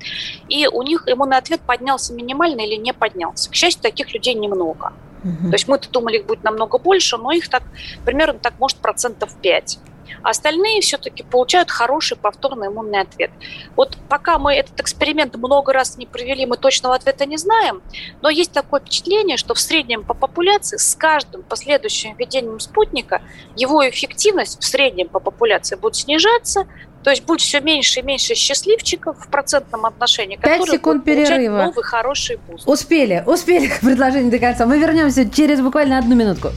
и 0.48 0.66
у 0.66 0.82
них 0.82 1.04
иммунный 1.06 1.36
ответ 1.38 1.60
поднялся 1.60 2.12
минимально 2.14 2.62
или 2.62 2.76
не 2.76 2.92
поднялся. 2.92 3.50
К 3.50 3.54
счастью, 3.54 3.82
таких 3.82 4.12
людей 4.14 4.34
немного. 4.34 4.92
То 5.22 5.54
есть 5.54 5.66
мы-то 5.66 5.90
думали, 5.90 6.18
их 6.18 6.26
будет 6.26 6.44
намного 6.44 6.78
больше, 6.78 7.16
но 7.16 7.32
их 7.32 7.48
так 7.48 7.64
примерно 8.04 8.38
так 8.38 8.60
может 8.60 8.78
процентов 8.78 9.34
5 9.42 9.78
а 10.22 10.30
остальные 10.30 10.80
все-таки 10.80 11.22
получают 11.22 11.70
хороший 11.70 12.16
повторный 12.16 12.68
иммунный 12.68 13.00
ответ. 13.00 13.30
Вот 13.74 13.96
пока 14.08 14.38
мы 14.38 14.54
этот 14.54 14.78
эксперимент 14.80 15.34
много 15.36 15.72
раз 15.72 15.96
не 15.98 16.06
провели, 16.06 16.46
мы 16.46 16.56
точного 16.56 16.94
ответа 16.94 17.26
не 17.26 17.36
знаем, 17.36 17.82
но 18.22 18.28
есть 18.28 18.52
такое 18.52 18.80
впечатление, 18.80 19.36
что 19.36 19.54
в 19.54 19.60
среднем 19.60 20.04
по 20.04 20.14
популяции 20.14 20.76
с 20.76 20.94
каждым 20.94 21.42
последующим 21.42 22.16
введением 22.16 22.60
спутника 22.60 23.22
его 23.56 23.88
эффективность 23.88 24.60
в 24.60 24.64
среднем 24.64 25.08
по 25.08 25.20
популяции 25.20 25.76
будет 25.76 25.96
снижаться, 25.96 26.66
то 27.06 27.10
есть 27.10 27.24
будет 27.24 27.40
все 27.40 27.60
меньше 27.60 28.00
и 28.00 28.02
меньше 28.02 28.34
счастливчиков 28.34 29.16
в 29.16 29.28
процентном 29.28 29.86
отношении, 29.86 30.34
которые 30.34 30.66
секунд 30.66 31.04
будут 31.04 31.28
перерыва. 31.28 31.62
новый 31.62 31.84
хороший 31.84 32.36
boost. 32.48 32.66
Успели, 32.66 33.22
успели 33.24 33.68
к 33.68 33.78
предложению 33.80 34.32
до 34.32 34.40
конца. 34.40 34.66
Мы 34.66 34.80
вернемся 34.80 35.30
через 35.30 35.60
буквально 35.60 35.98
одну 35.98 36.16
минутку. 36.16 36.48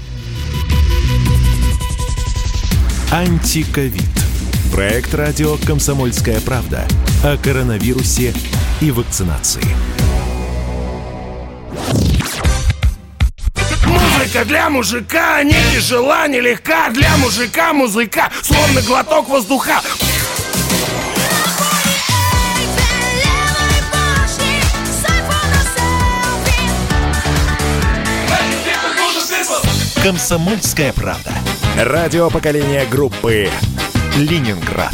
Антиковид. 3.11 4.03
Проект 4.71 5.15
радио 5.15 5.57
«Комсомольская 5.65 6.39
правда» 6.41 6.87
о 7.23 7.37
коронавирусе 7.37 8.35
и 8.81 8.91
вакцинации. 8.91 9.65
Музыка 13.87 14.45
для 14.45 14.69
мужика 14.69 15.41
не 15.41 15.55
тяжела, 15.73 16.27
не 16.27 16.39
легка 16.39 16.91
Для 16.91 17.17
мужика 17.17 17.73
музыка, 17.73 18.29
словно 18.43 18.81
глоток 18.83 19.27
воздуха 19.27 19.81
«Комсомольская 30.03 30.93
правда». 30.93 31.33
Радио 31.77 32.29
поколения 32.29 32.85
группы 32.85 33.49
«Ленинград». 34.17 34.93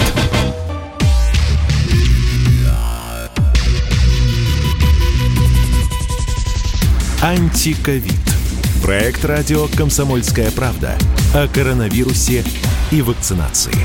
Антиковид. 7.22 8.14
Проект 8.84 9.26
радио 9.26 9.68
«Комсомольская 9.76 10.52
правда» 10.52 10.96
о 11.34 11.48
коронавирусе 11.48 12.44
и 12.92 13.02
вакцинации. 13.02 13.76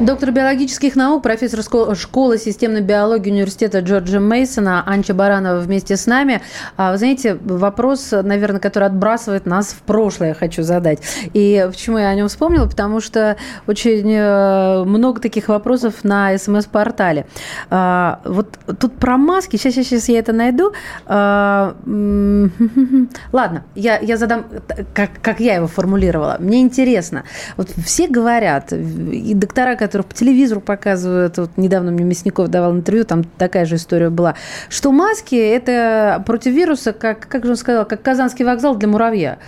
Доктор 0.00 0.32
биологических 0.32 0.96
наук, 0.96 1.22
профессор 1.22 1.62
школы 1.94 2.36
системной 2.36 2.80
биологии 2.80 3.30
университета 3.30 3.78
Джорджа 3.78 4.18
Мейсона 4.18 4.82
Анча 4.84 5.14
Баранова 5.14 5.60
вместе 5.60 5.96
с 5.96 6.06
нами. 6.06 6.42
А, 6.76 6.90
вы 6.90 6.98
знаете, 6.98 7.36
вопрос, 7.36 8.10
наверное, 8.10 8.58
который 8.58 8.88
отбрасывает 8.88 9.46
нас 9.46 9.68
в 9.68 9.82
прошлое, 9.82 10.34
хочу 10.34 10.64
задать. 10.64 10.98
И 11.32 11.64
почему 11.70 11.98
я 11.98 12.08
о 12.08 12.14
нем 12.16 12.26
вспомнила? 12.26 12.66
Потому 12.66 13.00
что 13.00 13.36
очень 13.68 14.12
э, 14.12 14.82
много 14.84 15.20
таких 15.20 15.46
вопросов 15.46 16.02
на 16.02 16.36
СМС-портале. 16.36 17.26
А, 17.70 18.20
вот 18.24 18.58
тут 18.80 18.96
про 18.96 19.16
маски, 19.16 19.56
сейчас, 19.56 19.74
сейчас, 19.74 19.86
сейчас 19.86 20.08
я 20.08 20.18
это 20.18 20.32
найду. 20.32 20.72
А, 21.06 21.76
ладно, 23.32 23.64
я, 23.76 24.00
я 24.00 24.16
задам, 24.16 24.46
как, 24.92 25.10
как 25.22 25.38
я 25.38 25.54
его 25.54 25.68
формулировала. 25.68 26.36
Мне 26.40 26.62
интересно. 26.62 27.22
Вот 27.56 27.70
все 27.86 28.08
говорят, 28.08 28.72
и 28.72 29.34
доктора, 29.34 29.76
которых 29.86 30.06
по 30.06 30.14
телевизору 30.14 30.60
показывают. 30.60 31.36
Вот 31.36 31.50
недавно 31.56 31.90
мне 31.90 32.04
Мясников 32.04 32.48
давал 32.48 32.72
интервью, 32.72 33.04
там 33.04 33.24
такая 33.24 33.66
же 33.66 33.76
история 33.76 34.10
была. 34.10 34.34
Что 34.68 34.92
маски– 34.92 35.34
это 35.34 36.22
против 36.26 36.52
вируса, 36.52 36.92
как, 36.92 37.28
как 37.28 37.44
же 37.44 37.50
он 37.50 37.56
сказал, 37.56 37.84
как 37.84 38.02
Казанский 38.02 38.44
вокзал 38.44 38.76
для 38.76 38.88
муравья. 38.88 39.38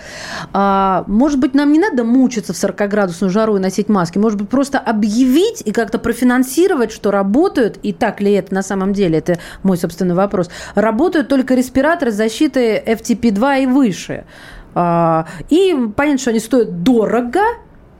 А, 0.53 1.03
может 1.07 1.39
быть, 1.39 1.53
нам 1.53 1.71
не 1.71 1.79
надо 1.79 2.03
мучиться 2.03 2.53
в 2.53 2.55
40-градусную 2.55 3.29
жару 3.29 3.57
и 3.57 3.59
носить 3.59 3.89
маски? 3.89 4.17
Может 4.17 4.39
быть, 4.39 4.49
просто 4.49 4.79
объявить 4.79 5.61
и 5.65 5.71
как-то 5.71 5.99
профинансировать, 5.99 6.91
что 6.91 7.11
работают, 7.11 7.77
и 7.83 7.93
так 7.93 8.21
ли 8.21 8.33
это 8.33 8.53
на 8.53 8.61
самом 8.61 8.93
деле, 8.93 9.17
это 9.17 9.39
мой 9.63 9.77
собственный 9.77 10.15
вопрос, 10.15 10.49
работают 10.75 11.27
только 11.27 11.55
респираторы 11.55 12.11
с 12.11 12.15
защитой 12.15 12.79
FTP2 12.79 13.63
и 13.63 13.65
выше. 13.65 14.25
А, 14.79 15.25
и 15.49 15.75
понятно, 15.95 16.19
что 16.19 16.29
они 16.29 16.39
стоят 16.39 16.83
дорого, 16.83 17.41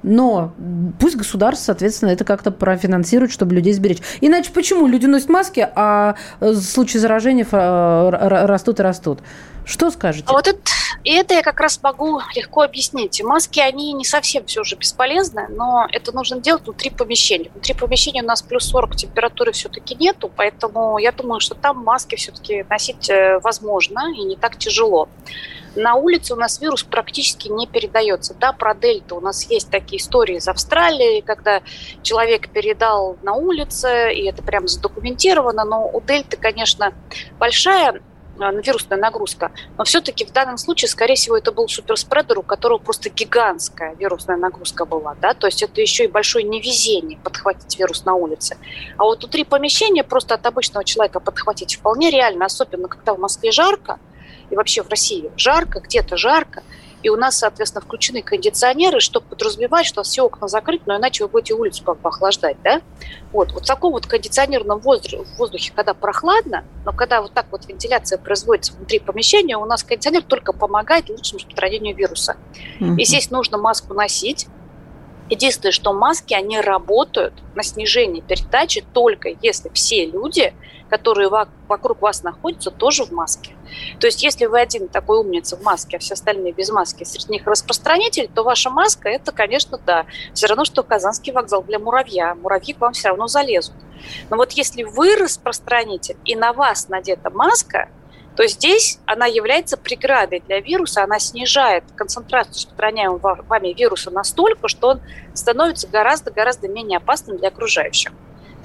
но 0.04 0.54
пусть 1.00 1.16
государство, 1.16 1.66
соответственно, 1.66 2.12
это 2.12 2.24
как-то 2.24 2.52
профинансирует, 2.52 3.32
чтобы 3.32 3.56
людей 3.56 3.74
сберечь. 3.74 4.02
Иначе 4.22 4.52
почему 4.52 4.88
люди 4.88 5.06
носят 5.06 5.30
маски, 5.30 5.68
а 5.76 6.16
случаи 6.40 6.98
заражения 6.98 7.46
растут 7.50 8.80
и 8.80 8.84
растут? 8.84 9.20
Что 9.68 9.92
скажете? 9.92 10.26
А 10.30 10.32
вот 10.32 10.48
это, 10.48 10.60
и 11.04 11.12
это 11.12 11.34
я 11.34 11.42
как 11.42 11.60
раз 11.60 11.84
могу 11.84 12.22
легко 12.34 12.62
объяснить. 12.62 13.22
Маски, 13.22 13.60
они 13.60 13.92
не 13.92 14.06
совсем 14.06 14.46
все 14.46 14.64
же 14.64 14.78
бесполезны, 14.78 15.48
но 15.50 15.88
это 15.92 16.16
нужно 16.16 16.40
делать 16.40 16.64
внутри 16.64 16.90
помещения. 16.90 17.50
Внутри 17.54 17.74
помещения 17.74 18.24
у 18.24 18.26
нас 18.26 18.42
плюс 18.42 18.64
40 18.64 18.96
температуры 18.96 19.52
все-таки 19.52 19.94
нету, 19.96 20.32
поэтому 20.34 20.98
я 21.00 21.12
думаю, 21.12 21.42
что 21.42 21.54
там 21.54 21.84
маски 21.84 22.16
все-таки 22.16 22.66
носить 22.70 23.10
э, 23.10 23.40
возможно 23.40 24.10
и 24.16 24.24
не 24.24 24.38
так 24.38 24.58
тяжело. 24.58 25.10
На 25.78 25.94
улице 25.96 26.34
у 26.34 26.38
нас 26.38 26.60
вирус 26.60 26.84
практически 26.84 27.50
не 27.50 27.68
передается. 27.68 28.34
Да, 28.34 28.52
про 28.52 28.74
дельту 28.74 29.18
у 29.18 29.22
нас 29.22 29.50
есть 29.50 29.70
такие 29.70 30.02
истории 30.02 30.38
из 30.38 30.48
Австралии, 30.48 31.22
когда 31.22 31.62
человек 32.02 32.50
передал 32.50 33.18
на 33.22 33.34
улице, 33.34 34.12
и 34.14 34.28
это 34.28 34.42
прям 34.42 34.68
задокументировано, 34.68 35.66
но 35.66 35.88
у 35.88 36.02
дельты, 36.02 36.36
конечно, 36.36 36.94
большая 37.38 38.02
а, 38.40 38.52
вирусная 38.52 38.98
нагрузка. 38.98 39.52
Но 39.78 39.84
все-таки 39.84 40.26
в 40.26 40.32
данном 40.32 40.58
случае, 40.58 40.90
скорее 40.90 41.14
всего, 41.14 41.38
это 41.38 41.52
был 41.52 41.68
суперспредер, 41.68 42.40
у 42.40 42.44
которого 42.44 42.80
просто 42.80 43.10
гигантская 43.10 43.96
вирусная 43.96 44.38
нагрузка 44.38 44.86
была. 44.86 45.16
Да? 45.22 45.36
То 45.36 45.46
есть 45.46 45.62
это 45.62 45.80
еще 45.82 46.06
и 46.06 46.08
большое 46.08 46.44
невезение 46.44 47.20
подхватить 47.20 47.78
вирус 47.78 48.04
на 48.06 48.16
улице. 48.16 48.58
А 48.98 49.04
вот 49.04 49.22
внутри 49.22 49.44
помещения 49.44 50.04
просто 50.04 50.34
от 50.34 50.46
обычного 50.46 50.84
человека 50.84 51.20
подхватить 51.20 51.76
вполне 51.76 52.10
реально, 52.10 52.46
особенно 52.46 52.88
когда 52.88 53.14
в 53.14 53.20
Москве 53.20 53.52
жарко, 53.52 54.00
и 54.50 54.56
вообще 54.56 54.84
в 54.84 54.90
России 54.90 55.32
жарко, 55.36 55.80
где-то 55.80 56.18
жарко, 56.18 56.64
и 57.04 57.10
у 57.10 57.16
нас, 57.16 57.38
соответственно, 57.38 57.82
включены 57.82 58.22
кондиционеры, 58.22 59.00
чтобы 59.00 59.28
подразумевать, 59.28 59.86
что 59.86 60.04
все 60.04 60.24
окна 60.24 60.48
закрыты, 60.48 60.84
но 60.88 60.98
иначе 60.98 61.24
вы 61.24 61.30
будете 61.30 61.54
улицу 61.54 61.84
как 61.84 62.00
бы 62.00 62.10
охлаждать, 62.10 62.58
да? 62.64 62.82
Вот, 63.32 63.52
вот 63.52 63.64
в 63.64 63.68
таком 63.68 63.94
вот 63.94 64.08
кондиционерном 64.08 64.80
воздухе, 64.80 65.24
воздухе, 65.38 65.72
когда 65.76 65.94
прохладно, 65.94 66.66
но 66.86 66.92
когда 66.92 67.22
вот 67.22 67.34
так 67.34 67.46
вот 67.52 67.68
вентиляция 67.68 68.18
производится 68.18 68.74
внутри 68.74 69.00
помещения, 69.00 69.58
у 69.58 69.66
нас 69.66 69.84
кондиционер 69.84 70.24
только 70.24 70.54
помогает 70.54 71.10
лучшему 71.10 71.38
распространению 71.38 71.96
вируса. 71.96 72.36
Мгм. 72.80 72.98
И 72.98 73.06
здесь 73.06 73.30
нужно 73.30 73.58
маску 73.58 73.94
носить. 73.94 74.48
Единственное, 75.30 75.74
что 75.74 75.94
маски, 75.94 76.34
они 76.34 76.60
работают 76.60 77.34
на 77.54 77.62
снижение 77.62 78.24
передачи 78.24 78.84
только 78.94 79.30
если 79.42 79.70
все 79.74 80.06
люди, 80.06 80.54
которые 80.90 81.30
во- 81.30 81.48
вокруг 81.68 82.02
вас 82.02 82.24
находятся, 82.24 82.72
тоже 82.72 83.04
в 83.04 83.12
маске. 83.12 83.56
То 84.00 84.08
есть 84.08 84.24
если 84.24 84.46
вы 84.46 84.60
один 84.60 84.88
такой 84.88 85.20
умница 85.20 85.58
в 85.58 85.64
маске, 85.64 85.98
а 85.98 86.00
все 86.00 86.14
остальные 86.14 86.54
без 86.54 86.70
маски, 86.70 87.04
среди 87.04 87.34
них 87.34 87.46
распространитель, 87.46 88.30
то 88.34 88.44
ваша 88.44 88.70
маска– 88.70 89.10
это, 89.10 89.32
конечно, 89.32 89.80
да, 89.86 90.06
все 90.34 90.48
равно, 90.48 90.66
что 90.66 90.84
Казанский 90.84 91.34
вокзал 91.34 91.64
для 91.64 91.80
муравья. 91.80 92.36
Муравьи 92.36 92.74
к 92.74 92.82
вам 92.82 92.94
все 92.94 93.10
равно 93.10 93.28
залезут. 93.28 93.76
Но 94.30 94.38
вот 94.38 94.52
если 94.54 94.84
вы 94.84 95.16
распространитель, 95.16 96.18
и 96.26 96.36
на 96.36 96.54
вас 96.54 96.90
надета 96.90 97.30
маска, 97.30 97.90
то 98.36 98.46
здесь 98.46 99.00
она 99.08 99.26
является 99.26 99.78
преградой 99.78 100.44
для 100.46 100.60
вируса, 100.60 101.04
она 101.04 101.18
снижает 101.18 101.84
концентрацию 101.96 102.54
распространяемого 102.54 103.18
ва- 103.18 103.40
вами 103.48 103.74
вируса 103.74 104.12
настолько, 104.12 104.68
что 104.68 104.90
он 104.90 105.02
становится 105.34 105.88
гораздо-гораздо 105.88 106.68
менее 106.68 106.98
опасным 106.98 107.38
для 107.38 107.48
окружающих. 107.48 108.12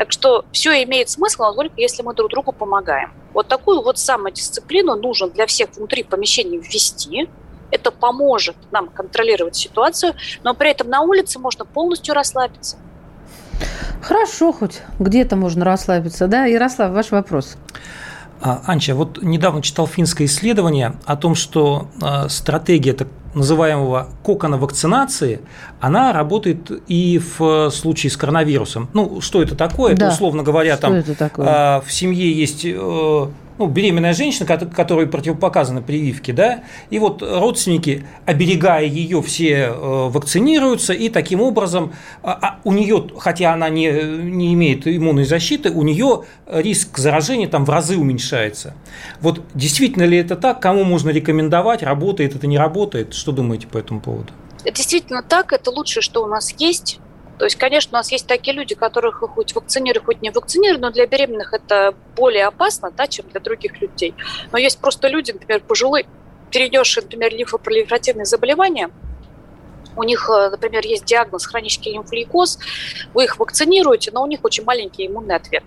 Так 0.03 0.11
что 0.11 0.44
все 0.50 0.82
имеет 0.82 1.11
смысл, 1.11 1.42
но 1.42 1.53
только 1.55 1.80
если 1.80 2.03
мы 2.03 2.12
друг 2.12 2.28
другу 2.28 2.50
помогаем. 2.50 3.12
Вот 3.32 3.46
такую 3.46 3.82
вот 3.82 3.98
самодисциплину 3.98 4.96
нужно 4.96 5.28
для 5.28 5.46
всех 5.46 5.76
внутри 5.76 6.03
помещений 6.03 6.59
ввести. 6.59 7.28
Это 7.70 7.92
поможет 7.92 8.57
нам 8.72 8.88
контролировать 8.88 9.55
ситуацию, 9.55 10.14
но 10.42 10.55
при 10.55 10.72
этом 10.72 10.88
на 10.88 11.03
улице 11.03 11.38
можно 11.38 11.64
полностью 11.64 12.16
расслабиться. 12.16 12.78
Хорошо 14.03 14.50
хоть. 14.53 14.82
Где-то 14.98 15.36
можно 15.36 15.64
расслабиться. 15.64 16.26
Да, 16.26 16.46
Ярослав, 16.46 16.90
ваш 16.90 17.12
вопрос. 17.12 17.57
А, 18.43 18.61
Анча, 18.66 18.95
вот 18.95 19.22
недавно 19.22 19.62
читал 19.62 19.86
финское 19.86 20.26
исследование 20.26 20.95
о 21.05 21.16
том, 21.16 21.34
что 21.36 21.88
а, 22.01 22.28
стратегия 22.28 22.93
так 22.93 23.07
называемого 23.34 24.09
кокона 24.22 24.59
вакцинации, 24.59 25.40
она 25.80 26.12
работает 26.12 26.70
и 26.88 27.18
в 27.38 27.70
случае 27.70 28.11
с 28.11 28.16
коронавирусом. 28.16 28.90
Ну, 28.93 29.20
что 29.20 29.43
это 29.43 29.55
такое? 29.55 29.95
Да. 29.95 30.07
Это, 30.07 30.14
условно 30.14 30.43
говоря, 30.43 30.72
Что 30.74 30.82
там 30.82 30.95
это 30.95 31.14
такое? 31.14 31.47
а, 31.49 31.80
в 31.86 31.93
семье 31.93 32.30
есть 32.30 32.64
э, 32.64 33.26
ну, 33.62 33.68
беременная 33.68 34.12
женщина, 34.12 34.44
кото- 34.44 34.66
которой 34.66 35.06
противопоказаны 35.06 35.82
прививки, 35.82 36.32
да, 36.32 36.64
и 36.90 36.98
вот 36.98 37.22
родственники, 37.22 38.04
оберегая 38.26 38.84
ее, 38.84 39.22
все 39.22 39.68
э, 39.68 40.08
вакцинируются, 40.08 40.92
и 40.92 41.08
таким 41.08 41.40
образом 41.40 41.92
а, 42.22 42.32
а 42.32 42.60
у 42.64 42.72
нее, 42.72 43.06
хотя 43.18 43.52
она 43.52 43.68
не, 43.68 43.90
не 43.92 44.52
имеет 44.54 44.88
иммунной 44.88 45.24
защиты, 45.24 45.70
у 45.70 45.82
нее 45.82 46.24
риск 46.48 46.98
заражения 46.98 47.46
там 47.46 47.64
в 47.64 47.70
разы 47.70 47.96
уменьшается. 47.96 48.74
Вот 49.20 49.42
действительно 49.54 50.04
ли 50.04 50.18
это 50.18 50.34
так? 50.34 50.60
Кому 50.60 50.82
можно 50.82 51.10
рекомендовать? 51.10 51.84
Работает 51.84 52.34
это, 52.34 52.48
не 52.48 52.58
работает? 52.58 53.14
Что 53.14 53.30
думаете 53.30 53.68
по 53.68 53.78
этому 53.78 54.00
поводу? 54.00 54.32
Действительно 54.64 55.22
так, 55.22 55.52
это 55.52 55.70
лучшее, 55.70 56.02
что 56.02 56.24
у 56.24 56.26
нас 56.26 56.52
есть. 56.58 56.98
То 57.43 57.47
есть, 57.47 57.57
конечно, 57.57 57.90
у 57.90 57.99
нас 57.99 58.12
есть 58.12 58.28
такие 58.28 58.55
люди, 58.55 58.76
которых 58.76 59.16
хоть 59.16 59.53
вакцинируют, 59.53 60.05
хоть 60.05 60.22
не 60.22 60.30
вакцинируют, 60.30 60.80
но 60.80 60.93
для 60.93 61.09
беременных 61.09 61.53
это 61.53 61.93
более 62.14 62.47
опасно, 62.47 62.93
да, 62.93 63.09
чем 63.09 63.28
для 63.30 63.40
других 63.40 63.80
людей. 63.80 64.14
Но 64.53 64.59
есть 64.59 64.78
просто 64.78 65.09
люди, 65.09 65.32
например, 65.32 65.61
пожилые, 65.61 66.07
перенесшие, 66.53 67.03
например, 67.03 67.34
лимфопролиферативные 67.34 68.26
заболевания, 68.26 68.90
у 69.97 70.05
них, 70.05 70.30
э, 70.30 70.51
например, 70.51 70.86
есть 70.86 71.05
диагноз 71.05 71.45
хронический 71.47 71.90
лимфолейкоз, 71.90 72.61
вы 73.12 73.24
их 73.24 73.36
вакцинируете, 73.40 74.12
но 74.12 74.22
у 74.22 74.28
них 74.28 74.38
очень 74.45 74.62
маленький 74.62 75.09
иммунный 75.09 75.34
ответ. 75.34 75.64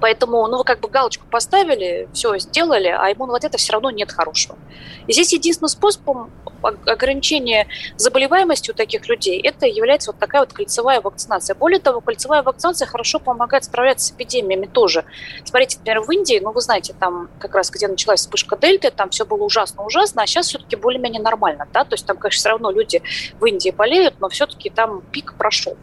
Поэтому, 0.00 0.46
ну, 0.46 0.58
вы 0.58 0.64
как 0.64 0.80
бы 0.80 0.88
галочку 0.88 1.26
поставили, 1.30 2.08
все 2.12 2.38
сделали, 2.38 2.88
а 2.88 3.12
иммунного 3.12 3.38
ответа 3.38 3.58
все 3.58 3.72
равно 3.72 3.90
нет 3.90 4.12
хорошего. 4.12 4.58
И 5.06 5.12
здесь 5.12 5.32
единственным 5.32 5.68
способом 5.68 6.30
ограничения 6.62 7.66
заболеваемости 7.96 8.70
у 8.70 8.74
таких 8.74 9.08
людей 9.08 9.40
это 9.40 9.66
является 9.66 10.10
вот 10.10 10.18
такая 10.18 10.42
вот 10.42 10.52
кольцевая 10.52 11.00
вакцинация. 11.00 11.54
Более 11.54 11.80
того, 11.80 12.00
кольцевая 12.00 12.42
вакцинация 12.42 12.86
хорошо 12.86 13.18
помогает 13.18 13.64
справляться 13.64 14.06
с 14.06 14.12
эпидемиями 14.12 14.66
тоже. 14.66 15.04
Смотрите, 15.44 15.78
например, 15.78 16.02
в 16.02 16.10
Индии, 16.10 16.40
ну, 16.42 16.52
вы 16.52 16.60
знаете, 16.60 16.94
там 16.98 17.28
как 17.38 17.54
раз 17.54 17.70
где 17.70 17.88
началась 17.88 18.20
вспышка 18.20 18.56
дельты, 18.56 18.90
там 18.90 19.10
все 19.10 19.24
было 19.24 19.44
ужасно-ужасно, 19.44 20.22
а 20.22 20.26
сейчас 20.26 20.48
все-таки 20.48 20.76
более-менее 20.76 21.22
нормально, 21.22 21.66
да, 21.72 21.84
то 21.84 21.94
есть 21.94 22.06
там, 22.06 22.16
конечно, 22.16 22.38
все 22.38 22.48
равно 22.50 22.70
люди 22.70 23.02
в 23.38 23.44
Индии 23.44 23.70
болеют, 23.70 24.14
но 24.20 24.28
все-таки 24.28 24.70
там 24.70 25.02
пик 25.12 25.34
прошел. 25.34 25.76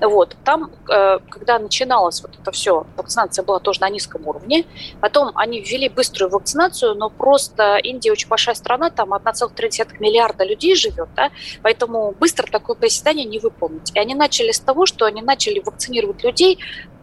Вот. 0.00 0.36
Там, 0.44 0.70
э, 0.88 1.18
когда 1.30 1.58
начиналось 1.58 2.20
вот 2.22 2.32
это 2.38 2.50
все, 2.50 2.86
вакцинация 2.96 3.44
была 3.44 3.58
тоже 3.60 3.80
на 3.80 3.88
низком 3.88 4.26
уровне. 4.26 4.66
Потом 5.00 5.32
они 5.34 5.60
ввели 5.60 5.88
быструю 5.88 6.30
вакцинацию, 6.30 6.94
но 6.94 7.08
просто 7.08 7.76
Индия 7.76 8.12
очень 8.12 8.28
большая 8.28 8.54
страна, 8.54 8.90
там 8.90 9.14
1,3 9.14 9.98
миллиарда 9.98 10.44
людей 10.44 10.74
живет, 10.74 11.08
да, 11.16 11.30
поэтому 11.62 12.14
быстро 12.18 12.46
такое 12.46 12.76
приседание 12.76 13.24
не 13.24 13.38
выполнить. 13.38 13.92
И 13.94 13.98
они 13.98 14.14
начали 14.14 14.52
с 14.52 14.60
того, 14.60 14.86
что 14.86 15.06
они 15.06 15.22
начали 15.22 15.60
вакцинировать 15.60 16.22
людей 16.22 16.58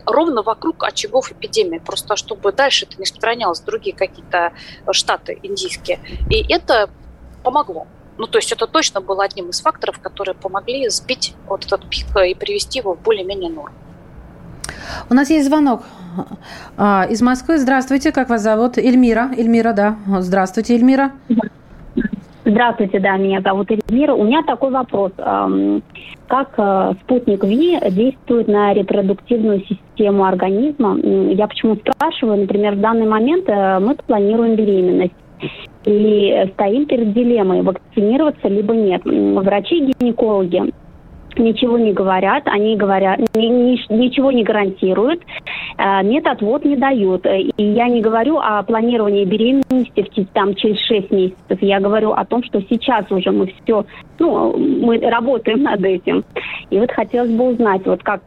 ровно 0.05 0.43
вокруг 0.43 0.83
очагов 0.83 1.31
эпидемии, 1.31 1.79
просто 1.79 2.15
чтобы 2.15 2.51
дальше 2.51 2.85
это 2.85 2.97
не 2.97 3.03
распространялось 3.03 3.61
в 3.61 3.65
другие 3.65 3.95
какие-то 3.95 4.53
штаты 4.91 5.39
индийские. 5.41 5.99
И 6.29 6.45
это 6.53 6.89
помогло. 7.43 7.87
Ну, 8.17 8.27
то 8.27 8.37
есть 8.37 8.51
это 8.51 8.67
точно 8.67 9.01
было 9.01 9.23
одним 9.23 9.49
из 9.49 9.61
факторов, 9.61 9.99
которые 9.99 10.35
помогли 10.35 10.87
сбить 10.89 11.35
вот 11.47 11.65
этот 11.65 11.89
пик 11.89 12.05
и 12.25 12.35
привести 12.35 12.79
его 12.79 12.95
в 12.95 13.01
более-менее 13.01 13.49
норму. 13.49 13.75
У 15.09 15.13
нас 15.13 15.29
есть 15.29 15.47
звонок 15.47 15.83
а, 16.77 17.07
из 17.09 17.21
Москвы. 17.21 17.57
Здравствуйте, 17.57 18.11
как 18.11 18.29
вас 18.29 18.41
зовут? 18.41 18.77
Эльмира. 18.77 19.31
Эльмира, 19.37 19.73
да. 19.73 19.97
Здравствуйте, 20.19 20.75
Эльмира. 20.75 21.11
Здравствуйте, 22.45 22.99
да, 22.99 23.15
меня 23.15 23.41
зовут 23.41 23.71
Эльмира. 23.71 24.13
У 24.13 24.23
меня 24.25 24.43
такой 24.43 24.71
вопрос. 24.71 25.13
Как 26.27 26.53
э, 26.57 26.93
спутник 27.01 27.43
ВИ 27.43 27.79
действует 27.91 28.47
на 28.47 28.73
репродуктивную 28.73 29.63
систему 29.65 30.25
организма? 30.25 30.97
Я 30.97 31.47
почему 31.47 31.75
спрашиваю? 31.75 32.41
Например, 32.41 32.75
в 32.75 32.81
данный 32.81 33.05
момент 33.05 33.47
э, 33.47 33.79
мы 33.79 33.95
планируем 33.95 34.55
беременность. 34.55 35.13
И 35.85 36.49
стоим 36.53 36.85
перед 36.85 37.13
дилеммой, 37.13 37.61
вакцинироваться 37.61 38.47
либо 38.47 38.73
нет. 38.73 39.01
Врачи-гинекологи 39.03 40.73
ничего 41.37 41.77
не 41.77 41.93
говорят, 41.93 42.43
они 42.45 42.75
говорят, 42.75 43.19
ни- 43.35 43.47
ни- 43.47 43.93
ничего 43.93 44.31
не 44.31 44.43
гарантируют, 44.43 45.21
э, 45.77 46.03
медотвод 46.03 46.65
не 46.65 46.75
дают. 46.75 47.25
И 47.25 47.51
я 47.57 47.87
не 47.87 48.01
говорю 48.01 48.37
о 48.37 48.61
планировании 48.63 49.25
беременности 49.25 50.05
в 50.15 50.27
там, 50.33 50.55
через 50.55 50.79
6 50.81 51.11
месяцев, 51.11 51.61
я 51.61 51.79
говорю 51.79 52.11
о 52.11 52.25
том, 52.25 52.43
что 52.43 52.61
сейчас 52.69 53.09
уже 53.09 53.31
мы 53.31 53.51
все, 53.63 53.85
ну, 54.19 54.55
мы 54.57 54.99
работаем 54.99 55.63
над 55.63 55.83
этим. 55.83 56.23
И 56.69 56.79
вот 56.79 56.91
хотелось 56.91 57.31
бы 57.31 57.49
узнать, 57.49 57.85
вот 57.85 58.03
как 58.03 58.21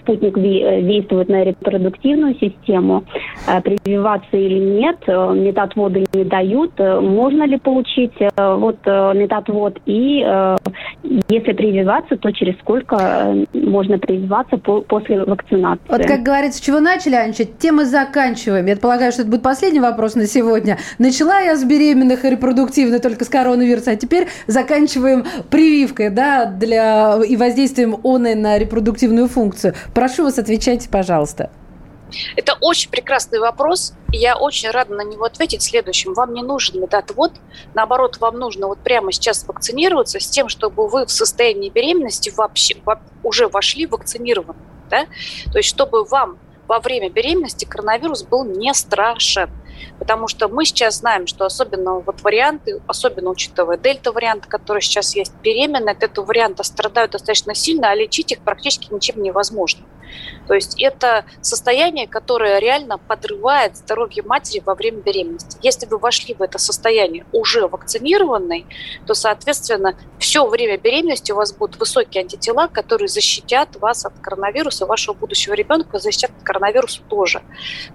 спутник 0.00 0.36
Ви- 0.36 0.62
э, 0.62 0.82
действует 0.82 1.28
на 1.28 1.44
репродуктивную 1.44 2.34
систему, 2.40 3.04
э, 3.46 3.60
прививаться 3.60 4.36
или 4.36 4.58
нет, 4.58 4.96
э, 5.06 5.32
метатводы 5.34 6.04
не 6.12 6.24
дают, 6.24 6.72
э, 6.78 7.00
можно 7.00 7.44
ли 7.44 7.58
получить 7.58 8.12
э, 8.20 8.28
вот 8.56 8.76
э, 8.86 9.12
метатвод 9.14 9.78
и 9.86 10.22
э, 10.26 10.56
если 11.28 11.52
прививаться, 11.52 12.16
то 12.16 12.30
через 12.32 12.58
сколько 12.60 12.96
э, 12.96 13.44
можно 13.58 13.98
прививаться 13.98 14.56
по- 14.56 14.80
после 14.80 15.24
вакцинации? 15.24 15.82
Вот 15.88 16.02
как 16.06 16.22
говорится, 16.22 16.58
с 16.58 16.60
чего 16.60 16.80
начали, 16.80 17.14
Анечка, 17.14 17.44
тем 17.44 17.80
и 17.80 17.84
заканчиваем. 17.84 18.66
Я 18.66 18.72
предполагаю, 18.74 19.12
что 19.12 19.22
это 19.22 19.30
будет 19.30 19.42
последний 19.42 19.80
вопрос 19.80 20.14
на 20.14 20.26
сегодня. 20.26 20.78
Начала 20.98 21.40
я 21.40 21.56
с 21.56 21.64
беременных 21.64 22.24
и 22.24 22.30
репродуктивно 22.30 22.98
только 23.00 23.24
с 23.24 23.28
коронавируса, 23.28 23.92
а 23.92 23.96
теперь 23.96 24.28
заканчиваем 24.46 25.24
прививкой, 25.50 26.10
да, 26.10 26.46
для 26.46 27.16
и 27.28 27.36
воздействием 27.36 27.96
оной 28.04 28.34
на 28.34 28.58
репродуктивную 28.58 29.28
функцию. 29.28 29.57
Прошу 29.94 30.24
вас, 30.24 30.38
отвечайте, 30.38 30.88
пожалуйста. 30.88 31.50
Это 32.36 32.56
очень 32.60 32.90
прекрасный 32.90 33.38
вопрос, 33.38 33.92
я 34.12 34.36
очень 34.36 34.70
рада 34.70 34.94
на 34.94 35.02
него 35.02 35.24
ответить 35.24 35.62
следующим. 35.62 36.14
Вам 36.14 36.32
не 36.32 36.42
нужен 36.42 36.80
медотвод, 36.80 37.32
наоборот, 37.74 38.16
вам 38.18 38.38
нужно 38.38 38.66
вот 38.66 38.78
прямо 38.78 39.12
сейчас 39.12 39.46
вакцинироваться 39.46 40.18
с 40.18 40.26
тем, 40.26 40.48
чтобы 40.48 40.88
вы 40.88 41.04
в 41.04 41.10
состоянии 41.10 41.68
беременности 41.68 42.32
вообще 42.34 42.76
во- 42.84 43.02
уже 43.22 43.48
вошли 43.48 43.86
вакцинированным, 43.86 44.56
да? 44.88 45.04
То 45.52 45.58
есть 45.58 45.68
чтобы 45.68 46.04
вам 46.04 46.38
во 46.66 46.80
время 46.80 47.10
беременности 47.10 47.64
коронавирус 47.64 48.22
был 48.22 48.44
не 48.44 48.72
страшен. 48.74 49.50
Потому 49.98 50.28
что 50.28 50.48
мы 50.48 50.64
сейчас 50.64 50.98
знаем, 50.98 51.26
что 51.26 51.44
особенно 51.44 52.00
вот 52.00 52.22
варианты, 52.22 52.80
особенно 52.86 53.30
учитывая 53.30 53.76
дельта-вариант, 53.76 54.46
который 54.46 54.82
сейчас 54.82 55.14
есть, 55.14 55.32
беременные 55.42 55.92
от 55.92 56.02
этого 56.02 56.24
варианта 56.24 56.62
страдают 56.62 57.12
достаточно 57.12 57.54
сильно, 57.54 57.90
а 57.90 57.94
лечить 57.94 58.32
их 58.32 58.40
практически 58.40 58.92
ничем 58.92 59.22
невозможно. 59.22 59.84
То 60.46 60.54
есть 60.54 60.80
это 60.80 61.24
состояние, 61.42 62.06
которое 62.06 62.58
реально 62.58 62.98
подрывает 62.98 63.76
здоровье 63.76 64.22
матери 64.22 64.62
во 64.64 64.74
время 64.74 64.98
беременности. 64.98 65.58
Если 65.62 65.86
вы 65.86 65.98
вошли 65.98 66.34
в 66.34 66.42
это 66.42 66.58
состояние 66.58 67.26
уже 67.32 67.66
вакцинированной, 67.66 68.66
то, 69.06 69.14
соответственно, 69.14 69.94
все 70.18 70.46
время 70.46 70.78
беременности 70.78 71.32
у 71.32 71.36
вас 71.36 71.52
будут 71.52 71.78
высокие 71.78 72.22
антитела, 72.22 72.68
которые 72.68 73.08
защитят 73.08 73.76
вас 73.76 74.06
от 74.06 74.14
коронавируса, 74.20 74.86
вашего 74.86 75.14
будущего 75.14 75.54
ребенка, 75.54 75.98
защитят 75.98 76.30
от 76.30 76.42
коронавируса 76.42 77.02
тоже. 77.08 77.42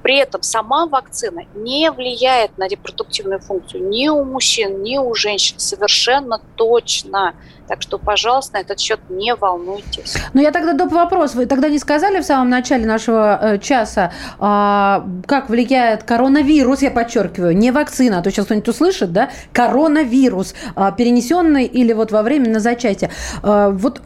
При 0.01 0.17
этом 0.17 0.43
сама 0.43 0.85
вакцина 0.85 1.41
не 1.55 1.91
влияет 1.91 2.57
на 2.57 2.67
репродуктивную 2.67 3.39
функцию 3.39 3.87
ни 3.89 4.07
у 4.07 4.23
мужчин, 4.23 4.83
ни 4.83 4.97
у 4.97 5.13
женщин. 5.15 5.59
Совершенно 5.59 6.39
точно. 6.55 7.35
Так 7.67 7.81
что, 7.81 7.97
пожалуйста, 7.97 8.57
на 8.57 8.61
этот 8.61 8.79
счет 8.79 8.99
не 9.09 9.35
волнуйтесь. 9.35 10.17
Ну, 10.33 10.41
я 10.41 10.51
тогда 10.51 10.73
доп. 10.73 10.91
вопрос. 10.91 11.35
Вы 11.35 11.45
тогда 11.45 11.69
не 11.69 11.79
сказали 11.79 12.19
в 12.19 12.25
самом 12.25 12.49
начале 12.49 12.85
нашего 12.85 13.39
э, 13.41 13.57
часа, 13.59 14.11
а, 14.39 15.05
как 15.25 15.49
влияет 15.49 16.03
коронавирус, 16.03 16.81
я 16.81 16.91
подчеркиваю, 16.91 17.55
не 17.57 17.71
вакцина, 17.71 18.19
а 18.19 18.21
то 18.21 18.31
сейчас 18.31 18.45
кто-нибудь 18.45 18.67
услышит, 18.67 19.11
да, 19.11 19.29
коронавирус, 19.53 20.53
а, 20.75 20.91
перенесенный 20.91 21.65
или 21.65 21.93
вот 21.93 22.11
во 22.11 22.21
время 22.21 22.49
на 22.49 22.59
зачатие. 22.59 23.09
А, 23.41 23.69
вот 23.69 24.01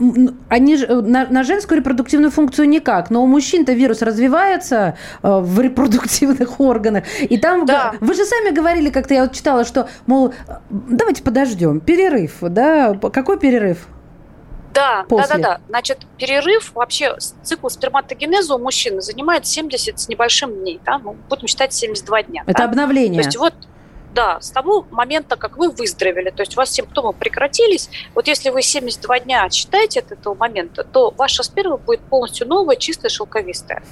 они 0.49 0.77
же, 0.77 0.85
э, 0.85 1.01
на, 1.01 1.25
на 1.25 1.43
женскую 1.43 1.79
репродуктивную 1.79 2.31
функцию 2.31 2.69
никак, 2.69 3.09
но 3.09 3.23
у 3.23 3.27
мужчин-то 3.27 3.73
вирус 3.73 4.01
развивается 4.01 4.97
э, 5.23 5.39
в 5.39 5.59
репродуктивных 5.59 6.59
органах, 6.59 7.03
и 7.21 7.37
там, 7.37 7.65
Да. 7.65 7.93
вы 7.99 8.13
же 8.13 8.23
сами 8.25 8.53
говорили, 8.53 8.89
как-то 8.89 9.13
я 9.13 9.23
вот 9.23 9.33
читала, 9.33 9.65
что, 9.65 9.89
мол, 10.05 10.33
давайте 10.69 11.23
подождем, 11.23 11.79
перерыв, 11.79 12.37
да, 12.41 12.93
какой 12.93 13.37
перерыв? 13.39 13.56
Да, 14.73 15.05
После. 15.09 15.37
да, 15.37 15.41
да, 15.41 15.49
да. 15.55 15.61
Значит, 15.69 16.05
перерыв 16.17 16.73
вообще 16.75 17.17
цикл 17.17 17.67
сперматогенеза 17.67 18.55
у 18.55 18.59
мужчины 18.59 19.01
занимает 19.01 19.47
70 19.47 19.99
с 19.99 20.07
небольшим 20.07 20.53
дней, 20.53 20.79
да, 20.85 20.99
ну, 20.99 21.15
будем 21.29 21.47
считать 21.47 21.73
72 21.73 22.23
дня. 22.23 22.43
Это 22.45 22.59
да? 22.59 22.65
обновление. 22.65 23.21
То 23.21 23.27
есть 23.27 23.37
вот 23.37 23.53
да, 24.17 24.41
с 24.41 24.49
того 24.49 24.83
момента, 24.89 25.35
как 25.35 25.57
вы 25.57 25.69
выздоровели, 25.69 26.31
то 26.31 26.41
есть 26.41 26.55
у 26.55 26.57
вас 26.57 26.71
симптомы 26.71 27.13
прекратились, 27.13 27.87
вот 28.15 28.27
если 28.27 28.49
вы 28.49 28.63
72 28.63 29.19
дня 29.19 29.43
отсчитаете 29.43 29.99
от 29.99 30.11
этого 30.11 30.33
момента, 30.33 30.83
то 30.83 31.11
ваша 31.11 31.43
сперма 31.43 31.77
будет 31.77 31.99
полностью 31.99 32.47
новая, 32.47 32.77
чистая, 32.77 33.09
шелковистая. 33.09 33.83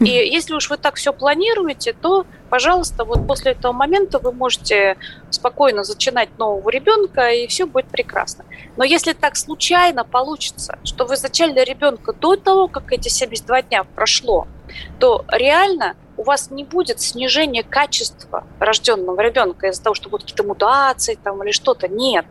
И 0.00 0.08
если 0.08 0.54
уж 0.54 0.68
вы 0.68 0.78
так 0.78 0.96
все 0.96 1.12
планируете, 1.12 1.92
то, 1.92 2.26
пожалуйста, 2.50 3.04
вот 3.04 3.24
после 3.28 3.52
этого 3.52 3.70
момента 3.72 4.18
вы 4.18 4.32
можете 4.32 4.96
спокойно 5.30 5.84
зачинать 5.84 6.36
нового 6.38 6.70
ребенка, 6.70 7.28
и 7.28 7.46
все 7.46 7.64
будет 7.64 7.86
прекрасно. 7.86 8.44
Но 8.76 8.82
если 8.82 9.12
так 9.12 9.36
случайно 9.36 10.02
получится, 10.02 10.80
что 10.82 11.04
вы 11.04 11.16
зачали 11.16 11.60
ребенка 11.64 12.12
до 12.12 12.34
того, 12.34 12.66
как 12.66 12.92
эти 12.92 13.08
72 13.08 13.62
дня 13.62 13.84
прошло, 13.84 14.48
то 14.98 15.24
реально 15.28 15.94
у 16.18 16.24
вас 16.24 16.50
не 16.50 16.64
будет 16.64 17.00
снижения 17.00 17.62
качества 17.62 18.44
рожденного 18.58 19.20
ребенка 19.20 19.68
из-за 19.68 19.82
того, 19.82 19.94
что 19.94 20.10
будут 20.10 20.24
какие-то 20.24 20.42
мутации 20.42 21.14
там, 21.14 21.42
или 21.42 21.52
что-то. 21.52 21.88
Нет. 21.88 22.26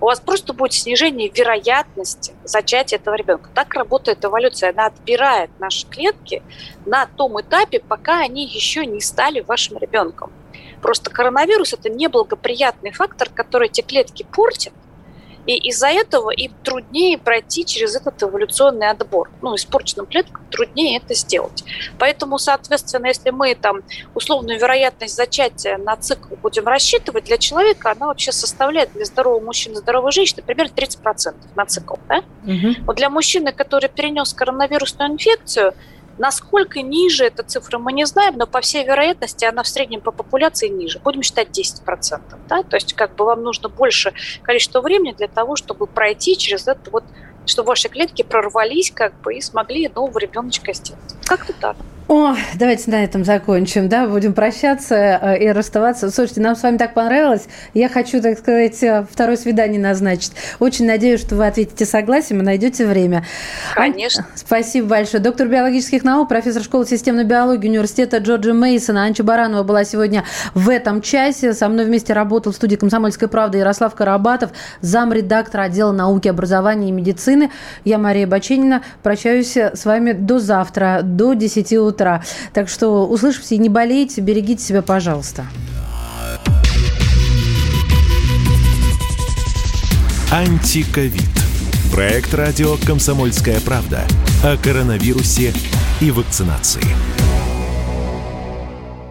У 0.00 0.06
вас 0.06 0.20
просто 0.20 0.52
будет 0.52 0.72
снижение 0.72 1.28
вероятности 1.28 2.32
зачатия 2.44 2.98
этого 2.98 3.16
ребенка. 3.16 3.50
Так 3.54 3.74
работает 3.74 4.24
эволюция. 4.24 4.70
Она 4.70 4.86
отбирает 4.86 5.50
наши 5.58 5.86
клетки 5.86 6.42
на 6.86 7.06
том 7.06 7.40
этапе, 7.40 7.80
пока 7.80 8.20
они 8.20 8.46
еще 8.46 8.86
не 8.86 9.00
стали 9.00 9.40
вашим 9.40 9.76
ребенком. 9.76 10.32
Просто 10.80 11.10
коронавирус– 11.10 11.72
это 11.74 11.90
неблагоприятный 11.90 12.92
фактор, 12.92 13.28
который 13.28 13.68
эти 13.68 13.80
клетки 13.80 14.24
портит, 14.32 14.72
и 15.48 15.56
из-за 15.70 15.88
этого 15.88 16.30
им 16.30 16.52
труднее 16.62 17.16
пройти 17.16 17.64
через 17.64 17.96
этот 17.96 18.22
эволюционный 18.22 18.90
отбор. 18.90 19.30
Ну, 19.40 19.56
испорченным 19.56 20.04
клеткам 20.04 20.46
труднее 20.50 20.98
это 20.98 21.14
сделать. 21.14 21.64
Поэтому, 21.98 22.38
соответственно, 22.38 23.06
если 23.06 23.30
мы 23.30 23.54
там 23.54 23.80
условную 24.14 24.58
вероятность 24.58 25.16
зачатия 25.16 25.78
на 25.78 25.96
цикл 25.96 26.34
будем 26.36 26.66
рассчитывать, 26.66 27.24
для 27.24 27.38
человека 27.38 27.92
она 27.92 28.08
вообще 28.08 28.30
составляет 28.30 28.92
для 28.92 29.06
здорового 29.06 29.42
мужчины, 29.42 29.76
здоровой 29.76 30.12
женщины 30.12 30.42
примерно 30.42 30.70
30% 30.70 31.34
на 31.56 31.64
цикл. 31.64 31.94
Да? 32.08 32.22
Вот 32.84 32.96
для 32.96 33.08
мужчины, 33.08 33.50
который 33.52 33.88
перенес 33.88 34.34
коронавирусную 34.34 35.12
инфекцию, 35.12 35.72
насколько 36.18 36.82
ниже 36.82 37.24
эта 37.24 37.42
цифра, 37.42 37.78
мы 37.78 37.92
не 37.92 38.04
знаем, 38.06 38.36
но 38.36 38.46
по 38.46 38.60
всей 38.60 38.84
вероятности 38.84 39.44
она 39.44 39.62
в 39.62 39.68
среднем 39.68 40.00
по 40.00 40.10
популяции 40.10 40.68
ниже. 40.68 40.98
Будем 40.98 41.22
считать 41.22 41.48
10%. 41.48 42.20
Да? 42.48 42.62
То 42.62 42.76
есть 42.76 42.94
как 42.94 43.14
бы 43.14 43.24
вам 43.24 43.42
нужно 43.42 43.68
больше 43.68 44.12
количество 44.42 44.80
времени 44.80 45.12
для 45.12 45.28
того, 45.28 45.56
чтобы 45.56 45.86
пройти 45.86 46.36
через 46.36 46.68
это 46.68 46.90
вот, 46.90 47.04
чтобы 47.46 47.68
ваши 47.68 47.88
клетки 47.88 48.22
прорвались 48.22 48.90
как 48.90 49.18
бы 49.20 49.34
и 49.34 49.40
смогли 49.40 49.88
нового 49.94 50.18
ребеночка 50.18 50.72
сделать. 50.72 51.14
Как-то 51.24 51.52
так. 51.52 51.76
О, 52.08 52.34
давайте 52.54 52.90
на 52.90 53.04
этом 53.04 53.22
закончим, 53.22 53.90
да, 53.90 54.06
будем 54.06 54.32
прощаться 54.32 54.94
э, 54.94 55.44
и 55.44 55.52
расставаться. 55.52 56.10
Слушайте, 56.10 56.40
нам 56.40 56.56
с 56.56 56.62
вами 56.62 56.78
так 56.78 56.94
понравилось. 56.94 57.46
Я 57.74 57.90
хочу, 57.90 58.22
так 58.22 58.38
сказать, 58.38 58.82
э, 58.82 59.04
второе 59.10 59.36
свидание 59.36 59.78
назначить. 59.78 60.32
Очень 60.58 60.86
надеюсь, 60.86 61.20
что 61.20 61.36
вы 61.36 61.46
ответите 61.46 61.84
согласием 61.84 62.40
и 62.40 62.44
найдете 62.44 62.86
время. 62.86 63.26
Конечно. 63.74 64.24
Ань, 64.26 64.36
спасибо 64.36 64.88
большое. 64.88 65.22
Доктор 65.22 65.48
биологических 65.48 66.02
наук, 66.02 66.30
профессор 66.30 66.62
школы 66.62 66.86
системной 66.86 67.24
биологии 67.24 67.68
университета 67.68 68.16
Джорджа 68.18 68.54
Мейсона 68.54 69.04
Анча 69.04 69.22
Баранова 69.22 69.62
была 69.62 69.84
сегодня 69.84 70.24
в 70.54 70.70
этом 70.70 71.02
часе. 71.02 71.52
Со 71.52 71.68
мной 71.68 71.84
вместе 71.84 72.14
работал 72.14 72.52
в 72.52 72.56
студии 72.56 72.76
«Комсомольская 72.76 73.28
правда» 73.28 73.58
Ярослав 73.58 73.94
Карабатов, 73.94 74.52
замредактора 74.80 75.64
отдела 75.64 75.92
науки, 75.92 76.28
образования 76.28 76.88
и 76.88 76.92
медицины. 76.92 77.50
Я 77.84 77.98
Мария 77.98 78.26
Баченина. 78.26 78.82
Прощаюсь 79.02 79.54
с 79.54 79.84
вами 79.84 80.12
до 80.12 80.38
завтра, 80.38 81.00
до 81.02 81.34
10 81.34 81.97
утра. 81.98 82.22
Так 82.52 82.68
что 82.68 83.06
услышимся 83.06 83.56
и 83.56 83.58
не 83.58 83.68
болейте, 83.68 84.20
берегите 84.20 84.62
себя, 84.62 84.82
пожалуйста. 84.82 85.46
Антиковид. 90.30 91.22
Проект 91.92 92.34
радио 92.34 92.76
«Комсомольская 92.86 93.60
правда» 93.60 94.06
о 94.44 94.56
коронавирусе 94.56 95.52
и 96.00 96.10
вакцинации. 96.10 96.82